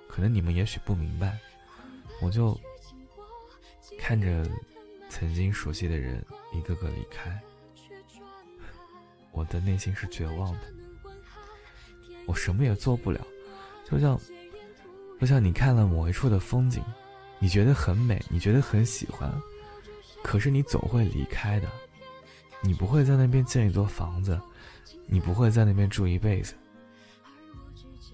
[0.07, 1.37] 可能你们也许不明白，
[2.21, 2.59] 我就
[3.97, 4.45] 看着
[5.09, 7.39] 曾经熟悉的人一个个离开，
[9.31, 10.61] 我的内心是绝望的。
[12.25, 13.25] 我什么也做不了，
[13.85, 14.19] 就像
[15.21, 16.83] 就像你看了某一处的风景，
[17.37, 19.31] 你觉得很美，你觉得很喜欢，
[20.23, 21.67] 可是你总会离开的，
[22.61, 24.39] 你不会在那边建一座房子。
[25.11, 26.53] 你不会在那边住一辈子，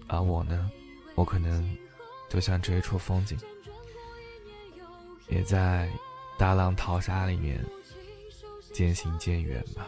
[0.06, 0.70] 而我呢，
[1.14, 1.76] 我可能
[2.30, 3.38] 就像这一处风景，
[5.28, 5.90] 也在
[6.38, 7.62] 大浪淘沙里面
[8.72, 9.86] 渐行渐远吧。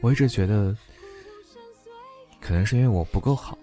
[0.00, 0.76] 我一直觉得，
[2.40, 3.56] 可能是因为我不够好，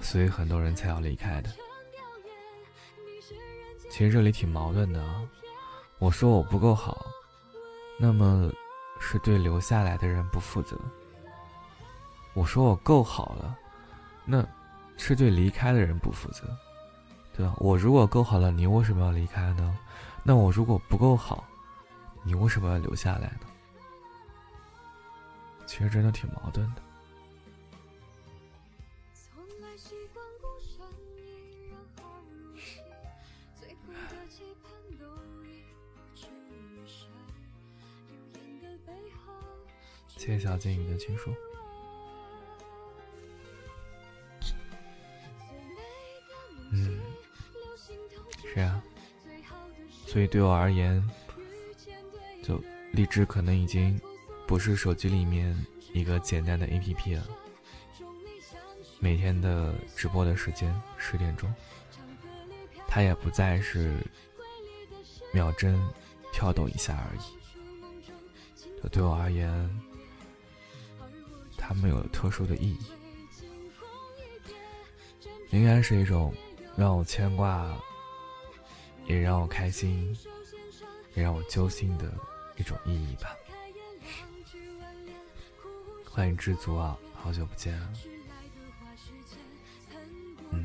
[0.00, 1.50] 所以很多人才要离开的。
[3.92, 5.22] 其实这里挺矛盾的啊，
[5.98, 7.06] 我说我不够好，
[8.00, 8.50] 那么。
[9.04, 10.78] 是对留下来的人不负责。
[12.34, 13.58] 我说我够好了，
[14.24, 14.46] 那
[14.96, 16.44] 是对离开的人不负责，
[17.36, 17.52] 对吧？
[17.58, 19.76] 我如果够好了，你为什么要离开呢？
[20.22, 21.42] 那我如果不够好，
[22.22, 23.46] 你为什么要留下来呢？
[25.66, 26.82] 其实真的挺矛盾的。
[40.24, 41.34] 谢谢小金鱼的情书。
[46.70, 47.00] 嗯，
[48.54, 48.80] 是啊，
[50.06, 51.02] 所以对我而言，
[52.40, 52.62] 就
[52.92, 54.00] 荔枝可能已经
[54.46, 55.56] 不是手机里面
[55.92, 57.26] 一个简单的 APP 了。
[59.00, 61.52] 每天的直播的时间十点钟，
[62.86, 63.96] 它也不再是
[65.32, 65.84] 秒针
[66.32, 68.80] 跳动一下而已。
[68.80, 69.91] 就对我而言。
[71.64, 72.78] 他们有特殊的意义，
[75.50, 76.34] 应该是一种
[76.76, 77.72] 让我牵挂，
[79.06, 80.14] 也让我开心，
[81.14, 82.12] 也让我揪心的
[82.56, 83.36] 一种意义吧。
[86.04, 87.80] 欢迎知足啊，好久不见。
[90.50, 90.64] 嗯。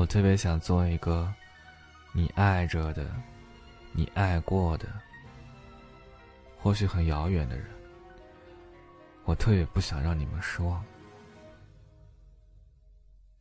[0.00, 1.30] 我特别想做一个
[2.14, 3.14] 你爱着的、
[3.92, 4.88] 你爱过的，
[6.56, 7.66] 或许很遥远的人。
[9.26, 10.82] 我特别不想让你们失望。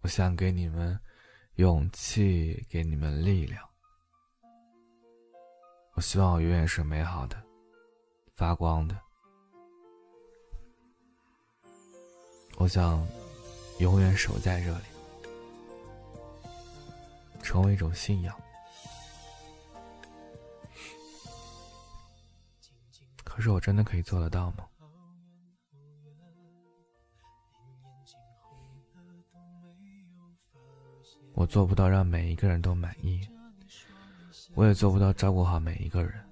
[0.02, 1.00] 我想给你们
[1.56, 3.66] 勇气，给你们力量。
[5.94, 7.42] 我希望我永远是美好的、
[8.36, 9.00] 发光的。
[12.58, 13.08] 我想
[13.80, 14.89] 永远守在这里。
[17.42, 18.36] 成为一种信仰，
[23.24, 24.66] 可是我真的可以做得到吗？
[31.34, 33.26] 我做不到让每一个人都满意，
[34.56, 36.24] 我也做不到照顾好每一个人。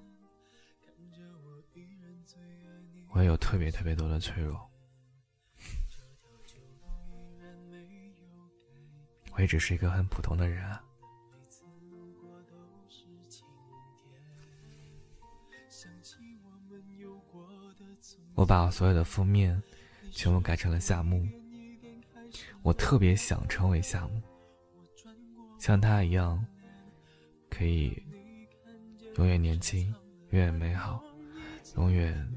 [3.12, 4.70] 我也有特别特别多的脆弱。
[9.32, 10.84] 我也只是一个很普通的人啊。
[18.38, 19.60] 我把所有的封面
[20.12, 21.28] 全部改成了夏木。
[22.62, 24.22] 我特别想成为夏木，
[25.58, 26.46] 像他一样，
[27.50, 28.00] 可以
[29.16, 29.88] 永远年轻，
[30.30, 31.04] 永远美好，
[31.78, 32.30] 永远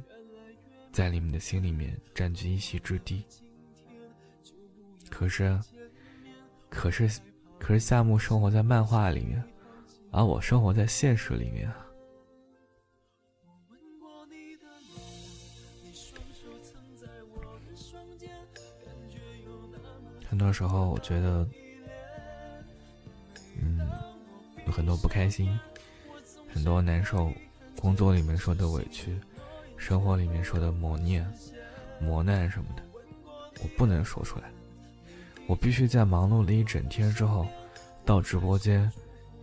[0.90, 3.22] 在你们的心里面占据一席之地。
[5.10, 5.60] 可是，
[6.70, 7.20] 可是，
[7.58, 9.44] 可是夏木生活在漫画里面，
[10.10, 11.70] 而我生活在现实里面。
[20.30, 21.44] 很多时候，我觉得，
[23.60, 23.80] 嗯，
[24.64, 25.58] 有很多不开心，
[26.54, 27.32] 很多难受，
[27.80, 29.18] 工作里面受的委屈，
[29.76, 31.28] 生活里面受的磨练、
[32.00, 32.82] 磨难什么的，
[33.60, 34.48] 我不能说出来。
[35.48, 37.44] 我必须在忙碌了一整天之后，
[38.06, 38.88] 到直播间，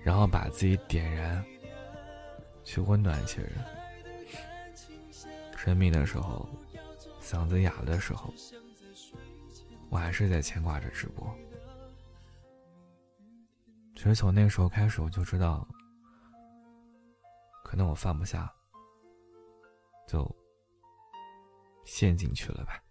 [0.01, 1.43] 然后把自己点燃，
[2.63, 3.51] 去温暖一些人。
[5.57, 6.47] 生病的时候，
[7.21, 8.33] 嗓子哑的时候。
[9.89, 11.33] 我还是在牵挂着直播。
[13.95, 15.67] 其实从那个时候开始，我就知道，
[17.63, 18.53] 可能我放不下，
[20.07, 20.29] 就
[21.83, 22.81] 陷进去了吧。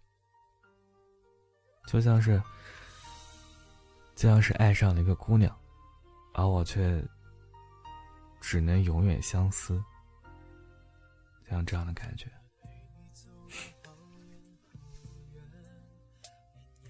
[1.85, 2.41] 就像是，
[4.15, 5.57] 就像是爱上了一个姑娘，
[6.33, 7.01] 而我却
[8.41, 9.81] 只能永远相思，
[11.47, 12.29] 像这样的感觉。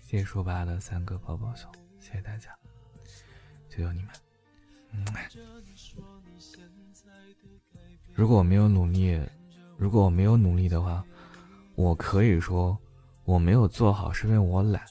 [0.09, 1.69] 谢谢书吧的三个抱抱熊，
[1.99, 2.57] 谢谢大家，
[3.67, 4.09] 求求你们。
[8.13, 9.21] 如果我没有努力，
[9.75, 11.03] 如果我没有努力的话，
[11.75, 12.77] 我可以说
[13.25, 14.81] 我没有做好是因为我懒。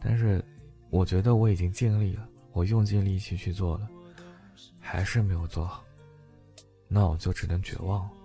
[0.00, 0.44] 但是
[0.90, 3.88] 我觉得我已经尽力了，我用尽力气去做了，
[4.80, 5.84] 还是没有做好，
[6.88, 8.19] 那我就只能绝望了。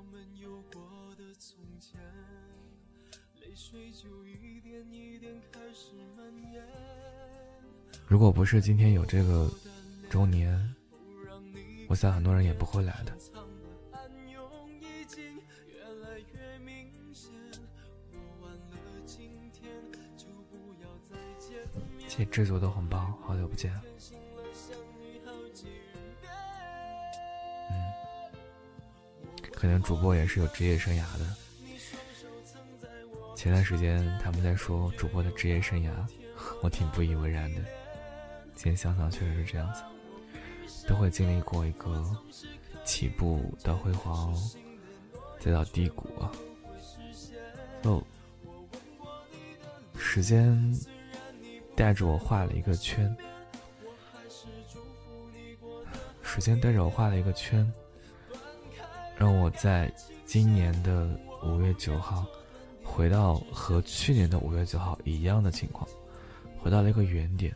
[8.07, 9.51] 如果不是今天有这个
[10.09, 10.75] 周年，
[11.87, 13.11] 我想很多人也不会来的。
[22.07, 23.73] 谢谢制作的红包，好久不见。
[27.69, 27.75] 嗯，
[29.51, 31.25] 可能主播也是有职业生涯的。
[33.35, 35.91] 前段时间他们在说主播的职业生涯，
[36.61, 37.61] 我挺不以为然的。
[38.55, 39.83] 现在想想，确实是这样子，
[40.87, 42.03] 都会经历过一个
[42.83, 44.33] 起步到辉煌，
[45.39, 46.31] 再到低谷啊。
[47.83, 48.01] 就
[49.95, 50.75] 时间
[51.75, 53.15] 带着我画了一个圈，
[56.23, 57.71] 时间带着我画了一个圈，
[59.15, 59.93] 让我在
[60.25, 61.07] 今年的
[61.43, 62.25] 五月九号
[62.83, 65.87] 回到和去年的五月九号一样的情况，
[66.57, 67.53] 回到了一个原点。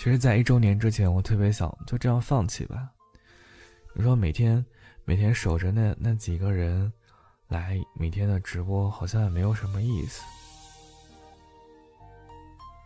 [0.00, 2.90] 其实，在一周年之前，我特别想就这样放弃吧。
[3.92, 4.64] 你说每天
[5.04, 6.90] 每天守着那那几个人
[7.48, 10.24] 来每天的直播，好像也没有什么意思。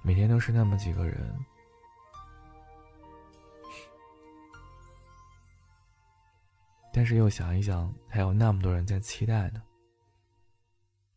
[0.02, 1.38] 每天都是那么几个人，
[6.92, 9.62] 但是又想一想，还有那么多人在期待呢，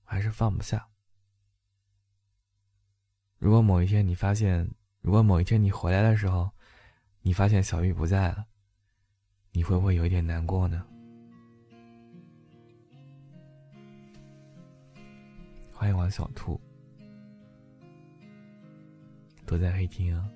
[0.03, 0.87] 还是放不下。
[3.39, 4.69] 如果某一天你发现，
[5.01, 6.49] 如果某一天你回来的时候，
[7.21, 8.45] 你发现小玉不在了，
[9.51, 10.85] 你会不会有一点难过呢？
[15.73, 16.59] 欢迎王小兔，
[19.45, 20.29] 躲在黑厅啊。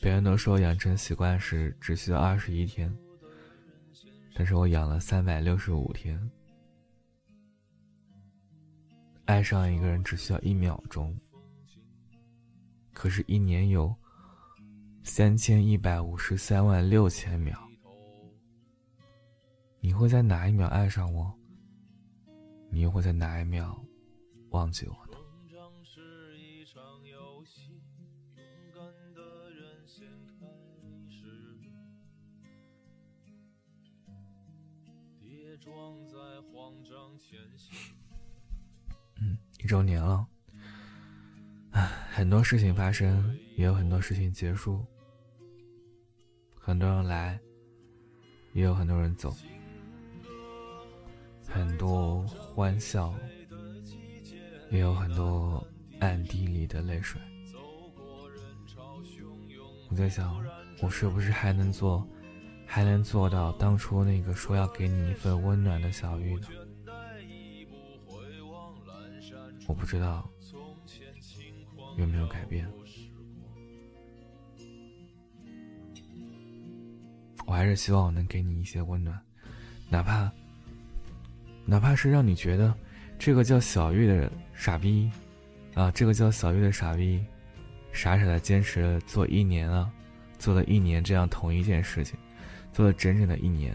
[0.00, 2.90] 别人都说养成习惯是只需要二十一天，
[4.34, 6.18] 但是我养了三百六十五天。
[9.26, 11.14] 爱上一个人只需要一秒钟，
[12.94, 13.94] 可是，一年有
[15.04, 17.56] 三千一百五十三万六千秒。
[19.80, 21.30] 你会在哪一秒爱上我？
[22.70, 23.78] 你又会在哪一秒
[24.48, 25.09] 忘记我？
[39.20, 40.26] 嗯，一周年了，
[41.70, 44.84] 唉，很多事情发生，也有很多事情结束，
[46.54, 47.38] 很多人来，
[48.52, 49.34] 也有很多人走，
[51.46, 53.14] 很多欢笑，
[54.70, 55.66] 也有很多
[56.00, 57.20] 暗地里的泪水。
[59.90, 60.42] 我在想，
[60.80, 62.06] 我是不是还能做，
[62.64, 66.46] 还能做到当初那个说要给你一份温暖的小玉呢？
[69.70, 70.28] 我不知道
[71.96, 72.68] 有没有改变，
[77.46, 79.16] 我还是希望我能给你一些温暖，
[79.88, 80.28] 哪怕
[81.64, 82.74] 哪怕是让你觉得
[83.16, 85.08] 这个叫小玉的傻逼
[85.74, 87.24] 啊，这个叫小玉的傻逼。
[87.92, 89.88] 傻傻的坚持做一年啊，
[90.36, 92.18] 做了一年这样同一件事情，
[92.72, 93.72] 做了整整的一年。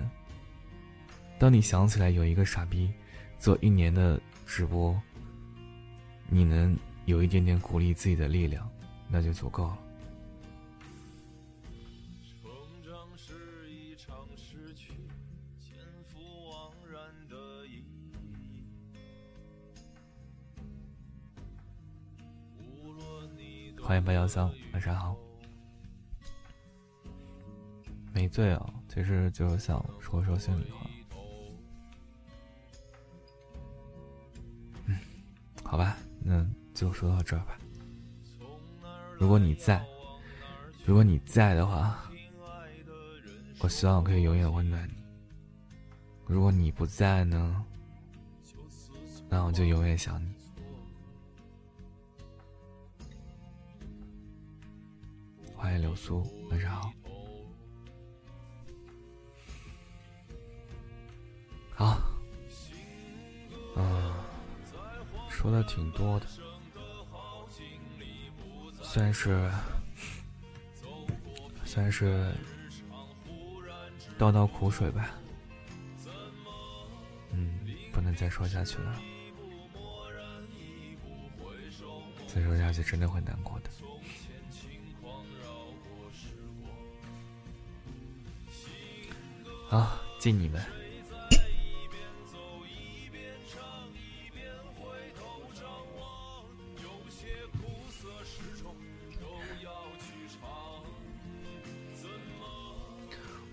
[1.40, 2.92] 当你想起来有一个傻逼
[3.40, 5.02] 做一年的直播，
[6.28, 8.70] 你能有一点点鼓励自己的力量，
[9.08, 9.78] 那就足够了。
[12.42, 12.52] 成
[12.84, 14.92] 长是一场失去。
[15.60, 17.36] 前赴往然的
[23.82, 25.16] 欢迎八幺三，晚上好。
[28.12, 30.90] 没醉啊，其实就是想说说心里话。
[34.86, 34.98] 嗯，
[35.64, 35.98] 好吧，
[36.28, 36.44] 那
[36.74, 37.56] 就说到这儿吧。
[39.16, 39.86] 如果你在，
[40.84, 42.10] 如果你在的话，
[43.60, 44.96] 我希望我可以永远温暖你。
[46.26, 47.64] 如果你不在呢，
[49.30, 50.34] 那我就永远想你。
[55.56, 56.92] 欢迎流苏，晚上好。
[61.76, 62.02] 好，
[63.76, 64.25] 嗯，
[65.46, 66.26] 说的挺多的，
[68.82, 69.48] 算是
[71.64, 72.34] 算是
[74.18, 75.12] 倒倒苦水吧。
[77.30, 77.60] 嗯，
[77.94, 79.00] 不能再说下去了，
[82.26, 83.70] 再说下去真的会难过的。
[89.70, 90.75] 好，敬你们。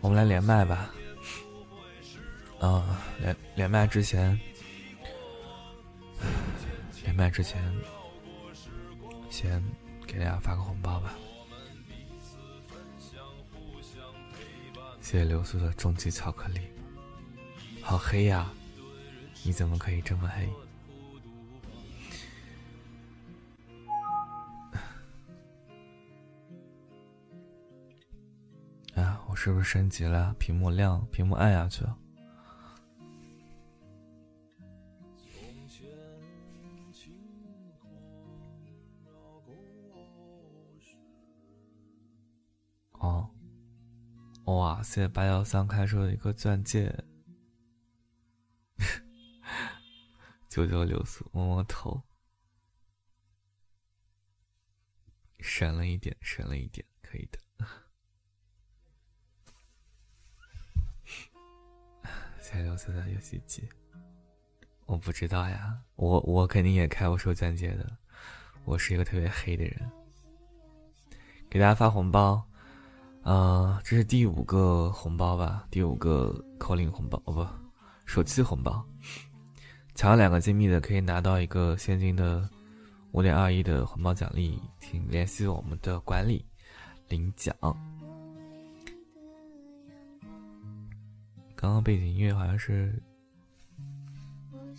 [0.03, 0.91] 我们来连麦吧。
[2.61, 2.85] 嗯，
[3.21, 4.39] 连连麦之前，
[7.05, 7.63] 连麦之前，
[9.31, 9.63] 先
[10.07, 11.15] 给大家发个红包吧。
[15.01, 16.61] 谢谢流苏的终极巧克力，
[17.81, 18.51] 好黑呀！
[19.45, 20.49] 你怎么可以这么黑？
[29.45, 30.33] 是不是升级了？
[30.35, 31.99] 屏幕亮，屏幕暗下去了。
[44.45, 47.05] 哇谢谢八幺三开出了一个钻戒，
[50.49, 52.01] 九九六四摸摸头，
[55.41, 57.41] 省了一点，省了一点，可以的。
[62.53, 63.67] 开六四的游戏机，
[64.85, 67.91] 我不知道呀，我我肯定也开过收钻戒的，
[68.67, 69.91] 我是一个特别黑的人，
[71.49, 72.45] 给大家发红包。
[73.23, 75.67] 啊，这是第五个红包吧？
[75.71, 77.47] 第五个扣令红包哦，不，
[78.05, 78.85] 手气红包。
[79.95, 82.47] 抢两个金币的可以拿到一个现金的
[83.13, 86.45] 五点二亿的红包奖励，请联系我们的管理
[87.09, 87.57] 领奖。
[91.63, 93.01] 刚刚背景音乐好像是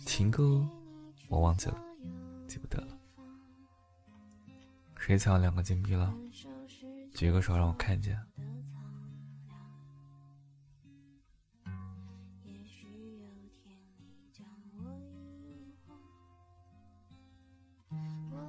[0.04, 0.62] 情歌，
[1.28, 1.82] 我忘记了，
[2.46, 2.88] 记不得了。
[4.98, 6.14] 谁抢两个金币了？
[7.14, 8.20] 举个手让我看见。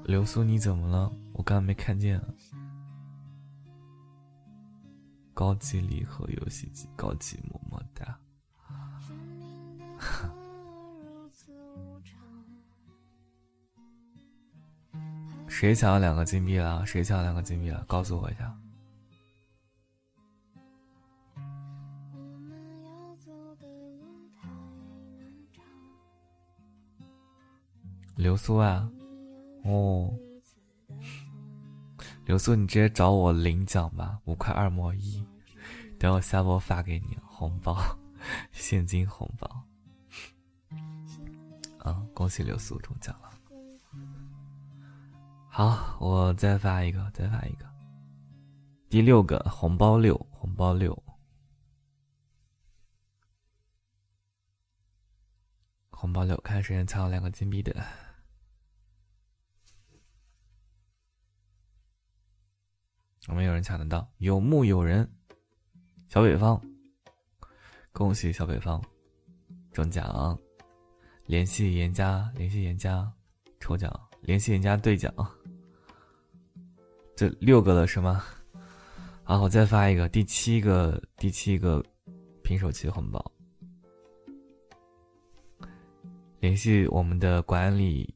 [0.04, 1.10] 流苏，你怎么了？
[1.32, 2.22] 我刚刚没看见。
[5.34, 8.20] 高级礼盒游戏机，高级么么哒。
[15.48, 16.86] 谁抢了两个金币了？
[16.86, 17.84] 谁抢了两个金币了？
[17.88, 18.54] 告诉我一下。
[28.16, 28.90] 流苏啊？
[29.64, 30.14] 哦。
[32.26, 35.24] 流苏你直接找我领奖吧五块二毛一。
[36.00, 37.78] 等我下播发给你红包
[38.52, 39.65] 现金红包。
[41.86, 43.30] 啊，恭喜流苏中奖了！
[45.48, 47.66] 好，我再发一个，再发一个，
[48.90, 51.00] 第六个红包六，红包六。
[55.92, 57.72] 红包六，看谁先抢到两个金币的。
[63.28, 65.08] 有没有人抢得到，有木有人，
[66.10, 66.60] 小北方，
[67.92, 68.84] 恭喜小北方
[69.72, 70.36] 中奖！
[71.26, 73.12] 联系严家，联系严家
[73.60, 73.92] 抽奖，
[74.22, 75.12] 联系严家兑奖。
[77.16, 78.24] 这六个了是吗？
[79.24, 81.84] 好，我再发一个，第七个，第七个
[82.44, 83.32] 平手期红包。
[86.40, 88.14] 联系我们的管理，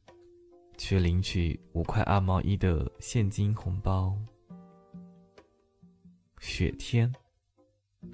[0.77, 4.15] 去领取五块二毛一的现金红包。
[6.40, 7.11] 雪天，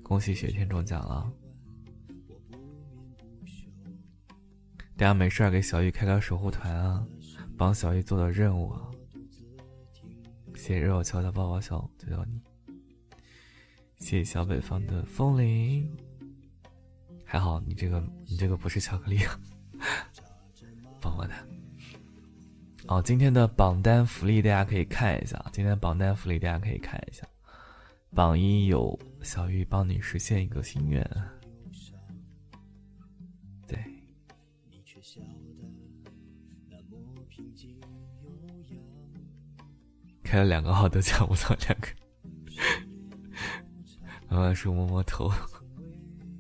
[0.02, 1.30] 恭喜雪天中奖了！
[4.98, 7.06] 大家没事给小玉开个守护团啊，
[7.58, 8.90] 帮小玉做的任务啊！
[10.56, 12.42] 谢谢热巧的抱抱小，就叫你。
[14.00, 15.94] 谢谢小北方的风铃，
[17.26, 19.18] 还好你这个你这个不是巧克力。
[19.18, 19.38] 啊，
[21.02, 21.36] 棒棒的
[22.88, 25.44] 哦，今天的榜单福利大家可以看一下。
[25.52, 27.28] 今天榜单福利大家可以看一下，
[28.14, 31.06] 榜一有小玉帮你实现一个心愿。
[40.26, 41.88] 开了两个号都抢不到两个。
[44.28, 45.32] 妈妈说摸摸头，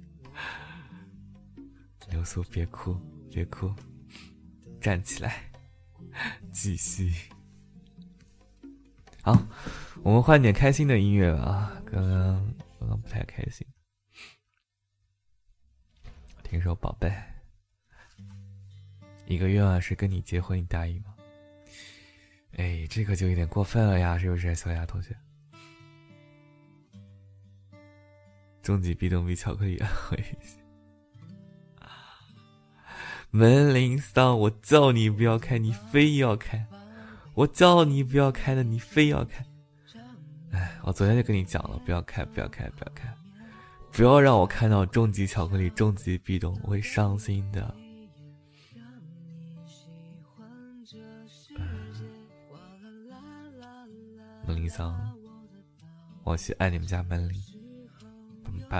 [2.09, 2.99] 流苏别哭。
[3.31, 3.73] 别哭，
[4.79, 5.51] 站起来，
[6.53, 7.11] 继续。
[9.21, 9.37] 好，
[10.03, 11.81] 我们换点开心的音乐吧。
[11.85, 13.67] 刚刚刚刚不太开心，
[16.43, 17.09] 听首《宝贝》。
[19.25, 21.14] 一个愿望是跟你结婚，你答应吗？
[22.57, 25.15] 哎，这个就有点过分了呀，是不是，小雅同学？
[28.61, 30.57] 终极壁咚比巧克力安慰一些。
[33.29, 36.65] 门铃响，我叫你不要开，你非要开；
[37.33, 39.45] 我叫你不要开的，你非要开。
[40.51, 43.13] 哎，我昨天就跟你讲了，不要开，不要开，不要开，
[43.91, 47.75] 不要让我看到终极巧克力、终极壁咚，我会伤心的。
[54.47, 54.95] 门铃响，
[56.23, 57.41] 我去按你们家门铃，
[58.69, 58.79] 把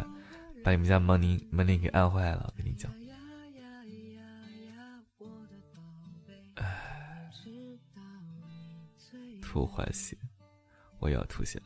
[0.64, 2.92] 把你们家门铃门铃给按坏了，我跟你讲。
[9.42, 10.18] 吐坏血，
[11.00, 11.62] 我要吐血。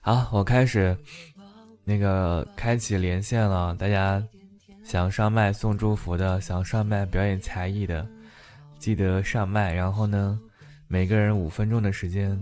[0.00, 0.96] 好，我开始
[1.84, 3.72] 那个开启连线了。
[3.76, 4.20] 大家
[4.82, 8.04] 想上麦送祝福的，想上麦表演才艺的，
[8.80, 9.72] 记得上麦。
[9.72, 10.40] 然后呢，
[10.88, 12.36] 每个人五分钟的时间，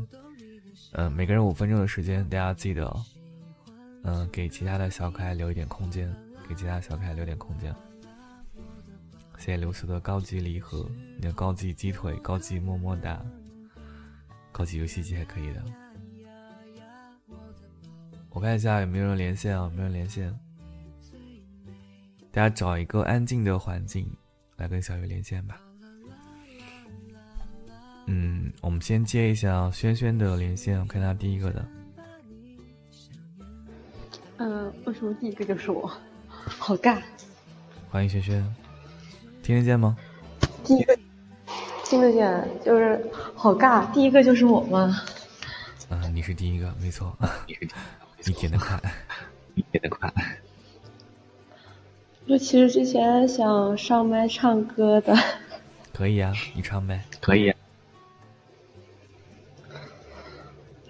[0.99, 2.91] 嗯，每个人五分钟的时间，大家记得，
[4.05, 6.11] 嗯，给其他的小可爱留一点空间，
[6.49, 7.75] 给其他小可爱留点空间。
[9.37, 13.23] 谢谢刘苏的高级礼盒，你的高级鸡腿，高级么么哒。
[14.51, 15.63] 高级游戏机还可以的，
[18.31, 19.71] 我看一下有没有人连线啊？
[19.77, 20.35] 没有人连线，
[22.33, 24.11] 大家找一个安静的环境
[24.57, 25.61] 来跟小雨连线吧。
[28.07, 31.65] 嗯，我们先接一下轩轩的连线，我看他第一个的。
[34.39, 35.91] 嗯，为什么第一个就是我？
[36.29, 37.01] 好尬。
[37.91, 38.55] 欢迎轩轩，
[39.43, 39.97] 听得见吗？
[40.65, 40.99] 第一个。
[41.85, 43.01] 听得见，就是
[43.35, 43.91] 好尬。
[43.93, 45.01] 第一个就是我吗？
[45.89, 47.17] 嗯，你是第一个，没错。
[48.25, 48.81] 你点的快，
[49.55, 50.13] 你点的快。
[52.27, 55.17] 我其实之前想上麦唱歌的。
[55.95, 57.05] 可以啊，你唱呗。
[57.21, 57.55] 可以。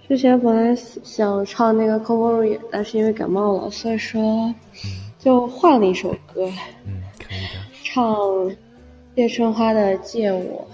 [0.09, 4.55] 之前本来想唱那个《空风入眼》，但是因为感冒了，所以说
[5.19, 6.49] 就换了一首歌。
[6.85, 7.61] 嗯，可以的。
[7.83, 8.17] 唱
[9.17, 10.69] 叶春花的《借我》。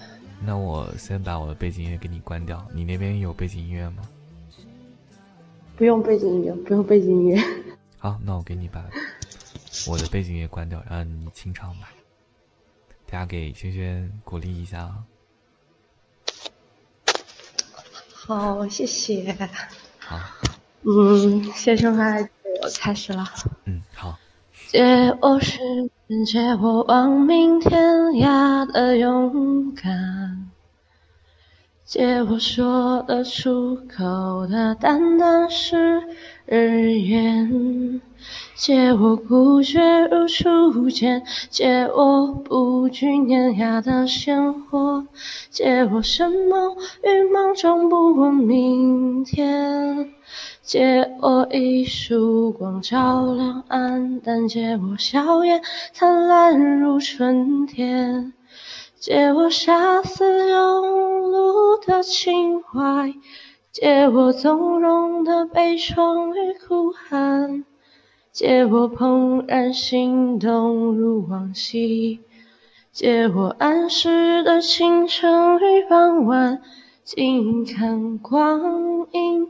[0.45, 2.63] 那我先把我的背景音乐给你关掉。
[2.75, 4.03] 你那边有背景音乐吗？
[5.77, 7.43] 不用背景音乐，不用背景音乐。
[7.97, 8.85] 好，那我给你把
[9.89, 11.91] 我的背景音乐关掉，让你清唱吧。
[13.07, 15.05] 大家给轩轩鼓励一下啊！
[18.25, 19.37] 好，谢谢。
[19.99, 20.17] 好。
[20.83, 23.25] 嗯，先生还我开始了。
[23.65, 24.17] 嗯，好。
[24.69, 25.59] 借我时
[26.09, 27.83] 间，借我亡命天
[28.13, 30.51] 涯的勇敢，
[31.85, 36.01] 借我说得出口的淡淡誓
[36.47, 38.01] 言，
[38.63, 45.05] 借我孤绝如初见，借我不惧碾压的鲜活，
[45.51, 50.13] 借我生梦与莽撞不问明天。
[50.63, 55.61] 借我一束光照亮暗淡，借我笑颜
[55.93, 58.33] 灿烂如春天，
[59.01, 63.13] 借我杀死庸碌的情怀，
[63.73, 67.65] 借我纵容的悲怆与哭喊，
[68.33, 72.21] 借我怦然心动如往昔，
[72.91, 76.63] 借我安适的清晨与傍晚，
[77.05, 79.49] 静看光阴。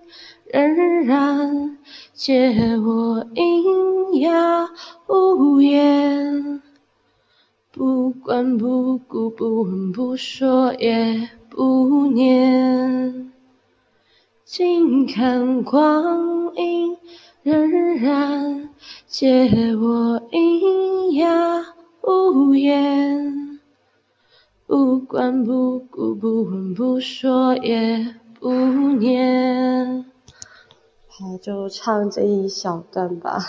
[0.52, 1.76] 荏苒，
[2.12, 4.68] 借我喑哑
[5.06, 6.60] 无言，
[7.70, 13.32] 不管不顾，不问不说，也不念。
[14.44, 16.98] 静看光阴
[17.42, 18.70] 仍然，
[19.08, 23.58] 借我喑哑无言，
[24.66, 28.52] 不管不顾，不问不说，也不
[28.92, 30.04] 念。
[31.08, 33.40] 好，就唱这一小段吧。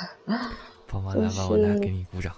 [0.88, 2.34] 宝宝来吧，我来给你鼓掌。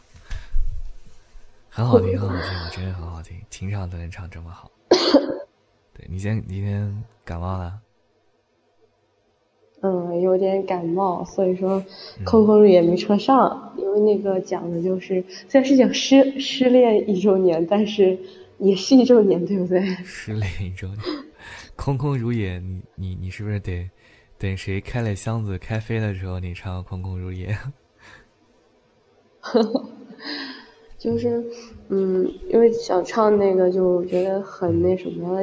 [1.70, 4.70] 很好听，很好听，我真的很好听，情场都能唱这么好。
[4.90, 7.80] 对你今天今天感冒了？
[9.86, 11.84] 嗯，有点感冒，所以说
[12.24, 13.72] 空空也没车上。
[13.78, 18.18] 因为那个讲的就是，虽然是讲失失恋一周年，但是
[18.58, 19.80] 也是一周年，对不对？
[20.04, 21.00] 失恋一周年，
[21.76, 23.88] 空空如也，你你你是不是得？
[24.40, 27.56] 等谁开了箱子开飞的时候，你唱《空空如也》。
[30.98, 31.44] 就是，
[31.90, 35.40] 嗯，因为想唱那个，就觉得很那什么，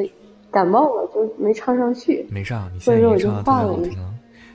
[0.51, 2.27] 感冒了，就没唱上去。
[2.28, 4.11] 没上，你现在唱的特别好听。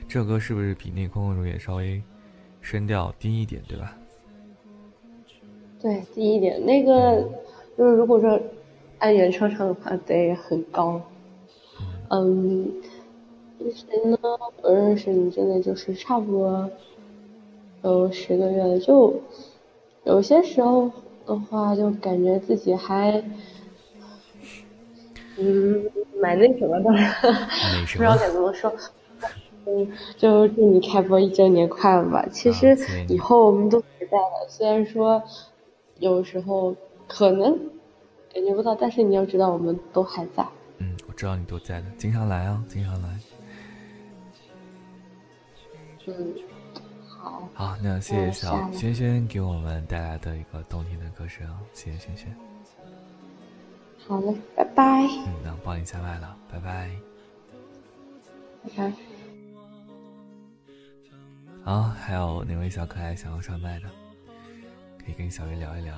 [0.08, 2.02] 这首歌是不是比那《空空如也》稍微
[2.62, 3.94] 声调低一点，对吧？
[5.82, 6.64] 对，低一点。
[6.64, 7.22] 那个
[7.76, 8.40] 就是如果说
[9.00, 11.00] 按原唱唱的话，得很高。
[12.08, 12.72] 嗯。
[13.60, 14.16] 谁呢？
[14.62, 16.70] 我认识你真的就是差不多
[17.82, 19.20] 有十个月了，就
[20.04, 20.90] 有些时候
[21.26, 23.22] 的话，就感觉自己还
[25.36, 25.84] 嗯
[26.22, 26.90] 蛮那什么的，
[27.92, 28.72] 不知道该怎么说。
[29.68, 32.26] 嗯，就祝你开播一周年快乐吧。
[32.32, 32.74] 其实
[33.06, 35.22] 以后我们都不在了，虽然说
[35.98, 36.74] 有时候
[37.06, 37.52] 可能
[38.32, 40.42] 感觉不到，但是你要知道我们都还在。
[40.78, 43.08] 嗯，我知道你都在的，经常来啊，经常来。
[46.06, 46.34] 嗯，
[47.06, 52.34] 好，好，那谢谢小轩轩给我们带来的一个动听的歌声，谢谢轩轩。
[54.06, 55.02] 好嘞，拜拜。
[55.02, 56.90] 嗯，那我帮你下麦了，拜拜。
[58.64, 59.07] 拜拜。
[61.68, 63.88] 好，还有哪位小可爱想要上麦的，
[64.96, 65.94] 可以跟小鱼聊一聊。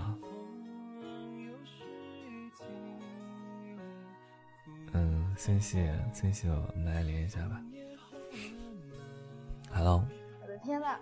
[4.93, 7.63] 嗯，森西，森西，我们来连一下吧。
[9.73, 10.05] Hello，
[10.43, 10.97] 我的天呐，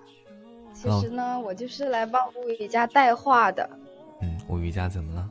[0.75, 3.71] 其实呢，我就是来帮吴雨佳带话的。
[4.21, 5.31] 嗯，吴雨佳怎么了？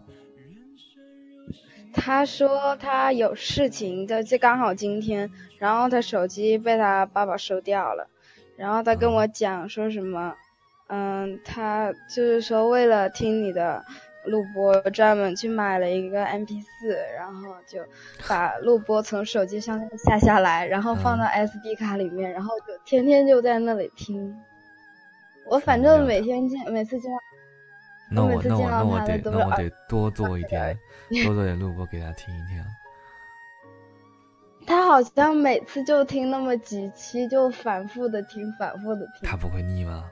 [1.94, 8.10] 他说他有事情，就就刚好今天，然后他手机被他爸爸收掉了，
[8.58, 10.36] 然后他跟我讲说什么，
[10.88, 13.86] 嗯，他就是说为了听你的。
[14.26, 17.80] 录播专门去买了一个 MP 四，然后就
[18.28, 24.38] 把录播从手机上面下下来，然后放到 SD 卡里面，然后就天天就在那里听。
[25.46, 27.18] 我反正每天见，每次见到，
[28.12, 30.78] 那我那我那我得那我得多做一点，
[31.24, 32.62] 多做点录播给他听一听。
[34.68, 39.28] 他好像每次就听那么几期，就反复的听，反复的听。
[39.28, 40.04] 他不会腻吗？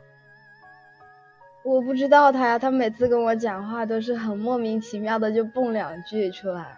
[1.64, 6.77] 我不知道他呀，他每次跟我讲话都是很莫名其妙的就蹦两句出来，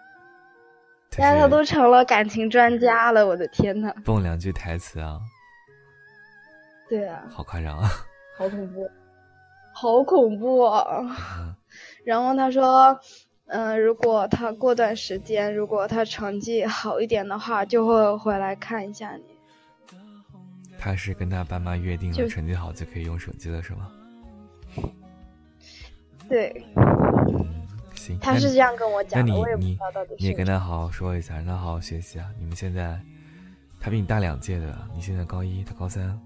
[1.12, 3.94] 现在他都成了感情专家了，我的天呐！
[4.04, 5.20] 蹦两句台词啊？
[6.90, 7.24] 对啊。
[7.30, 7.88] 好夸张啊！
[8.38, 8.90] 好恐怖，
[9.74, 11.56] 好恐怖啊！
[12.06, 12.98] 然后他说，
[13.48, 19.24] 嗯，如果他过段时间，如果他成绩好一点的话，就会回来看一下你。
[20.78, 23.90] 他是跟他爸妈约定了，成绩好就可以用手机了，是吗？
[26.30, 27.66] 对，嗯，
[27.96, 30.16] 行，他是这样跟我讲的，我也不知道到底。
[30.20, 32.28] 你也跟他好好说一下，让他好好学习啊！
[32.38, 33.00] 你们现在，
[33.80, 36.20] 他比你大两届的，你现在高一，他高三。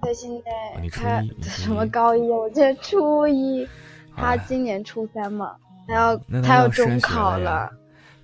[0.00, 2.28] 他现在你初他一，什么高一？
[2.28, 3.68] 我这初一，
[4.16, 5.54] 他哎今年初三嘛，
[5.86, 7.70] 他要他要中考了。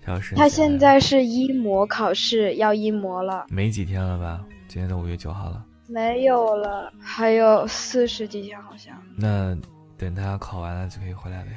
[0.05, 4.45] 他要升他现在是一模考试，要一模了，没几天了吧？
[4.67, 8.95] 今天都五月九号了，没有了，还有四十几天好像。
[9.17, 9.57] 那
[9.97, 11.57] 等他考完了就可以回来了呀，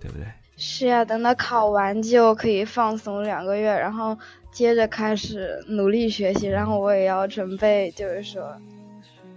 [0.00, 0.26] 对不对？
[0.56, 4.18] 是呀，等他考完就可以放松两个月，然后
[4.50, 8.52] 接着开始努力学习，然后我也要准备，就是说，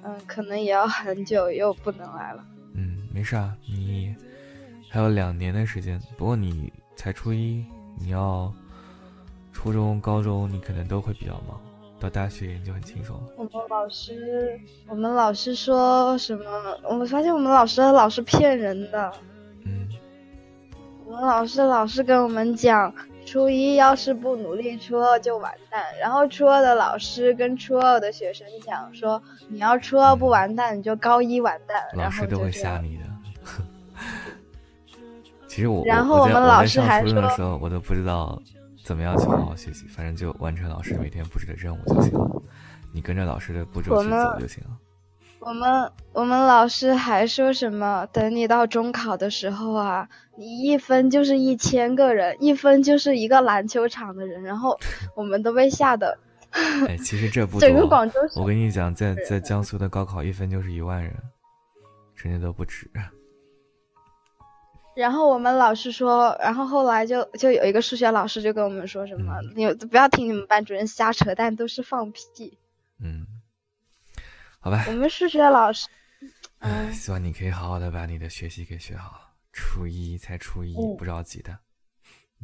[0.04, 2.44] 嗯，可能也要很久又不能来了。
[2.74, 4.16] 嗯，没事啊，你
[4.94, 5.98] 还有两年的时间。
[6.18, 7.66] 不过你才初一，
[7.98, 8.54] 你要
[9.54, 11.58] 初中、高中，你可能都会比较忙，
[11.98, 13.24] 到大学你就很轻松了。
[13.38, 14.60] 我们老师，
[14.90, 16.44] 我们老师说什么？
[16.84, 19.14] 我们发现我们老师老是骗人的。
[19.64, 19.88] 嗯。
[21.06, 22.94] 我们老师老是跟我们讲，
[23.26, 25.86] 初一要是不努力，初二就完蛋。
[26.02, 31.82] 然后初二的老师跟初二的学生讲说，你要初二不完蛋，你就高一完蛋。
[31.94, 33.01] 老师都会吓你的。
[35.52, 38.42] 其实我，然后我我们老师还在上初中的说时候，我都不知道
[38.86, 42.42] 怎么样去好好学习，反正就完成老师每天布置的任务就行了。
[42.94, 44.70] 你跟着老师的步骤去走就行了。
[45.42, 48.08] 我们我们老师还说什么？
[48.14, 50.08] 等你到中考的时候啊，
[50.38, 54.42] 你一分就是一千个人，一分就是一个篮球场的人。
[54.42, 54.80] 然后
[55.18, 56.18] 我们都被吓得。
[56.88, 61.14] 哎，其实这不整个广州我跟你讲，在在江苏的高考一分就是一万人，
[62.16, 62.90] 甚至都不止。
[65.02, 72.58] 然后我们老师说，然后后来就就有一个数学老师就跟我们说什么，嗯你不要听你们班主任瞎扯淡，都是放屁。
[73.00, 73.26] 嗯，
[74.60, 74.94] 好吧我。
[74.94, 75.88] 们数学老师，
[76.60, 79.34] 唉希望你可以好好的把你的学习给学好。
[79.52, 81.58] 初一才初一，嗯不着急的，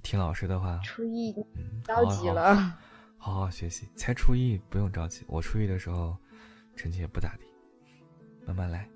[0.03, 2.77] 听老师的话，初一嗯着急了。
[3.17, 3.87] 好好学习。
[3.95, 6.17] 才初一不用着急，我初一的时候
[6.75, 7.45] 成绩也不咋地，
[8.45, 8.89] 慢慢来。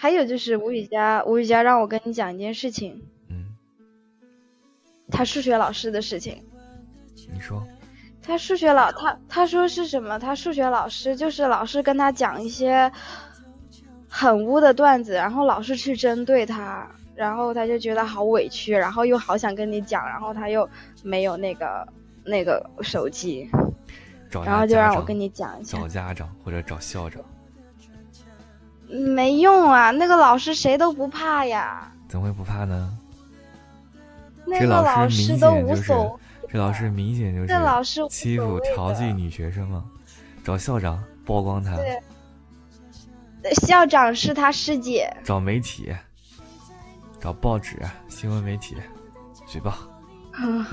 [0.00, 3.56] 还有就是吴雨佳，吴雨佳让我跟你讲一件事情，嗯，
[5.10, 6.44] 他数学老师的事情。
[7.34, 7.66] 你说，
[8.22, 10.16] 他数学老他他说是什么？
[10.16, 12.92] 他数学老师就是老师跟他讲一些
[14.08, 20.70] 很污的段子，然后老师去针对他，然后他就觉得好委屈，然后又好想跟你讲，然后他又
[21.02, 21.88] 没有那个
[22.22, 23.50] 那个手机，
[24.44, 27.20] 然后就让我跟你讲一下找家长或者找校长，
[28.88, 32.96] 没用啊，那个老师谁都不怕呀，怎么会不怕呢？
[34.46, 39.84] 那个老师明显就是无所，这老师明显就是这老师欺负调戏女学生嘛，
[40.42, 45.94] 找校长曝光他，对，校长是他师姐，找媒体，
[47.20, 47.76] 找报纸、
[48.08, 48.74] 新闻媒体
[49.46, 49.74] 举报。
[50.40, 50.64] 嗯，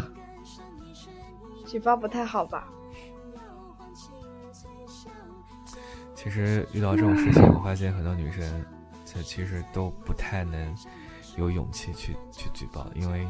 [1.68, 2.66] 举报不太好吧？
[6.26, 8.66] 其实遇到这种事情，我发现很多女生，
[9.06, 10.76] 这其实都不太能
[11.38, 13.28] 有勇气去去举报，因为，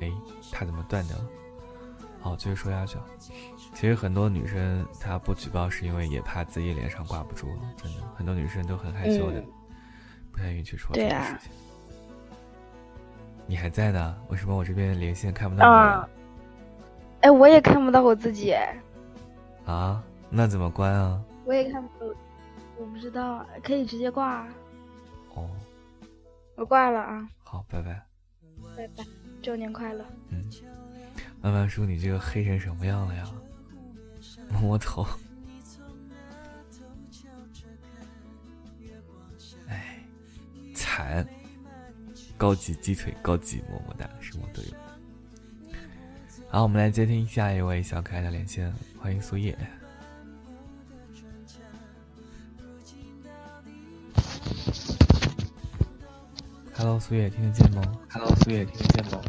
[0.00, 0.12] 哎，
[0.52, 1.24] 它怎么断掉了？
[2.20, 3.04] 好，继续说下去啊。
[3.74, 9.46] 其实很多女生她不举报，是因为也怕自己脸上挂不住，真的，很多女生都很害羞的，嗯
[10.30, 11.50] 不太愿意去说这个事情。
[13.44, 14.16] 你还在呢？
[14.28, 16.08] 为什么我这边连线看不到你
[17.22, 18.80] 哎，我也看不到我自己，哎，
[19.66, 20.00] 啊？
[20.30, 21.22] 那怎么关啊？
[21.44, 22.14] 我也看不到，
[22.78, 24.48] 我不知道，可以直接挂啊。
[25.34, 25.50] 哦，
[26.56, 28.04] 我挂了啊，好，拜拜。
[28.76, 29.04] 拜拜，
[29.42, 30.04] 周年快乐。
[30.28, 30.44] 嗯，
[31.40, 33.24] 慢慢说，你这个黑成什么样了呀？
[34.50, 35.06] 摸摸头。
[39.68, 39.98] 哎，
[40.74, 41.26] 惨！
[42.36, 44.68] 高级鸡腿，高级么么哒，什么都有。
[46.48, 49.56] 好，我们来接听下一位小可爱的连线，欢迎苏叶。
[56.76, 59.20] Hello，苏叶，听得见吗？Hello，苏叶，听得见吗？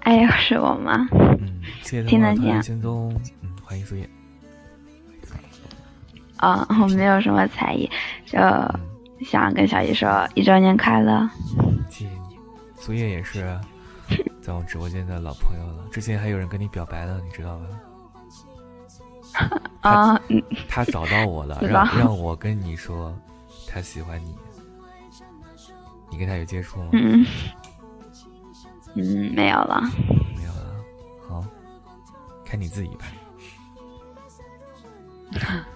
[0.00, 1.06] 哎呦，是我吗？
[1.12, 4.08] 嗯，谢谢听得见仙踪，嗯，欢迎苏叶。
[6.38, 7.90] 啊、我没有什么才艺，
[8.26, 8.38] 就
[9.24, 11.28] 想跟小姨说一周年快乐。
[11.88, 12.36] 谢谢你，
[12.76, 13.58] 苏叶也是
[14.42, 17.66] 在我直播间的老朋友了，之前还有人跟你表白呢，你知道吧？
[19.80, 23.16] 啊，嗯，他找到我了， 让让我跟你说
[23.66, 24.34] 他喜欢你，
[26.10, 26.88] 你跟他有接触吗？
[26.92, 27.24] 嗯
[28.94, 29.82] 嗯，没有了。
[30.36, 30.74] 没有了，
[31.28, 31.44] 好，
[32.44, 33.04] 看你自己吧。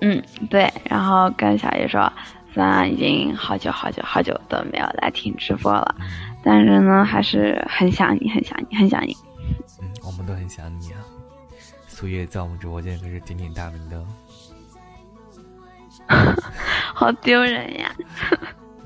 [0.00, 2.10] 嗯，对，然后跟小姨说，
[2.52, 5.94] 虽然已经好久好久好久都没有来听直播了，
[6.42, 9.16] 但是呢，还是很想你，很想你，很想你。
[9.80, 10.98] 嗯，我们都很想你啊。
[11.86, 14.06] 苏叶在我们直播间可是鼎鼎大名的哦。
[16.94, 17.92] 好丢人呀！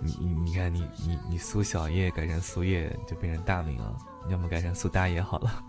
[0.07, 3.97] 你你你看你你你苏小叶改成苏叶就变成大名了，
[4.29, 5.65] 要么改成苏大爷好了。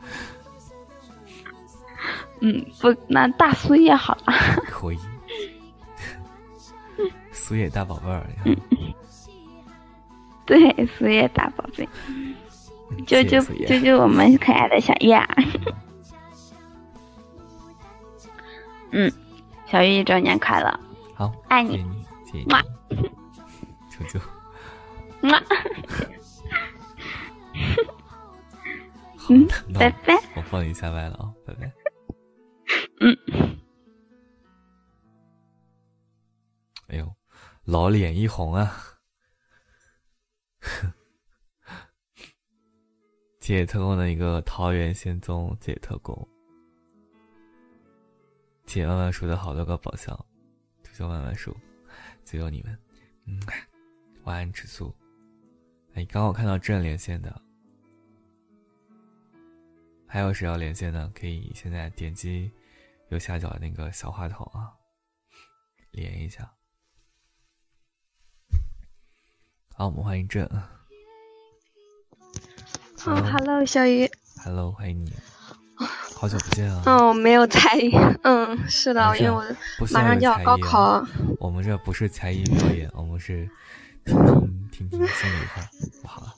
[2.41, 4.33] 嗯，不，那大苏叶好了。
[4.69, 4.99] 可以。
[7.31, 8.29] 苏叶大宝贝儿。
[10.45, 11.89] 对，苏叶大宝贝。
[13.05, 15.27] 救救救救我们可爱的小叶啊！
[18.91, 19.11] 嗯，
[19.65, 20.79] 小玉一周年快乐！
[21.13, 21.83] 好，爱你，
[22.31, 22.63] 谢谢哇，
[23.97, 24.19] 求求，
[25.23, 25.43] 哇，
[29.29, 31.73] 嗯，拜拜，我放你下麦了啊，拜拜。
[32.99, 33.17] 嗯，
[36.87, 37.15] 哎呦，
[37.65, 38.71] 老脸一红啊！
[43.39, 46.27] 姐特工的一个桃园仙踪姐特工，
[48.65, 50.13] 姐万万数的好多个宝箱，
[50.83, 51.55] 求求万万数，
[52.25, 52.77] 只有你们，
[53.25, 53.39] 嗯，
[54.27, 54.93] 晚安吃素。
[55.93, 57.41] 哎，刚好看到正连线的，
[60.05, 61.09] 还有谁要连线的？
[61.15, 62.51] 可以现在点击
[63.07, 64.75] 右下角那个小话筒啊，
[65.91, 66.51] 连一下。
[69.73, 70.45] 好，我们欢迎正。
[73.05, 74.11] 嗯，Hello，小鱼。
[74.43, 75.13] Hello，欢迎你。
[76.17, 76.83] 好久不见啊。
[76.85, 77.91] 嗯，我没有才艺。
[78.23, 79.41] 嗯，是的，因为我
[79.93, 81.07] 马上就要高考。
[81.39, 83.49] 我们这不是才艺表演，我们是
[84.07, 85.69] 听听听听心里话，
[86.01, 86.33] 不好。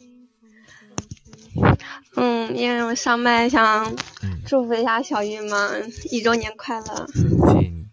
[2.16, 3.96] 嗯，因为我上麦想
[4.46, 5.70] 祝福一下小玉嘛，
[6.10, 7.08] 一周年快乐。
[7.14, 7.22] 谢
[7.62, 7.88] 谢你。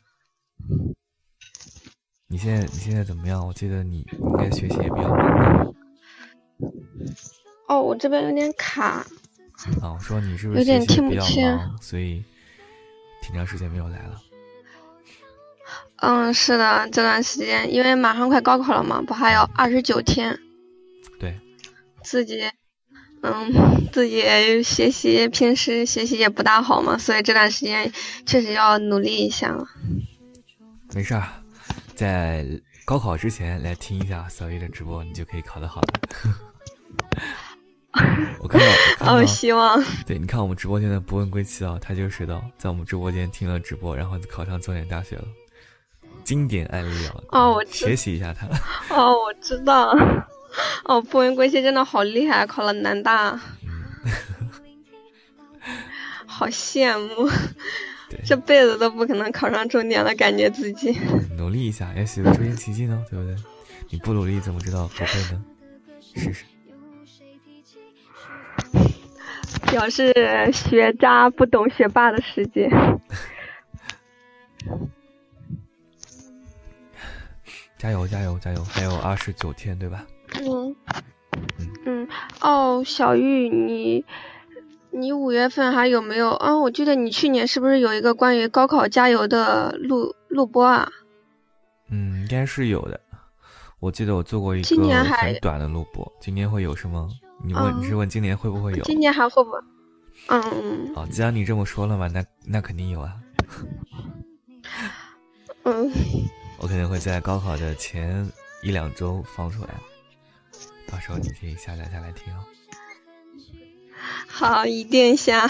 [2.28, 3.46] 你现在你现在怎么样？
[3.46, 5.74] 我记得你应该学习也比较忙。
[7.68, 9.06] 哦，我这边有点卡。
[9.82, 11.44] 啊，我说你是不是有点听不清，
[11.82, 12.24] 所以
[13.22, 14.22] 挺长时间没有来了。
[15.98, 20.38] 嗯，是的，这段时间因为马上快高考了嘛，不还有二十九天。
[21.18, 21.38] 对。
[22.02, 22.42] 自己，
[23.22, 24.22] 嗯，自己
[24.62, 27.92] 学习，平时学习也不大好嘛，所以这段时间
[28.24, 29.66] 确实要努力一下了。
[30.94, 31.26] 没事儿，
[31.94, 32.46] 在
[32.84, 35.88] 高考之前来听一下小叶的直播，你就可以考得好了。
[38.40, 38.60] 我看
[39.00, 45.24] 到，哦，希望对，你看我们直播间的不问归期啊，他就是的，在我们直播间听了直播，然后考上重点大学了，
[46.26, 47.14] 经典案例啊！
[47.30, 48.48] 哦，我学习一下他。
[48.92, 49.96] 哦，我知道。
[50.84, 53.40] 哦，不问归期真的好厉害，考了南大，
[56.26, 57.30] 好羡慕，
[58.24, 60.98] 这辈子都不可能考上重点了，感觉自己
[61.38, 63.36] 努力一下，也许会出现奇迹呢，对不对？
[63.90, 65.44] 你不努力怎么知道不会呢？
[66.02, 66.44] 试试。
[69.70, 70.12] 表示
[70.52, 72.68] 学渣不懂学霸的世界。
[77.78, 78.64] 加油加油加油！
[78.64, 80.06] 还有二十九天，对吧？
[80.40, 80.74] 嗯
[81.84, 82.08] 嗯
[82.40, 84.04] 哦，小玉，你
[84.90, 86.56] 你五月份还有没有啊？
[86.56, 90.90] 我记得你去年是不是有一个关于高考加油的录录播啊？
[91.90, 93.00] 嗯，应该是有的。
[93.78, 96.10] 我记得我做过一个很短的录播。
[96.18, 97.08] 今年会有什么？
[97.44, 98.82] 你问你是问今年会不会有？
[98.84, 99.50] 今年还会不？
[100.28, 100.92] 嗯。
[100.96, 103.14] 哦，既然你这么说了嘛，那那肯定有啊。
[105.64, 105.92] 嗯。
[106.58, 108.30] 我肯定会在高考的前
[108.62, 109.70] 一两周放出来，
[110.86, 112.44] 到时候你可以下载下来听哦。
[114.26, 115.46] 好，一定下。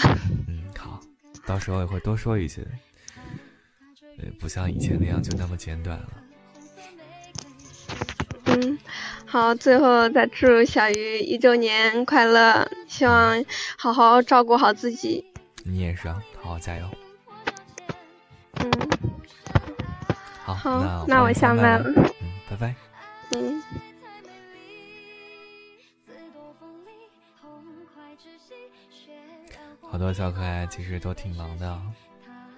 [0.47, 0.99] 嗯，好，
[1.45, 2.65] 到时候也会多说一些，
[4.19, 6.09] 呃，不像以前那样就那么简短了。
[8.45, 8.77] 嗯。
[9.29, 12.65] 好，最后再祝小鱼一周年快乐！
[12.87, 13.43] 希望
[13.77, 15.25] 好好照顾好自己。
[15.65, 16.89] 你也是啊，好好加油。
[20.53, 21.83] 好，那我下麦了。
[21.89, 22.05] 嗯，
[22.49, 22.75] 拜拜。
[23.35, 23.61] 嗯。
[29.89, 31.81] 好多小可爱其实都挺忙的，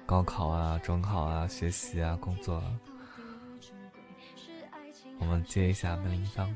[0.05, 2.61] 高考啊、中考啊、学习啊、工作。
[5.19, 6.55] 我们接一下门铃桑。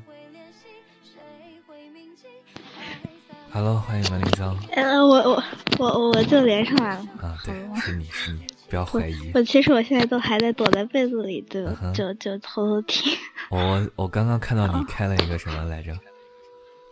[3.52, 4.58] Hello，欢迎门铃桑。
[4.72, 5.42] 呃，我我
[5.78, 7.00] 我我就连上来了。
[7.22, 9.30] 啊，对，是你是你，不要怀疑。
[9.34, 11.64] 我其实我现在都还在躲在被子里，就
[11.94, 13.12] 就就偷偷听。
[13.50, 15.96] 我我刚刚看到你开了一个什么来着？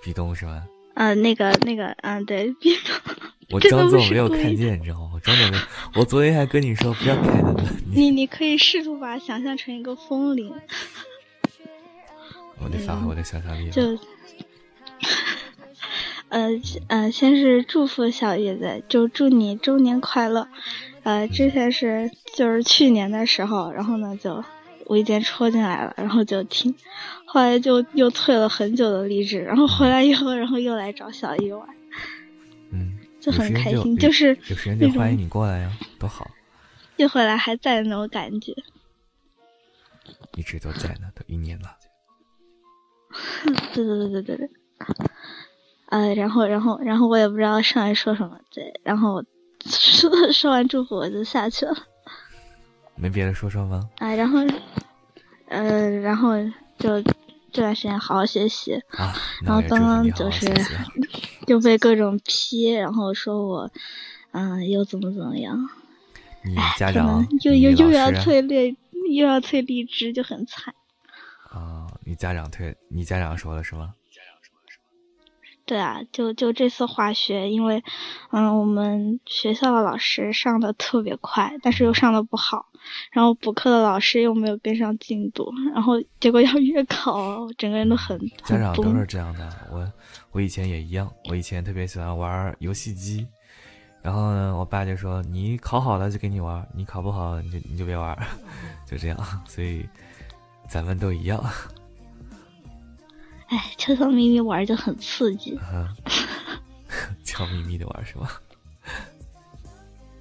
[0.01, 0.63] 壁咚是吧？
[0.95, 3.17] 嗯，那个那个，嗯，对，壁咚。
[3.51, 5.11] 我装作没有看见，你知道吗？
[5.15, 5.57] 我装作没。
[5.95, 7.69] 我昨天还跟你说不要开的呢。
[7.93, 10.55] 你你可以试图把它想象成一个风铃。
[12.61, 13.69] 我得发挥我的想象力。
[13.71, 13.99] 就，
[16.29, 16.49] 呃
[16.87, 20.47] 呃，先是祝福小叶子，就祝你周年快乐。
[21.05, 24.45] 呃，之前是就是去年的时候，然后呢就
[24.87, 26.75] 无意间戳进来了，然后就听，
[27.27, 31.69] 后来就又退了很久的励志，然后回来以后，然后又来找小易玩，
[32.71, 36.31] 嗯，就很开心，就是有时间就欢迎你过来呀，多好。
[36.97, 38.55] 一回来还在的那种感觉，
[40.37, 41.77] 一直都在呢，都一年了。
[43.75, 44.51] 对对对对对对，
[45.89, 49.25] 呃，然后然后然后我也不知道上来说什么，对，然后
[49.71, 51.75] 说说完祝福我就下去了。
[52.95, 53.89] 没别的说说吗？
[53.99, 54.41] 啊，然后，
[55.47, 56.35] 呃，然后
[56.79, 57.01] 就
[57.51, 59.15] 这段时间好好学习，啊，
[59.45, 60.47] 然后刚刚就是
[61.47, 63.71] 就被各种批，然后说我，
[64.33, 65.69] 嗯，又怎么怎么样。
[66.45, 68.77] 你家长又又又要催励，
[69.15, 70.75] 又要催荔枝，就很惨。
[71.51, 73.95] 啊，你家长退，你家长说了是吗？
[75.73, 77.83] 对啊，就就这次化学，因为，
[78.31, 82.67] 嗯，我们学校的老师上的特别快，但是又上的不好，
[83.11, 89.91] 然后补课的老师又没有跟上进度，然后结果要月考，整个人都很家长都是这样的，我
[90.33, 93.27] 我以前也一样，我以前特别喜欢玩游戏机。
[94.03, 98.15] 然后呢，我爸就说：“你考好了就给你玩，你考不好你就你就别玩，
[98.85, 99.17] 就这样。”
[99.49, 99.89] 所以
[100.69, 101.43] 咱们都一样。
[103.53, 105.61] 哎，悄悄咪咪玩就很刺激。
[107.23, 108.27] 悄咪咪的玩是吗？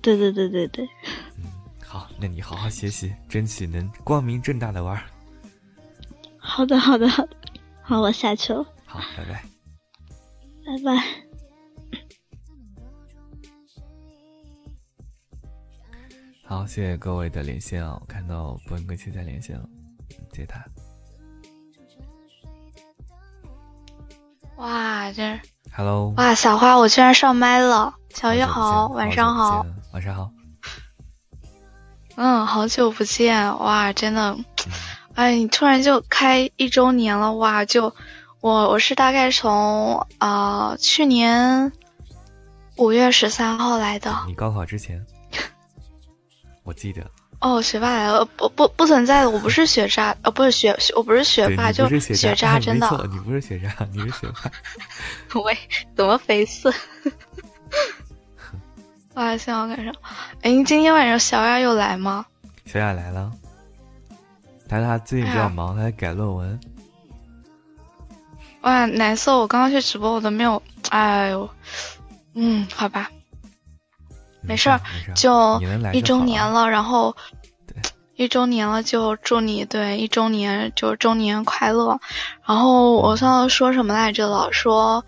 [0.02, 0.86] 对对对对对。
[1.38, 1.46] 嗯，
[1.86, 5.02] 好，那你好好学习，争取能光明正大的玩。
[6.38, 7.38] 好的，好的，好的。
[7.82, 8.66] 好，我下去了。
[8.86, 9.44] 好，拜拜。
[10.66, 11.02] 拜拜。
[16.44, 17.98] 好，谢谢各位的连线啊！
[18.02, 19.70] 我看到波恩哥现在连线了，
[20.34, 20.62] 接他。
[24.62, 25.40] 哇，这
[25.76, 26.14] Hello！
[26.18, 27.96] 哇，小花，我居然上麦了！
[28.14, 30.30] 小玉好，晚上好，晚上好。
[32.16, 34.38] 嗯，好久不见，哇，真的，
[35.16, 37.96] 哎，你突然就开一周年了，哇，就
[38.40, 41.72] 我我是大概从啊去年
[42.78, 44.16] 五月十三号来的。
[44.28, 45.04] 你高考之前。
[46.64, 47.02] 我记得
[47.42, 54.52] 哦，学霸来了，不不不存在的，我不是学渣，呃，不是学，我不是学霸，就学渣，真的，你不是学渣，你是学霸。
[55.42, 55.58] 喂，
[55.96, 56.72] 怎么回事？
[59.16, 59.94] 哇，幸好赶上。
[60.44, 62.26] 哎，今天晚上小雅有来吗？
[62.66, 63.32] 小雅来了，
[64.70, 66.60] 但是她最近比较忙，她在改论文。
[68.62, 69.40] 哇，难受！
[69.40, 70.62] 我刚刚去直播，我都没有。
[70.92, 71.50] 哎呦，
[72.36, 73.10] 嗯，好吧。
[74.42, 74.82] 没事儿，
[75.16, 75.62] 就
[75.94, 77.16] 一周年了，然后
[78.16, 82.00] 一周年了，就祝你对一周年就周年快乐。
[82.46, 84.52] 然后我上次说什么来着了？
[84.52, 85.06] 说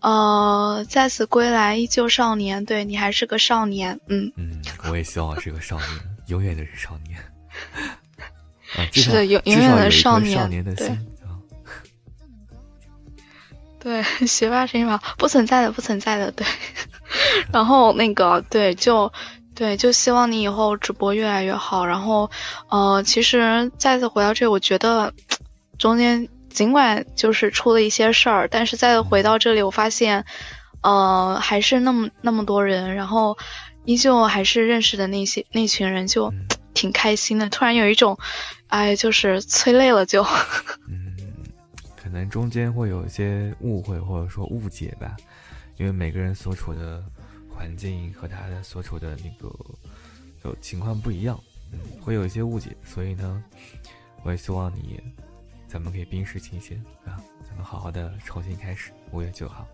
[0.00, 3.98] 呃，再次归来依旧少年，对你还是个少年。
[4.08, 4.60] 嗯嗯，
[4.90, 5.88] 我也希望是个少年，
[6.26, 7.18] 永远都是少年。
[8.92, 10.98] 是的，永永远的少年，少年的心。
[13.78, 16.46] 对，学霸声音吧，不存在的，不存在的，对。
[17.52, 19.12] 然后那个，对，就，
[19.54, 21.84] 对，就希望你以后直播越来越好。
[21.86, 22.30] 然后，
[22.68, 25.12] 呃，其实再次回到这，我觉得
[25.78, 30.24] 中间尽管就是出了一些事儿，但是再次回到这里，我发现，
[30.82, 33.36] 呃，还是那么那么多人，然后
[33.84, 36.32] 依旧还是认识的那些那群人，就
[36.74, 37.48] 挺开心的。
[37.48, 38.18] 突然有一种，
[38.68, 40.24] 哎，就是催泪了，就。
[41.96, 45.16] 可能中间会有一些误会或者说误解吧，
[45.76, 47.02] 因为每个人所处的
[47.48, 49.52] 环境和他的所处的那个
[50.42, 51.38] 就情况不一样，
[51.72, 53.42] 嗯，会有一些误解，所以呢，
[54.22, 55.00] 我也希望你，
[55.68, 58.92] 咱们可以冰释前嫌啊，咱们好好的重新开始。
[59.10, 59.66] 五月九号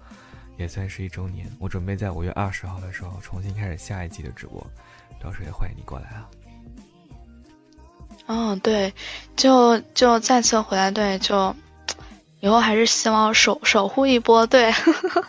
[0.57, 4.65] 也算是一周年，我准备在五月二十号的时候重新开始下一季的直播，
[5.21, 6.31] 到时候也欢迎你过来啊。
[8.27, 8.93] 嗯，对，
[9.37, 11.55] 就就再次回来，对，就。
[12.41, 14.73] 以后还是希望守守护一波，对，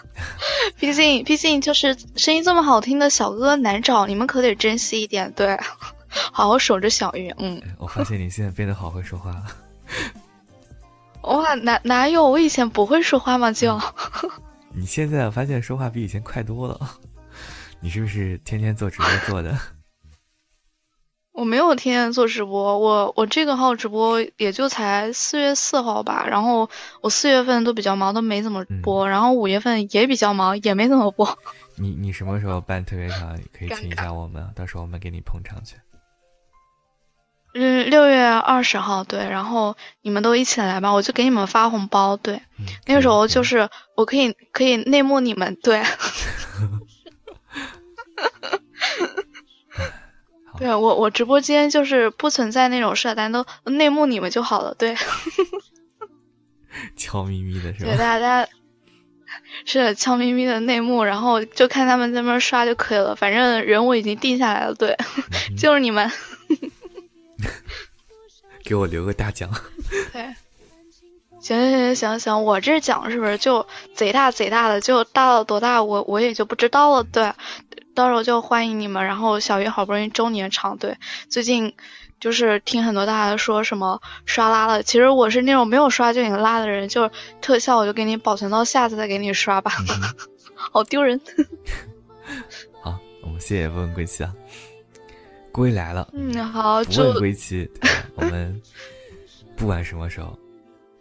[0.78, 5.58] 毕竟毕竟就是声音这么好听的小哥哥难找，你们可得珍惜一点，对，
[6.08, 7.62] 好好守着小玉，嗯。
[7.78, 9.44] 我发现你现在变得好会说话了。
[11.24, 12.30] 哇，哪哪有？
[12.30, 13.52] 我以前不会说话吗？
[13.52, 13.80] 就。
[14.72, 16.80] 你现在发现说话比以前快多了，
[17.80, 19.58] 你是不是天天做直播做的？
[21.40, 31.40] 我没有天天做直播，我我这个号直播也就才四月四号吧，然后我四月份都比较忙，都没怎么播，然后五月份也比较忙，也没怎么播。
[31.80, 33.40] 你你什么时候办特别场？
[33.58, 35.78] 可以请一下我们，到时候我们给你捧场去。
[37.54, 42.42] 嗯，六月二十号对，然后你们都一起来吧，我就给你们发红包，对，
[42.86, 45.82] 那个时候就是我可以可以内幕你们，对。
[50.60, 54.76] 对我，我直播间就是不存在那种社单，都内幕你们就好了。
[54.76, 54.96] 对，
[56.96, 57.92] 悄咪咪的是吧？
[57.92, 58.48] 对，大家
[59.66, 63.16] 是悄咪咪的内幕，然后就看他们在那边刷就可以了。
[63.16, 64.98] 反正人我已经定下来了，对，
[65.58, 66.12] 就是你们。
[68.64, 69.50] 给我留个大奖。
[70.14, 70.36] 对，
[71.40, 73.66] 行行行行行，我这奖是不是就
[73.96, 74.80] 贼大贼大的？
[74.82, 77.04] 就大到多大，我我也就不知道了。
[77.04, 77.34] 对，
[78.00, 79.04] 到时候就欢迎你们。
[79.04, 80.98] 然后小鱼好不容易周年长，对，
[81.28, 81.76] 最近
[82.18, 87.12] 就是听很多大家说什么刷拉了，其实我是那种没有刷就已经拉的人，就是
[87.42, 89.72] 特效我就给你保存到下次再给你刷吧，
[90.56, 91.20] 好丢人。
[92.82, 94.34] 好，我们谢谢问问归期啊。
[95.52, 97.70] 归来了，嗯，好，不问归期，
[98.16, 98.62] 我们
[99.58, 100.38] 不管什么时候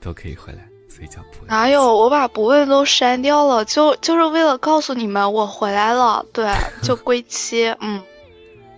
[0.00, 0.67] 都可以回来，
[0.98, 1.46] 所以叫不问。
[1.46, 1.94] 哪有？
[1.96, 6.52] 我把不问都删掉了，就就是为了告诉你们我回来了，对，
[6.82, 8.02] 就归期，嗯。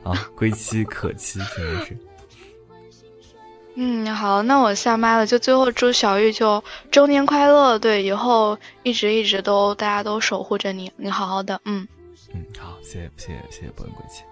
[0.05, 1.97] 啊，归期可期，真的是。
[3.77, 11.89] 嗯，好，那我下麦了，就最后祝小玉就周年快乐，对，以后一直一直都大家都守护着你，你好好的，嗯。
[12.35, 14.23] 嗯，好，谢谢谢谢谢谢不问归期，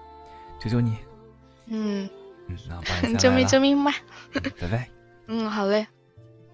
[0.60, 0.94] 求求你。
[1.69, 2.09] 嗯
[2.48, 3.94] 嗯，那帮你 救命救命吧！
[4.32, 4.89] 拜拜。
[5.27, 5.86] 嗯，好嘞，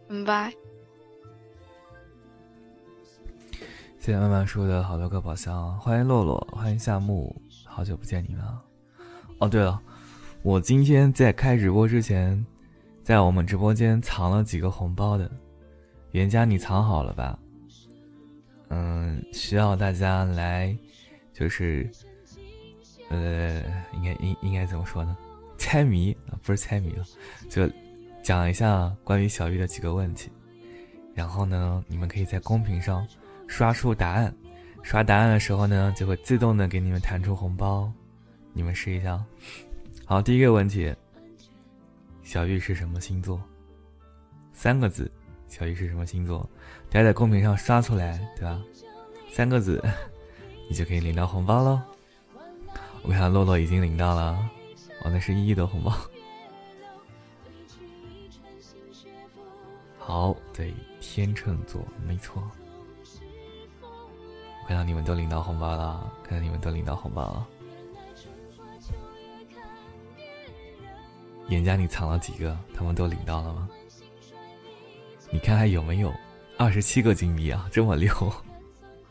[0.09, 0.64] 拜拜。
[4.05, 8.63] 谢谢慢慢说的好多个宝箱，欢迎洛洛，欢迎夏木，好久不见你了。
[9.39, 9.81] 哦，对了，
[10.43, 12.45] 我今天在开直播之前，
[13.03, 15.31] 在我们直播间藏了几个红包的，
[16.13, 17.39] 严家你藏好了吧？
[18.69, 20.77] 嗯，需要大家来，
[21.33, 21.91] 就是。
[23.09, 23.63] 呃，
[23.95, 25.17] 应该应应该怎么说呢？
[25.57, 27.03] 猜谜啊，不是猜谜了，
[27.49, 27.67] 就
[28.23, 30.31] 讲一下关于小玉的几个问题。
[31.15, 33.07] 然后呢，你们可以在公屏上
[33.47, 34.35] 刷出答案，
[34.83, 37.91] 刷答案的时候呢，就会自动的给你们弹出红包。
[38.53, 39.23] 你们试一下。
[40.05, 40.95] 好，第一个问题，
[42.23, 43.41] 小玉是什么星座？
[44.53, 45.11] 三个字，
[45.49, 46.49] 小玉是什么星座？
[46.91, 48.63] 大家在公屏上刷出来，对吧？
[49.31, 49.83] 三个字，
[50.69, 51.81] 你就可以领到红包喽。
[53.03, 54.39] 我看洛洛已经领到了，
[55.03, 55.93] 哦，那是一亿的红包。
[59.99, 62.43] 好，对，天秤座，没错。
[64.67, 67.47] 看到你们都领到红包了，看到你们都领到红包了。
[71.49, 72.57] 严家，你藏了几个？
[72.75, 73.69] 他们都领到了吗？
[75.31, 76.13] 你看还有没有？
[76.57, 78.11] 二十七个金币啊，这么溜。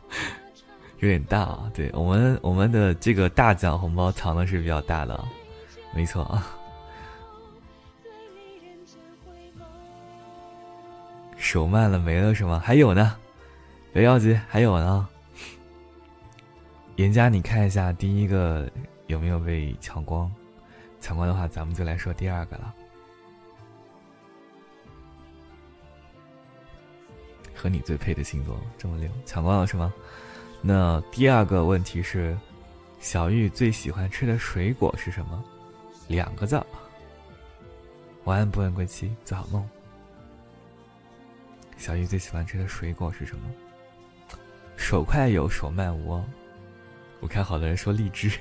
[1.00, 5.24] 有点大啊，对我们我们的这个大奖红包藏的是比较大的，
[5.94, 6.48] 没错啊。
[11.38, 12.58] 手慢了没了是吗？
[12.58, 13.16] 还有呢，
[13.92, 15.08] 不要急，还有呢。
[16.96, 18.70] 严家，你看一下第一个
[19.08, 20.32] 有没有被抢光？
[21.02, 22.74] 抢光的话，咱们就来说第二个了。
[27.56, 29.92] 和你最配的星座，这么溜，抢光了是吗？
[30.62, 32.38] 那第二个问题是，
[33.00, 35.44] 小玉最喜欢吃的水果是什么？
[36.08, 36.62] 两个字。
[38.26, 39.68] 晚安，不问归期，做好梦。
[41.76, 43.50] 小玉最喜欢吃的水果是什么？
[44.78, 46.24] 手快有，手慢无。
[47.24, 48.30] 我看好多人说荔枝。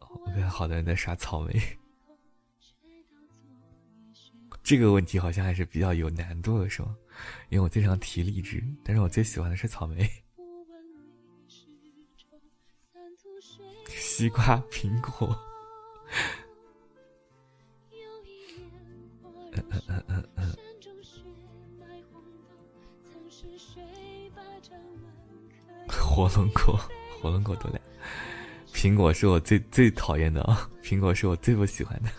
[0.00, 1.52] 我看好多人在刷草莓。
[4.64, 6.96] 这个问题好像还是比较有难度的，是吗？
[7.50, 10.10] 因为我经常提荔枝，但是我最喜欢的是草莓、
[13.88, 15.38] 西瓜、苹果。
[25.88, 26.78] 火龙果，
[27.20, 27.80] 火龙果多亮。
[28.72, 30.70] 苹果是我最最讨厌的啊！
[30.82, 32.10] 苹果是我最不喜欢的。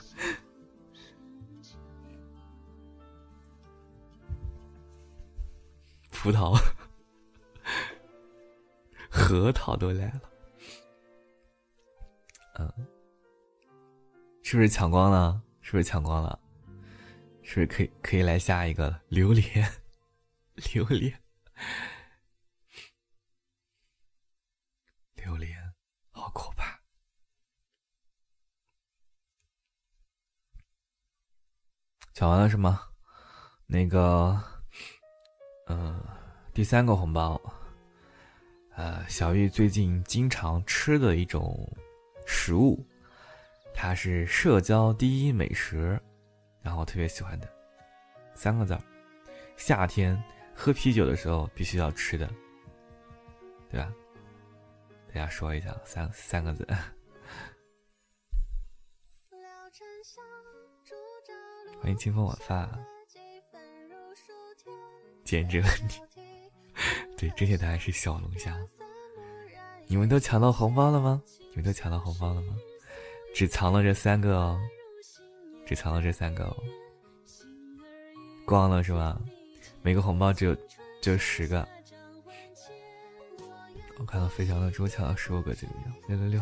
[6.12, 6.58] 葡萄、
[9.10, 10.22] 核桃都来了，
[12.60, 12.72] 嗯，
[14.42, 15.42] 是不是抢光了？
[15.62, 16.40] 是不是抢光了？
[17.62, 19.72] 是可以可以来下一个榴莲？
[20.74, 21.22] 榴莲，
[25.16, 25.74] 榴莲，
[26.10, 26.80] 好可怕！
[32.14, 32.82] 抢完了是吗？
[33.68, 34.42] 那个。
[35.68, 36.04] 嗯，
[36.54, 37.40] 第三个红包，
[38.76, 41.72] 呃，小玉最近经常吃的一种
[42.26, 42.86] 食物，
[43.76, 46.02] 它是社交第一美食，
[46.64, 47.48] 然后我特别喜欢的，
[48.34, 48.82] 三个字儿，
[49.58, 50.20] 夏天
[50.56, 52.28] 喝啤酒的时候必须要吃的，
[53.70, 53.94] 对吧？
[55.10, 56.66] 大家说一下三三个字。
[61.82, 62.70] 欢迎清风晚发，
[65.26, 66.02] 见证你。
[67.18, 68.58] 对，正确答案是小龙虾。
[69.88, 71.22] 你们都抢到红包了吗？
[71.50, 72.56] 你们都抢到红包了吗？
[73.36, 74.60] 只藏了这三个哦，
[75.66, 76.58] 只藏了这三个哦。
[78.46, 79.18] 光了是吧？
[79.82, 80.56] 每个红包只有
[81.02, 81.66] 只有十个。
[83.98, 85.74] 我看到飞翔的猪抢了十五个，这个
[86.08, 86.42] 六六六。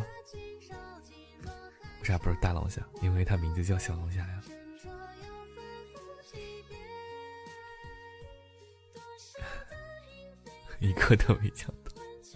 [1.99, 2.81] 为啥不是大龙虾？
[3.02, 4.41] 因为它名字叫小龙虾呀。
[10.91, 11.91] 一个都没抢到，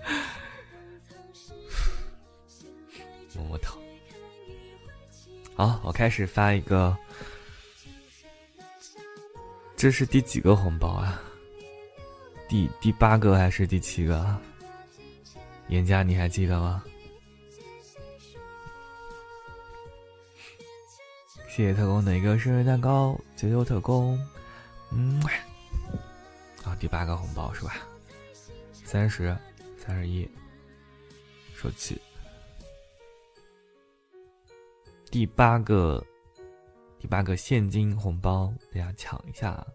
[3.34, 3.82] 摸摸头。
[5.56, 6.96] 好，我开始发一个。
[9.78, 11.22] 这是第几个红包啊？
[12.50, 14.38] 第第八个还是第七个？
[15.70, 16.84] 严家，你还记得吗？
[21.48, 24.20] 谢谢特工的一个生日蛋糕，九九特工，
[24.92, 25.22] 嗯，
[26.66, 27.78] 啊，第八个红包是吧？
[28.84, 29.36] 三十，
[29.78, 30.30] 三十一，
[31.56, 31.98] 手气。
[35.16, 36.06] 第八个，
[37.00, 39.66] 第八个现金红包，大家抢一下！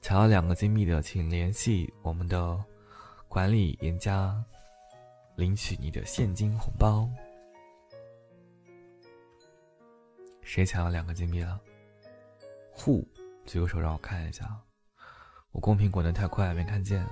[0.00, 2.64] 抢到两个金币的，请联系我们的
[3.26, 4.40] 管理严家，
[5.34, 7.10] 领取你的现金红包。
[10.40, 11.60] 谁抢了两个金币了？
[12.70, 13.04] 户，
[13.46, 14.56] 举个手让我看一下。
[15.50, 17.04] 我公屏滚的太快，没看见。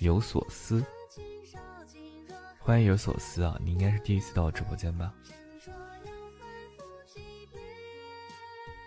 [0.00, 0.84] 有所思，
[2.58, 3.56] 欢迎有所思啊！
[3.62, 5.14] 你应该是第一次到我直播间吧？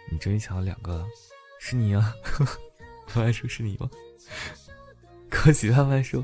[0.09, 1.05] 你终于抢了两个，
[1.59, 2.13] 是你啊！
[3.15, 3.89] 万万叔是你吗？
[5.29, 6.23] 恭喜万万叔！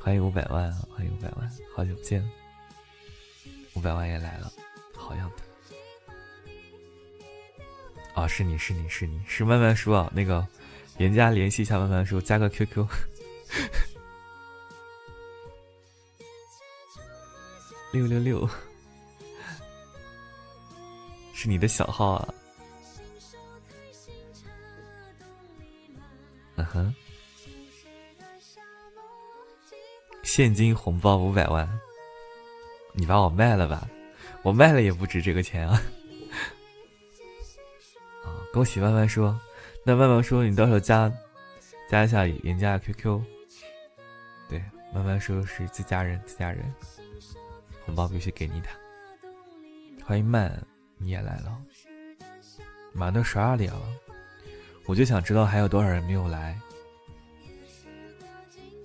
[0.00, 0.82] 欢迎五百万啊！
[0.90, 2.22] 欢迎五百万，好久不见，
[3.74, 4.52] 五百万也来了，
[4.96, 5.36] 好样的！
[8.14, 10.10] 啊，是你是你是你是万万叔啊！
[10.14, 10.46] 那个。
[10.98, 12.86] 人家联系一下万万叔，加个 QQ。
[17.92, 18.46] 六六六，
[21.42, 22.34] 是你的小号啊？
[26.54, 26.94] 嗯哼，
[30.22, 31.68] 现金红包五百万，
[32.92, 33.88] 你把我卖了吧？
[34.44, 35.82] 我卖了也不值这个钱啊！
[38.22, 39.34] 啊，恭喜万万叔！
[39.84, 41.12] 那万万说，你到时候加
[41.90, 43.20] 加一下严家的 QQ。
[44.48, 44.62] 对，
[44.94, 46.72] 万万说是自家人，自家人，
[47.84, 48.68] 红包必须给你的。
[50.04, 50.64] 欢迎曼，
[51.02, 51.58] 你也来了，
[52.92, 53.82] 马上都十二点了，
[54.86, 56.56] 我就想知道还有多少人没有来，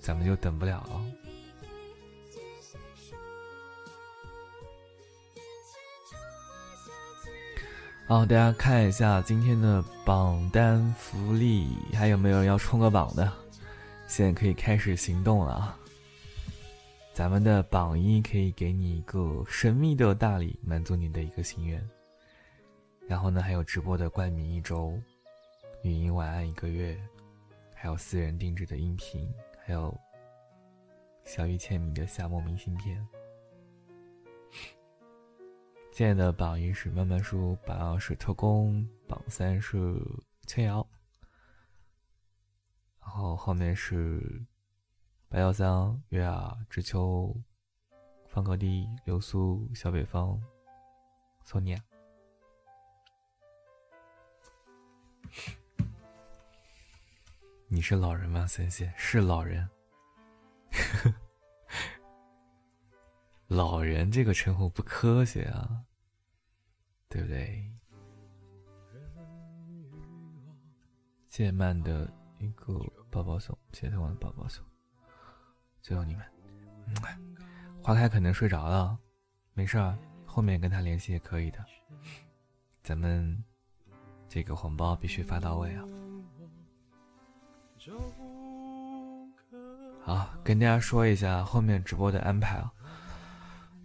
[0.00, 1.04] 咱们就等不了了。
[8.06, 13.30] 好，大家看一下今天的榜单福利，还有没有要冲个榜的？
[14.06, 15.78] 现在可以开始行动了啊。
[17.12, 21.86] 咱们的榜一可以给你一个神秘的大礼，满足你的一个心愿。
[23.08, 24.92] 然后呢，还有直播的冠名一周，
[25.82, 26.94] 语音晚安一个月，
[27.74, 29.32] 还有私人定制的音频，
[29.64, 29.98] 还有
[31.24, 33.08] 小玉签名的夏末明信片。
[35.90, 39.98] 亲爱的榜一是慢慢叔，榜二是特工，榜三是
[40.46, 40.86] 千瑶，
[43.00, 44.44] 然后后面是
[45.30, 47.34] 白幺三、月儿、知秋、
[48.26, 50.38] 方格弟、流苏、小北方、
[51.42, 51.87] 索尼娅。
[57.68, 58.92] 你是老人吗，森森？
[58.96, 59.68] 是老人。
[63.48, 65.84] 老人这个称呼不科学啊。
[67.10, 67.64] 对不对？
[71.26, 72.06] 谢曼的
[72.38, 72.78] 一个
[73.10, 74.62] 抱抱送，谢谢我的抱抱送，
[75.80, 76.26] 最后你们，
[77.82, 78.98] 花开可能睡着了，
[79.54, 81.64] 没事儿，后面跟他联系也可以的。
[82.82, 83.42] 咱们
[84.28, 85.84] 这个红包必须发到位啊！
[90.02, 92.72] 好，跟大家说一下后面直播的安排啊，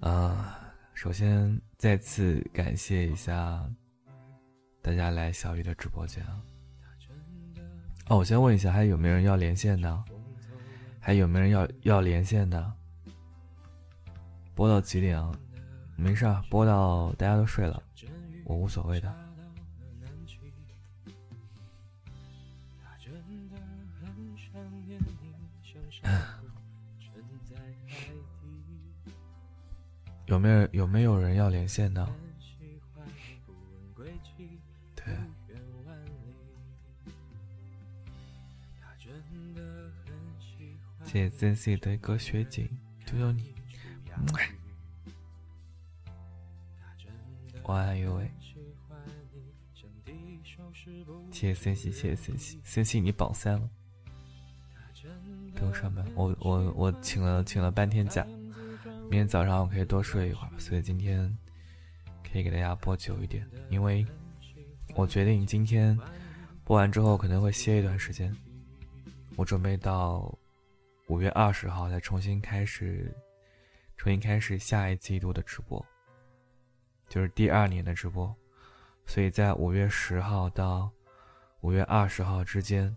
[0.02, 0.64] 嗯。
[0.96, 3.68] 首先，再次感谢一下
[4.82, 6.40] 大家来小雨的直播间啊！
[8.08, 10.04] 哦，我先问一下，还有没有人要连线的？
[11.00, 12.72] 还有没有人要要连线的？
[14.56, 15.32] 播到几点啊？
[15.98, 17.82] 没事，播到大家都睡了，
[18.46, 19.23] 我无所谓的。
[30.34, 32.10] 有没有有没有人要连线呢？
[34.96, 35.16] 对。
[41.06, 42.68] 谢谢珍惜的一个雪景，
[43.06, 43.54] 就有你。
[47.66, 48.32] 晚安，各位。
[51.32, 53.70] 谢谢森西，谢谢森西，森西你榜三了。
[55.56, 58.26] 不用上班，我我我请了请了半天假，
[59.14, 61.38] 明天早上我可以多睡一会儿，所以今天
[62.24, 64.04] 可以给大家播久一点，因为
[64.96, 65.96] 我决定今天
[66.64, 68.36] 播完之后可能会歇一段时间，
[69.36, 70.36] 我准备到。
[71.10, 73.14] 五月二十号再重新开始，
[73.98, 75.86] 重新开始下一季度的直播，
[77.08, 78.36] 就是第二年的直播，
[79.06, 80.90] 所以在五月十号到
[81.60, 82.96] 五月二十号之间，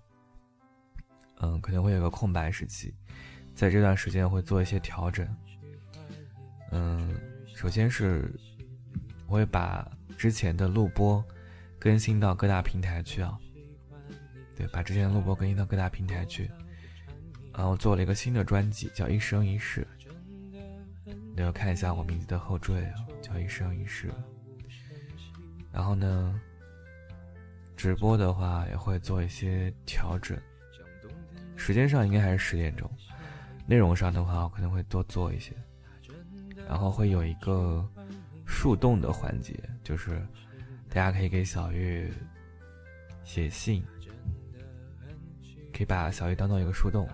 [1.40, 2.94] 嗯，可能会有个空白时期，
[3.54, 5.28] 在这段时间会做一些调整，
[6.72, 7.14] 嗯，
[7.54, 8.30] 首先是
[9.26, 11.24] 我会把之前的录播
[11.78, 13.38] 更新到各大平台去啊，
[14.54, 16.50] 对，把之前的录播更新到各大平台去。
[17.52, 19.86] 然后做了一个新的专辑，叫《一生一世》，
[21.34, 24.08] 你要看一下我名字的后缀啊，叫《一生一世》。
[25.72, 26.38] 然后呢，
[27.74, 30.38] 直播的话也会做一些调整，
[31.56, 32.90] 时间上应该还是十点钟，
[33.66, 35.54] 内容上的话我可能会多做一些。
[36.68, 37.86] 然后会有一个
[38.44, 40.20] 树洞的环节，就是
[40.88, 42.12] 大家可以给小玉
[43.24, 43.82] 写信，
[45.72, 47.08] 可以把小玉当做一个树洞。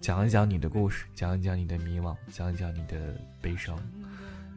[0.00, 3.78] 讲一讲你的故事，讲一讲你的迷茫，讲一讲你的悲伤，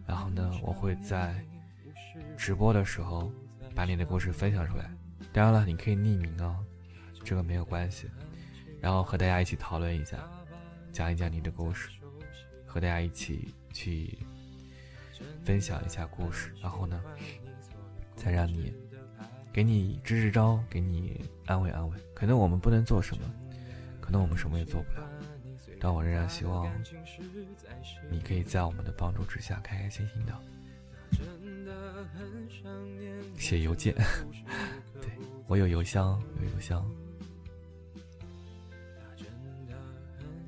[0.06, 1.42] 然后呢，我会在
[2.36, 3.32] 直播的时候
[3.74, 4.92] 把你的故事分享出来。
[5.32, 6.58] 当然了，你可以匿名啊，
[7.24, 8.10] 这个没有关系。
[8.82, 10.18] 然后和大家一起讨论一下，
[10.92, 11.90] 讲一讲你的故事，
[12.66, 14.18] 和大家一起去
[15.46, 16.52] 分享一下故事。
[16.60, 17.00] 然后呢，
[18.16, 18.74] 再让你
[19.54, 21.96] 给你支支招，给你安慰安慰。
[22.16, 23.24] 可能我们不能做什么，
[24.02, 25.08] 可能我们什么也做不了。
[25.80, 26.74] 但我仍然希望
[28.10, 30.34] 你可以在我们的帮助之下开开心心的
[33.38, 33.94] 写邮件。
[35.00, 35.12] 对
[35.46, 36.84] 我有邮箱，有邮箱。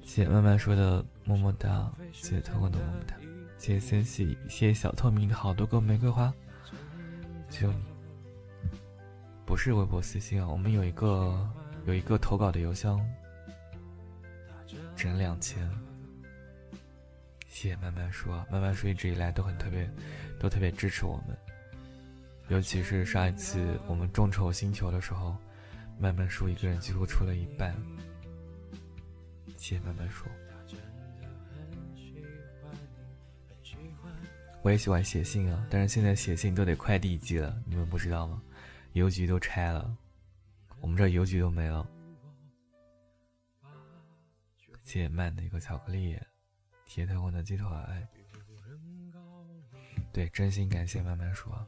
[0.04, 3.16] 谢谢慢慢说的么么哒，谢谢透光的么么哒，
[3.60, 6.34] 谢谢森西，谢谢小透明的好多个玫瑰花，
[7.50, 7.84] 只有你。
[9.46, 11.46] 不是微博私信啊，我们有一个
[11.86, 13.00] 有一个投稿的邮箱。
[14.96, 15.70] 整两千，
[17.48, 19.90] 谢谢慢慢说，慢慢说一直以来都很特别，
[20.40, 21.38] 都特别支持我们。
[22.48, 25.36] 尤其是上一次我们众筹星球的时候，
[26.00, 27.76] 慢慢说一个人几乎出了一半。
[29.58, 30.26] 谢谢慢慢说，
[34.62, 38.42] 我也喜欢写信啊，但是现在写信都得快递寄了，你们不知道吗？
[38.94, 39.96] 邮局都拆了，
[40.82, 41.88] 我们这邮局都没了。
[44.84, 46.18] 谢慢的一个巧克力，
[46.86, 47.68] 铁特工的鸡腿。
[50.12, 51.66] 对，真心感谢慢慢说。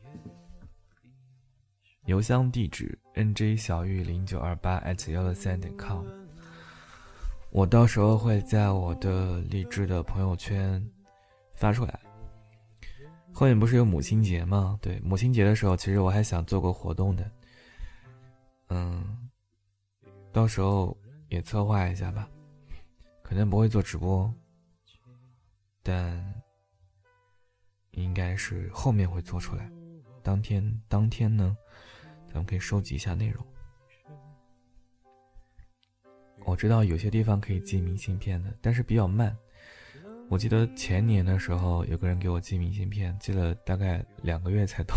[2.06, 6.04] 邮箱地址：nj 小玉零九二八 at 幺六三点 com。
[7.52, 10.84] 我到时候会在我的励志的朋友圈
[11.54, 12.00] 发出来。
[13.34, 14.78] 后面不是有母亲节吗？
[14.82, 17.32] 对，母亲节的时候，其实我还想做个活动的。
[18.70, 19.30] 嗯，
[20.32, 20.96] 到时候
[21.30, 22.30] 也策划一下吧。
[23.24, 24.32] 可能不会做直播，
[25.82, 26.22] 但
[27.92, 29.72] 应该是后面会做出来。
[30.22, 31.58] 当天当天呢，
[32.28, 33.46] 咱们可以收集一下内容。
[36.44, 39.36] 我知道有些地方可以寄明信片的，但是比较慢。
[40.32, 44.96] 我记得前年的时候，有个人给我寄明信片，寄了大概两个月才到。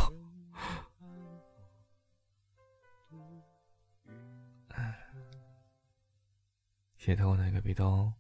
[6.97, 8.15] 谢谢他那个壁咚。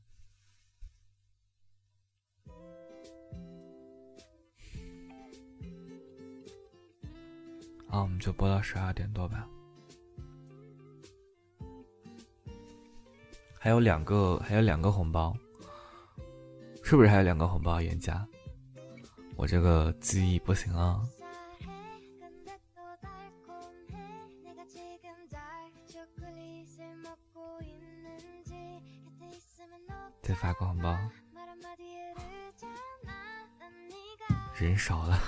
[7.86, 9.48] 那我们就播到十二点多吧。
[13.56, 15.32] 还有两个，还有两个红包，
[16.84, 17.80] 是不是还有两个红包？
[17.80, 18.24] 严家，
[19.36, 21.02] 我这个记忆不行啊。
[30.22, 30.96] 再发个红包，
[34.54, 35.18] 人少了。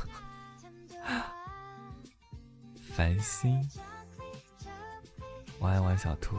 [2.94, 3.58] 繁星，
[5.58, 6.36] 晚安，玩小兔。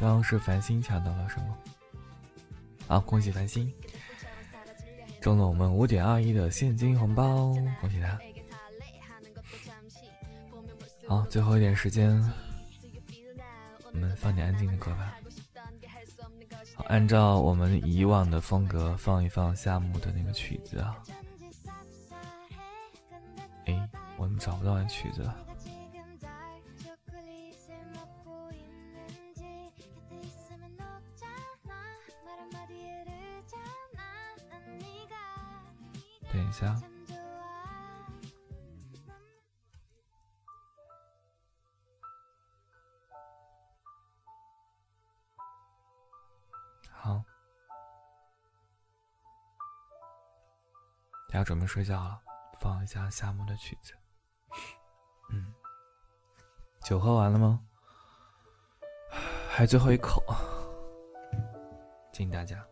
[0.00, 1.58] 刚刚是繁星抢到了什么？
[2.88, 3.70] 啊，恭喜繁星
[5.20, 8.18] 中了我们五点二亿的现金红包，恭喜他！
[11.06, 12.18] 好，最后一点时间，
[13.92, 15.14] 我们放点安静的歌吧。
[16.74, 20.96] 好，按照我们以往的风格，放一放夏木的那个曲子啊。
[23.66, 25.36] 哎，我怎么找不到那曲子了？
[46.92, 47.24] 好，
[51.28, 52.20] 大家准备睡觉了，
[52.60, 53.94] 放一下夏木的曲子。
[55.30, 55.54] 嗯，
[56.82, 57.60] 酒喝完了吗？
[59.50, 60.22] 还最后一口，
[62.12, 62.62] 敬大家。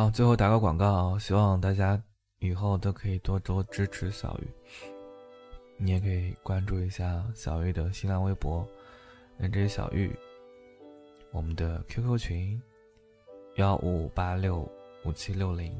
[0.00, 2.02] 好，最后打个广告，希望大家
[2.38, 4.48] 以后都可以多多支持小玉。
[5.76, 8.66] 你也可以关注一下小玉的新浪微博
[9.36, 10.10] “认真小玉”，
[11.32, 12.62] 我们的 QQ 群
[13.56, 14.66] 幺五五八六
[15.04, 15.70] 五七六零，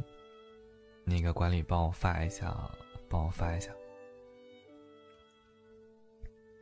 [1.03, 2.55] 那个管理帮我发一下，
[3.09, 3.73] 帮我发一下。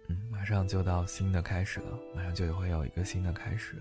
[0.07, 3.75] 嗯，马上就到新的开始了，马上就会有一个新的开始。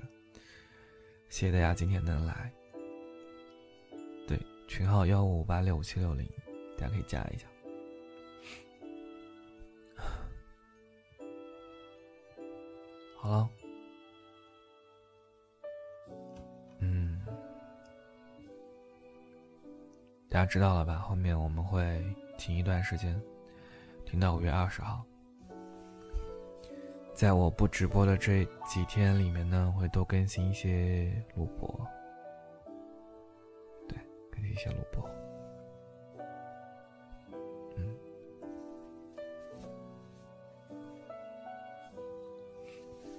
[1.29, 2.51] 谢谢大家今天能来。
[4.67, 6.29] 群号幺五五八六五七六零，
[6.77, 7.47] 大家可以加一下。
[13.15, 13.49] 好了，
[16.79, 17.19] 嗯，
[20.29, 20.99] 大家知道了吧？
[20.99, 22.05] 后面我们会
[22.37, 23.19] 停一段时间，
[24.05, 25.03] 停到五月二十号。
[27.13, 31.87] 在我不直播的这几天里面呢，会多更新一些录播。
[34.57, 35.07] 一些录播，
[37.75, 37.95] 嗯，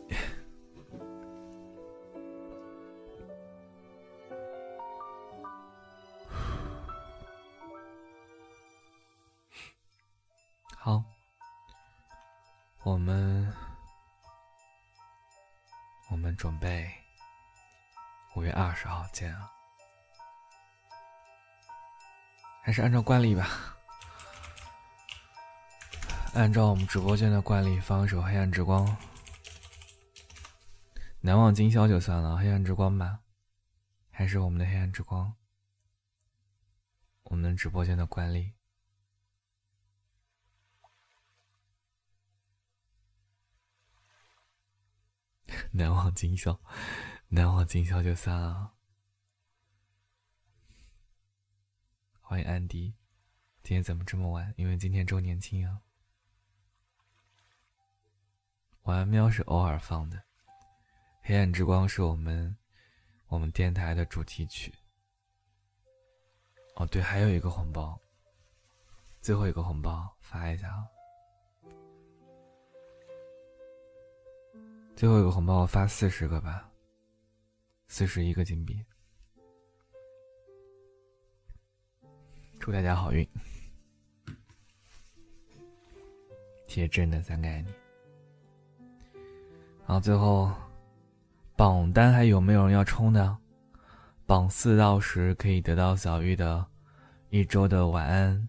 [10.76, 11.04] 好，
[12.82, 13.54] 我们
[16.10, 16.90] 我们准备
[18.34, 19.52] 五月二十号见啊。
[22.68, 23.48] 还是按照惯例吧，
[26.34, 28.86] 按照我们直播间的惯例，放一首《黑暗之光》，
[31.22, 33.20] 难忘今宵就算了，《黑暗之光》吧，
[34.10, 35.28] 还是我们的《黑暗之光》，
[37.22, 38.52] 我们直播间的惯例，
[45.72, 46.60] 难忘今宵，
[47.28, 48.74] 难忘今宵就算了。
[52.28, 52.92] 欢迎安迪，
[53.62, 54.52] 今天怎么这么晚？
[54.58, 55.80] 因为今天周年庆啊。
[58.82, 60.22] 晚安喵是偶尔放的，
[61.22, 62.54] 黑暗之光是我们
[63.28, 64.74] 我们电台的主题曲。
[66.76, 67.98] 哦，对，还有一个红包，
[69.22, 70.86] 最后一个红包发一下啊！
[74.94, 76.70] 最后一个红包我发四十个吧，
[77.86, 78.84] 四十一个金币。
[82.60, 83.26] 祝大家好运，
[86.66, 87.72] 铁真的三个爱你。
[89.86, 90.52] 然后，最后
[91.56, 93.36] 榜单还有没有人要冲的？
[94.26, 96.66] 榜四到十可以得到小玉的
[97.30, 98.48] 一周的晚安，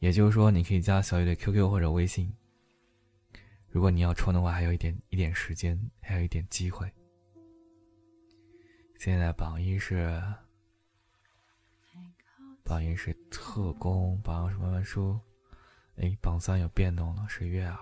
[0.00, 2.30] 也就是说，你可以加小玉的 QQ 或者微信。
[3.68, 6.90] 如果你要冲的话，还有一点一点时间，还有一点机会。
[8.98, 10.20] 现在榜一是。
[12.70, 15.20] 榜一是特工，榜二是慢慢说，
[15.96, 17.76] 哎，榜三有变动了，是月儿。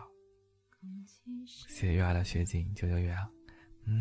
[1.47, 3.29] 谢谢月儿的雪景，九九月啊，
[3.85, 4.01] 嗯。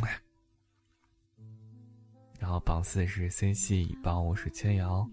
[2.39, 5.05] 然后榜四是 C 系，榜五是千瑶，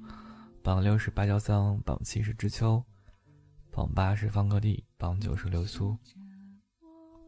[0.63, 2.81] 榜六是芭蕉桑，榜七是知秋，
[3.73, 5.99] 榜八是方克地，榜九是流苏，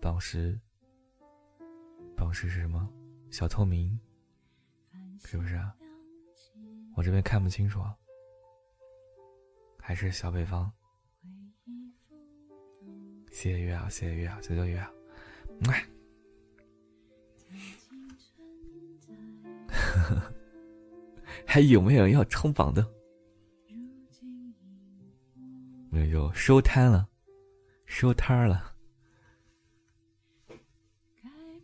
[0.00, 0.56] 榜十，
[2.16, 2.88] 榜十是什么？
[3.28, 3.98] 小透明，
[5.24, 5.74] 是不是啊？
[6.94, 7.92] 我这边看不清楚啊。
[9.86, 10.68] 还是小北方。
[13.30, 14.90] 谢谢月啊谢谢月啊九九月啊
[21.46, 22.84] 还有没有要冲榜的？
[25.88, 27.08] 没有收摊了
[27.84, 28.74] 收摊儿了。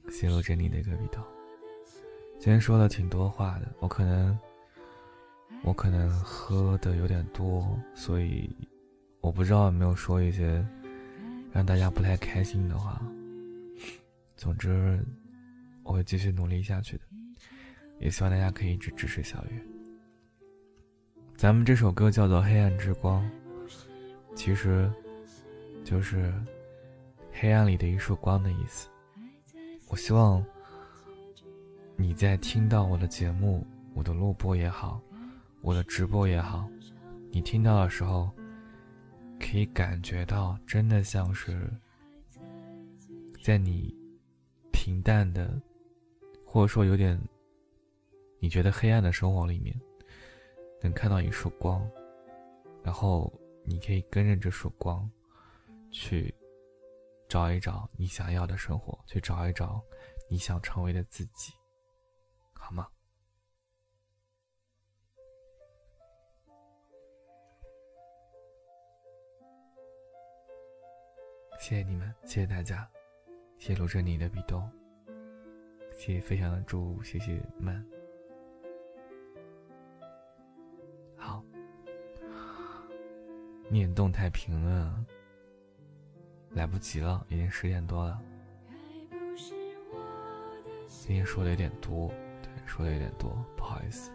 [0.09, 1.27] 泄露着你的一个味道
[2.39, 4.39] 今天说了挺多话的我可能
[5.65, 8.51] 我可能喝的有点多，所以
[9.21, 10.65] 我不知道有没有说一些
[11.53, 13.01] 让大家不太开心的话。
[14.37, 14.99] 总之，
[15.83, 17.03] 我会继续努力下去的，
[18.01, 19.63] 也希望大家可以一直支持小月。
[21.37, 23.25] 咱们这首歌叫做《黑暗之光》，
[24.35, 24.93] 其实
[25.85, 26.33] 就是
[27.33, 28.89] 黑暗里的一束光的意思。
[29.89, 30.45] 我希望。
[31.95, 35.01] 你在听到我的节目，我的录播也好，
[35.63, 36.69] 我的直播也好，
[37.31, 38.31] 你听到的时候，
[39.39, 41.73] 可以感觉到，真的像是
[43.43, 43.95] 在你
[44.73, 45.61] 平淡的，
[46.45, 47.17] 或者说有点
[48.41, 49.73] 你觉得黑暗的生活里面，
[50.83, 51.89] 能看到一束光，
[52.83, 53.33] 然后
[53.65, 55.09] 你可以跟着这束光，
[55.93, 56.35] 去
[57.29, 59.81] 找一找你想要的生活，去找一找
[60.29, 61.53] 你想成为的自己。
[62.53, 62.89] 好吗？
[71.63, 72.91] 谢谢你们，谢谢大家，
[73.57, 74.69] 谢谢录着你的笔动，
[75.95, 77.87] 谢谢飞翔的猪，谢谢们。
[81.17, 81.41] 好，
[83.71, 85.07] 念动态评论，
[86.51, 88.21] 来不及了，已经十点多了，
[90.89, 92.09] 今天说的有点多。
[92.43, 94.11] 对说的有点多，不好意思。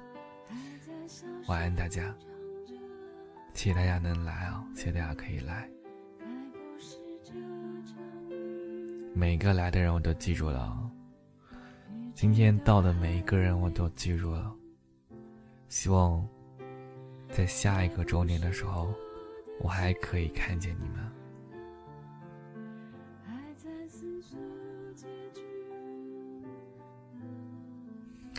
[1.48, 2.14] 晚安，大家。
[3.54, 5.72] 谢谢大家能来啊，谢谢大家可以来。
[9.18, 10.92] 每个来的人我都记住了，
[12.14, 14.56] 今天到的每一个人我都记住了。
[15.70, 16.24] 希望
[17.32, 18.94] 在下一个周年的时候，
[19.60, 21.12] 我还可以看见你们。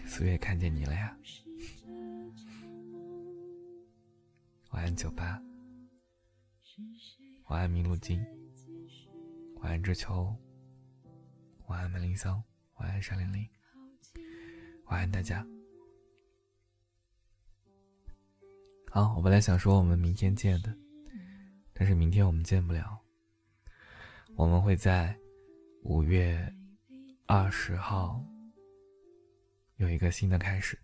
[0.07, 1.17] 四月看见你了呀！
[4.71, 5.43] 晚安酒吧，
[7.49, 8.25] 晚安麋鹿精，
[9.57, 10.33] 晚安知秋，
[11.69, 12.43] 晚安门铃桑，
[12.77, 13.47] 晚安沙玲玲，
[14.87, 15.47] 晚安大家。
[18.91, 20.75] 好，我本来想说我们明天见的，
[21.75, 22.99] 但是明天我们见不了。
[24.35, 25.15] 我们会在
[25.83, 26.51] 五月
[27.27, 28.25] 二十号。
[29.77, 30.79] 有一个新的开始，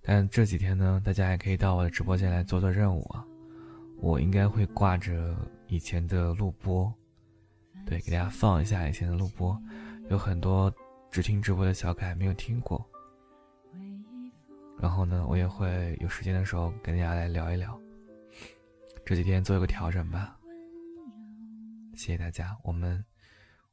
[0.00, 3.26] 但这几天呢，大家也可以到我的直播间来做做任务啊。
[3.96, 5.36] 我应该会挂着
[5.66, 6.94] 以前的录播，
[7.84, 9.60] 对，给大家放一下以前的录播，
[10.10, 10.72] 有很多
[11.10, 12.84] 只听直播的小可爱没有听过。
[14.80, 17.78] 然后呢，我也会有时间的时候跟大家来聊一聊。
[19.04, 20.38] 这几天做一个调整吧。
[21.94, 23.04] 谢谢大家，我们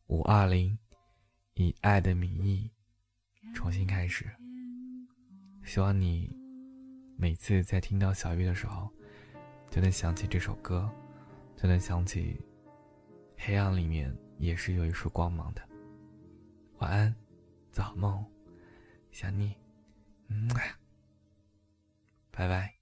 [0.07, 0.77] 五二零
[1.53, 2.69] 以爱的名义。
[3.53, 4.25] 重新开始，
[5.63, 6.35] 希望你
[7.17, 8.89] 每次在听到小玉的时候，
[9.69, 10.89] 就能想起这首歌，
[11.55, 12.35] 就能想起
[13.37, 15.61] 黑暗里面也是有一束光芒的。
[16.85, 17.15] 晚安，
[17.71, 18.23] 做好梦，
[19.11, 19.57] 想你，
[20.27, 20.47] 嗯，
[22.29, 22.74] 拜拜。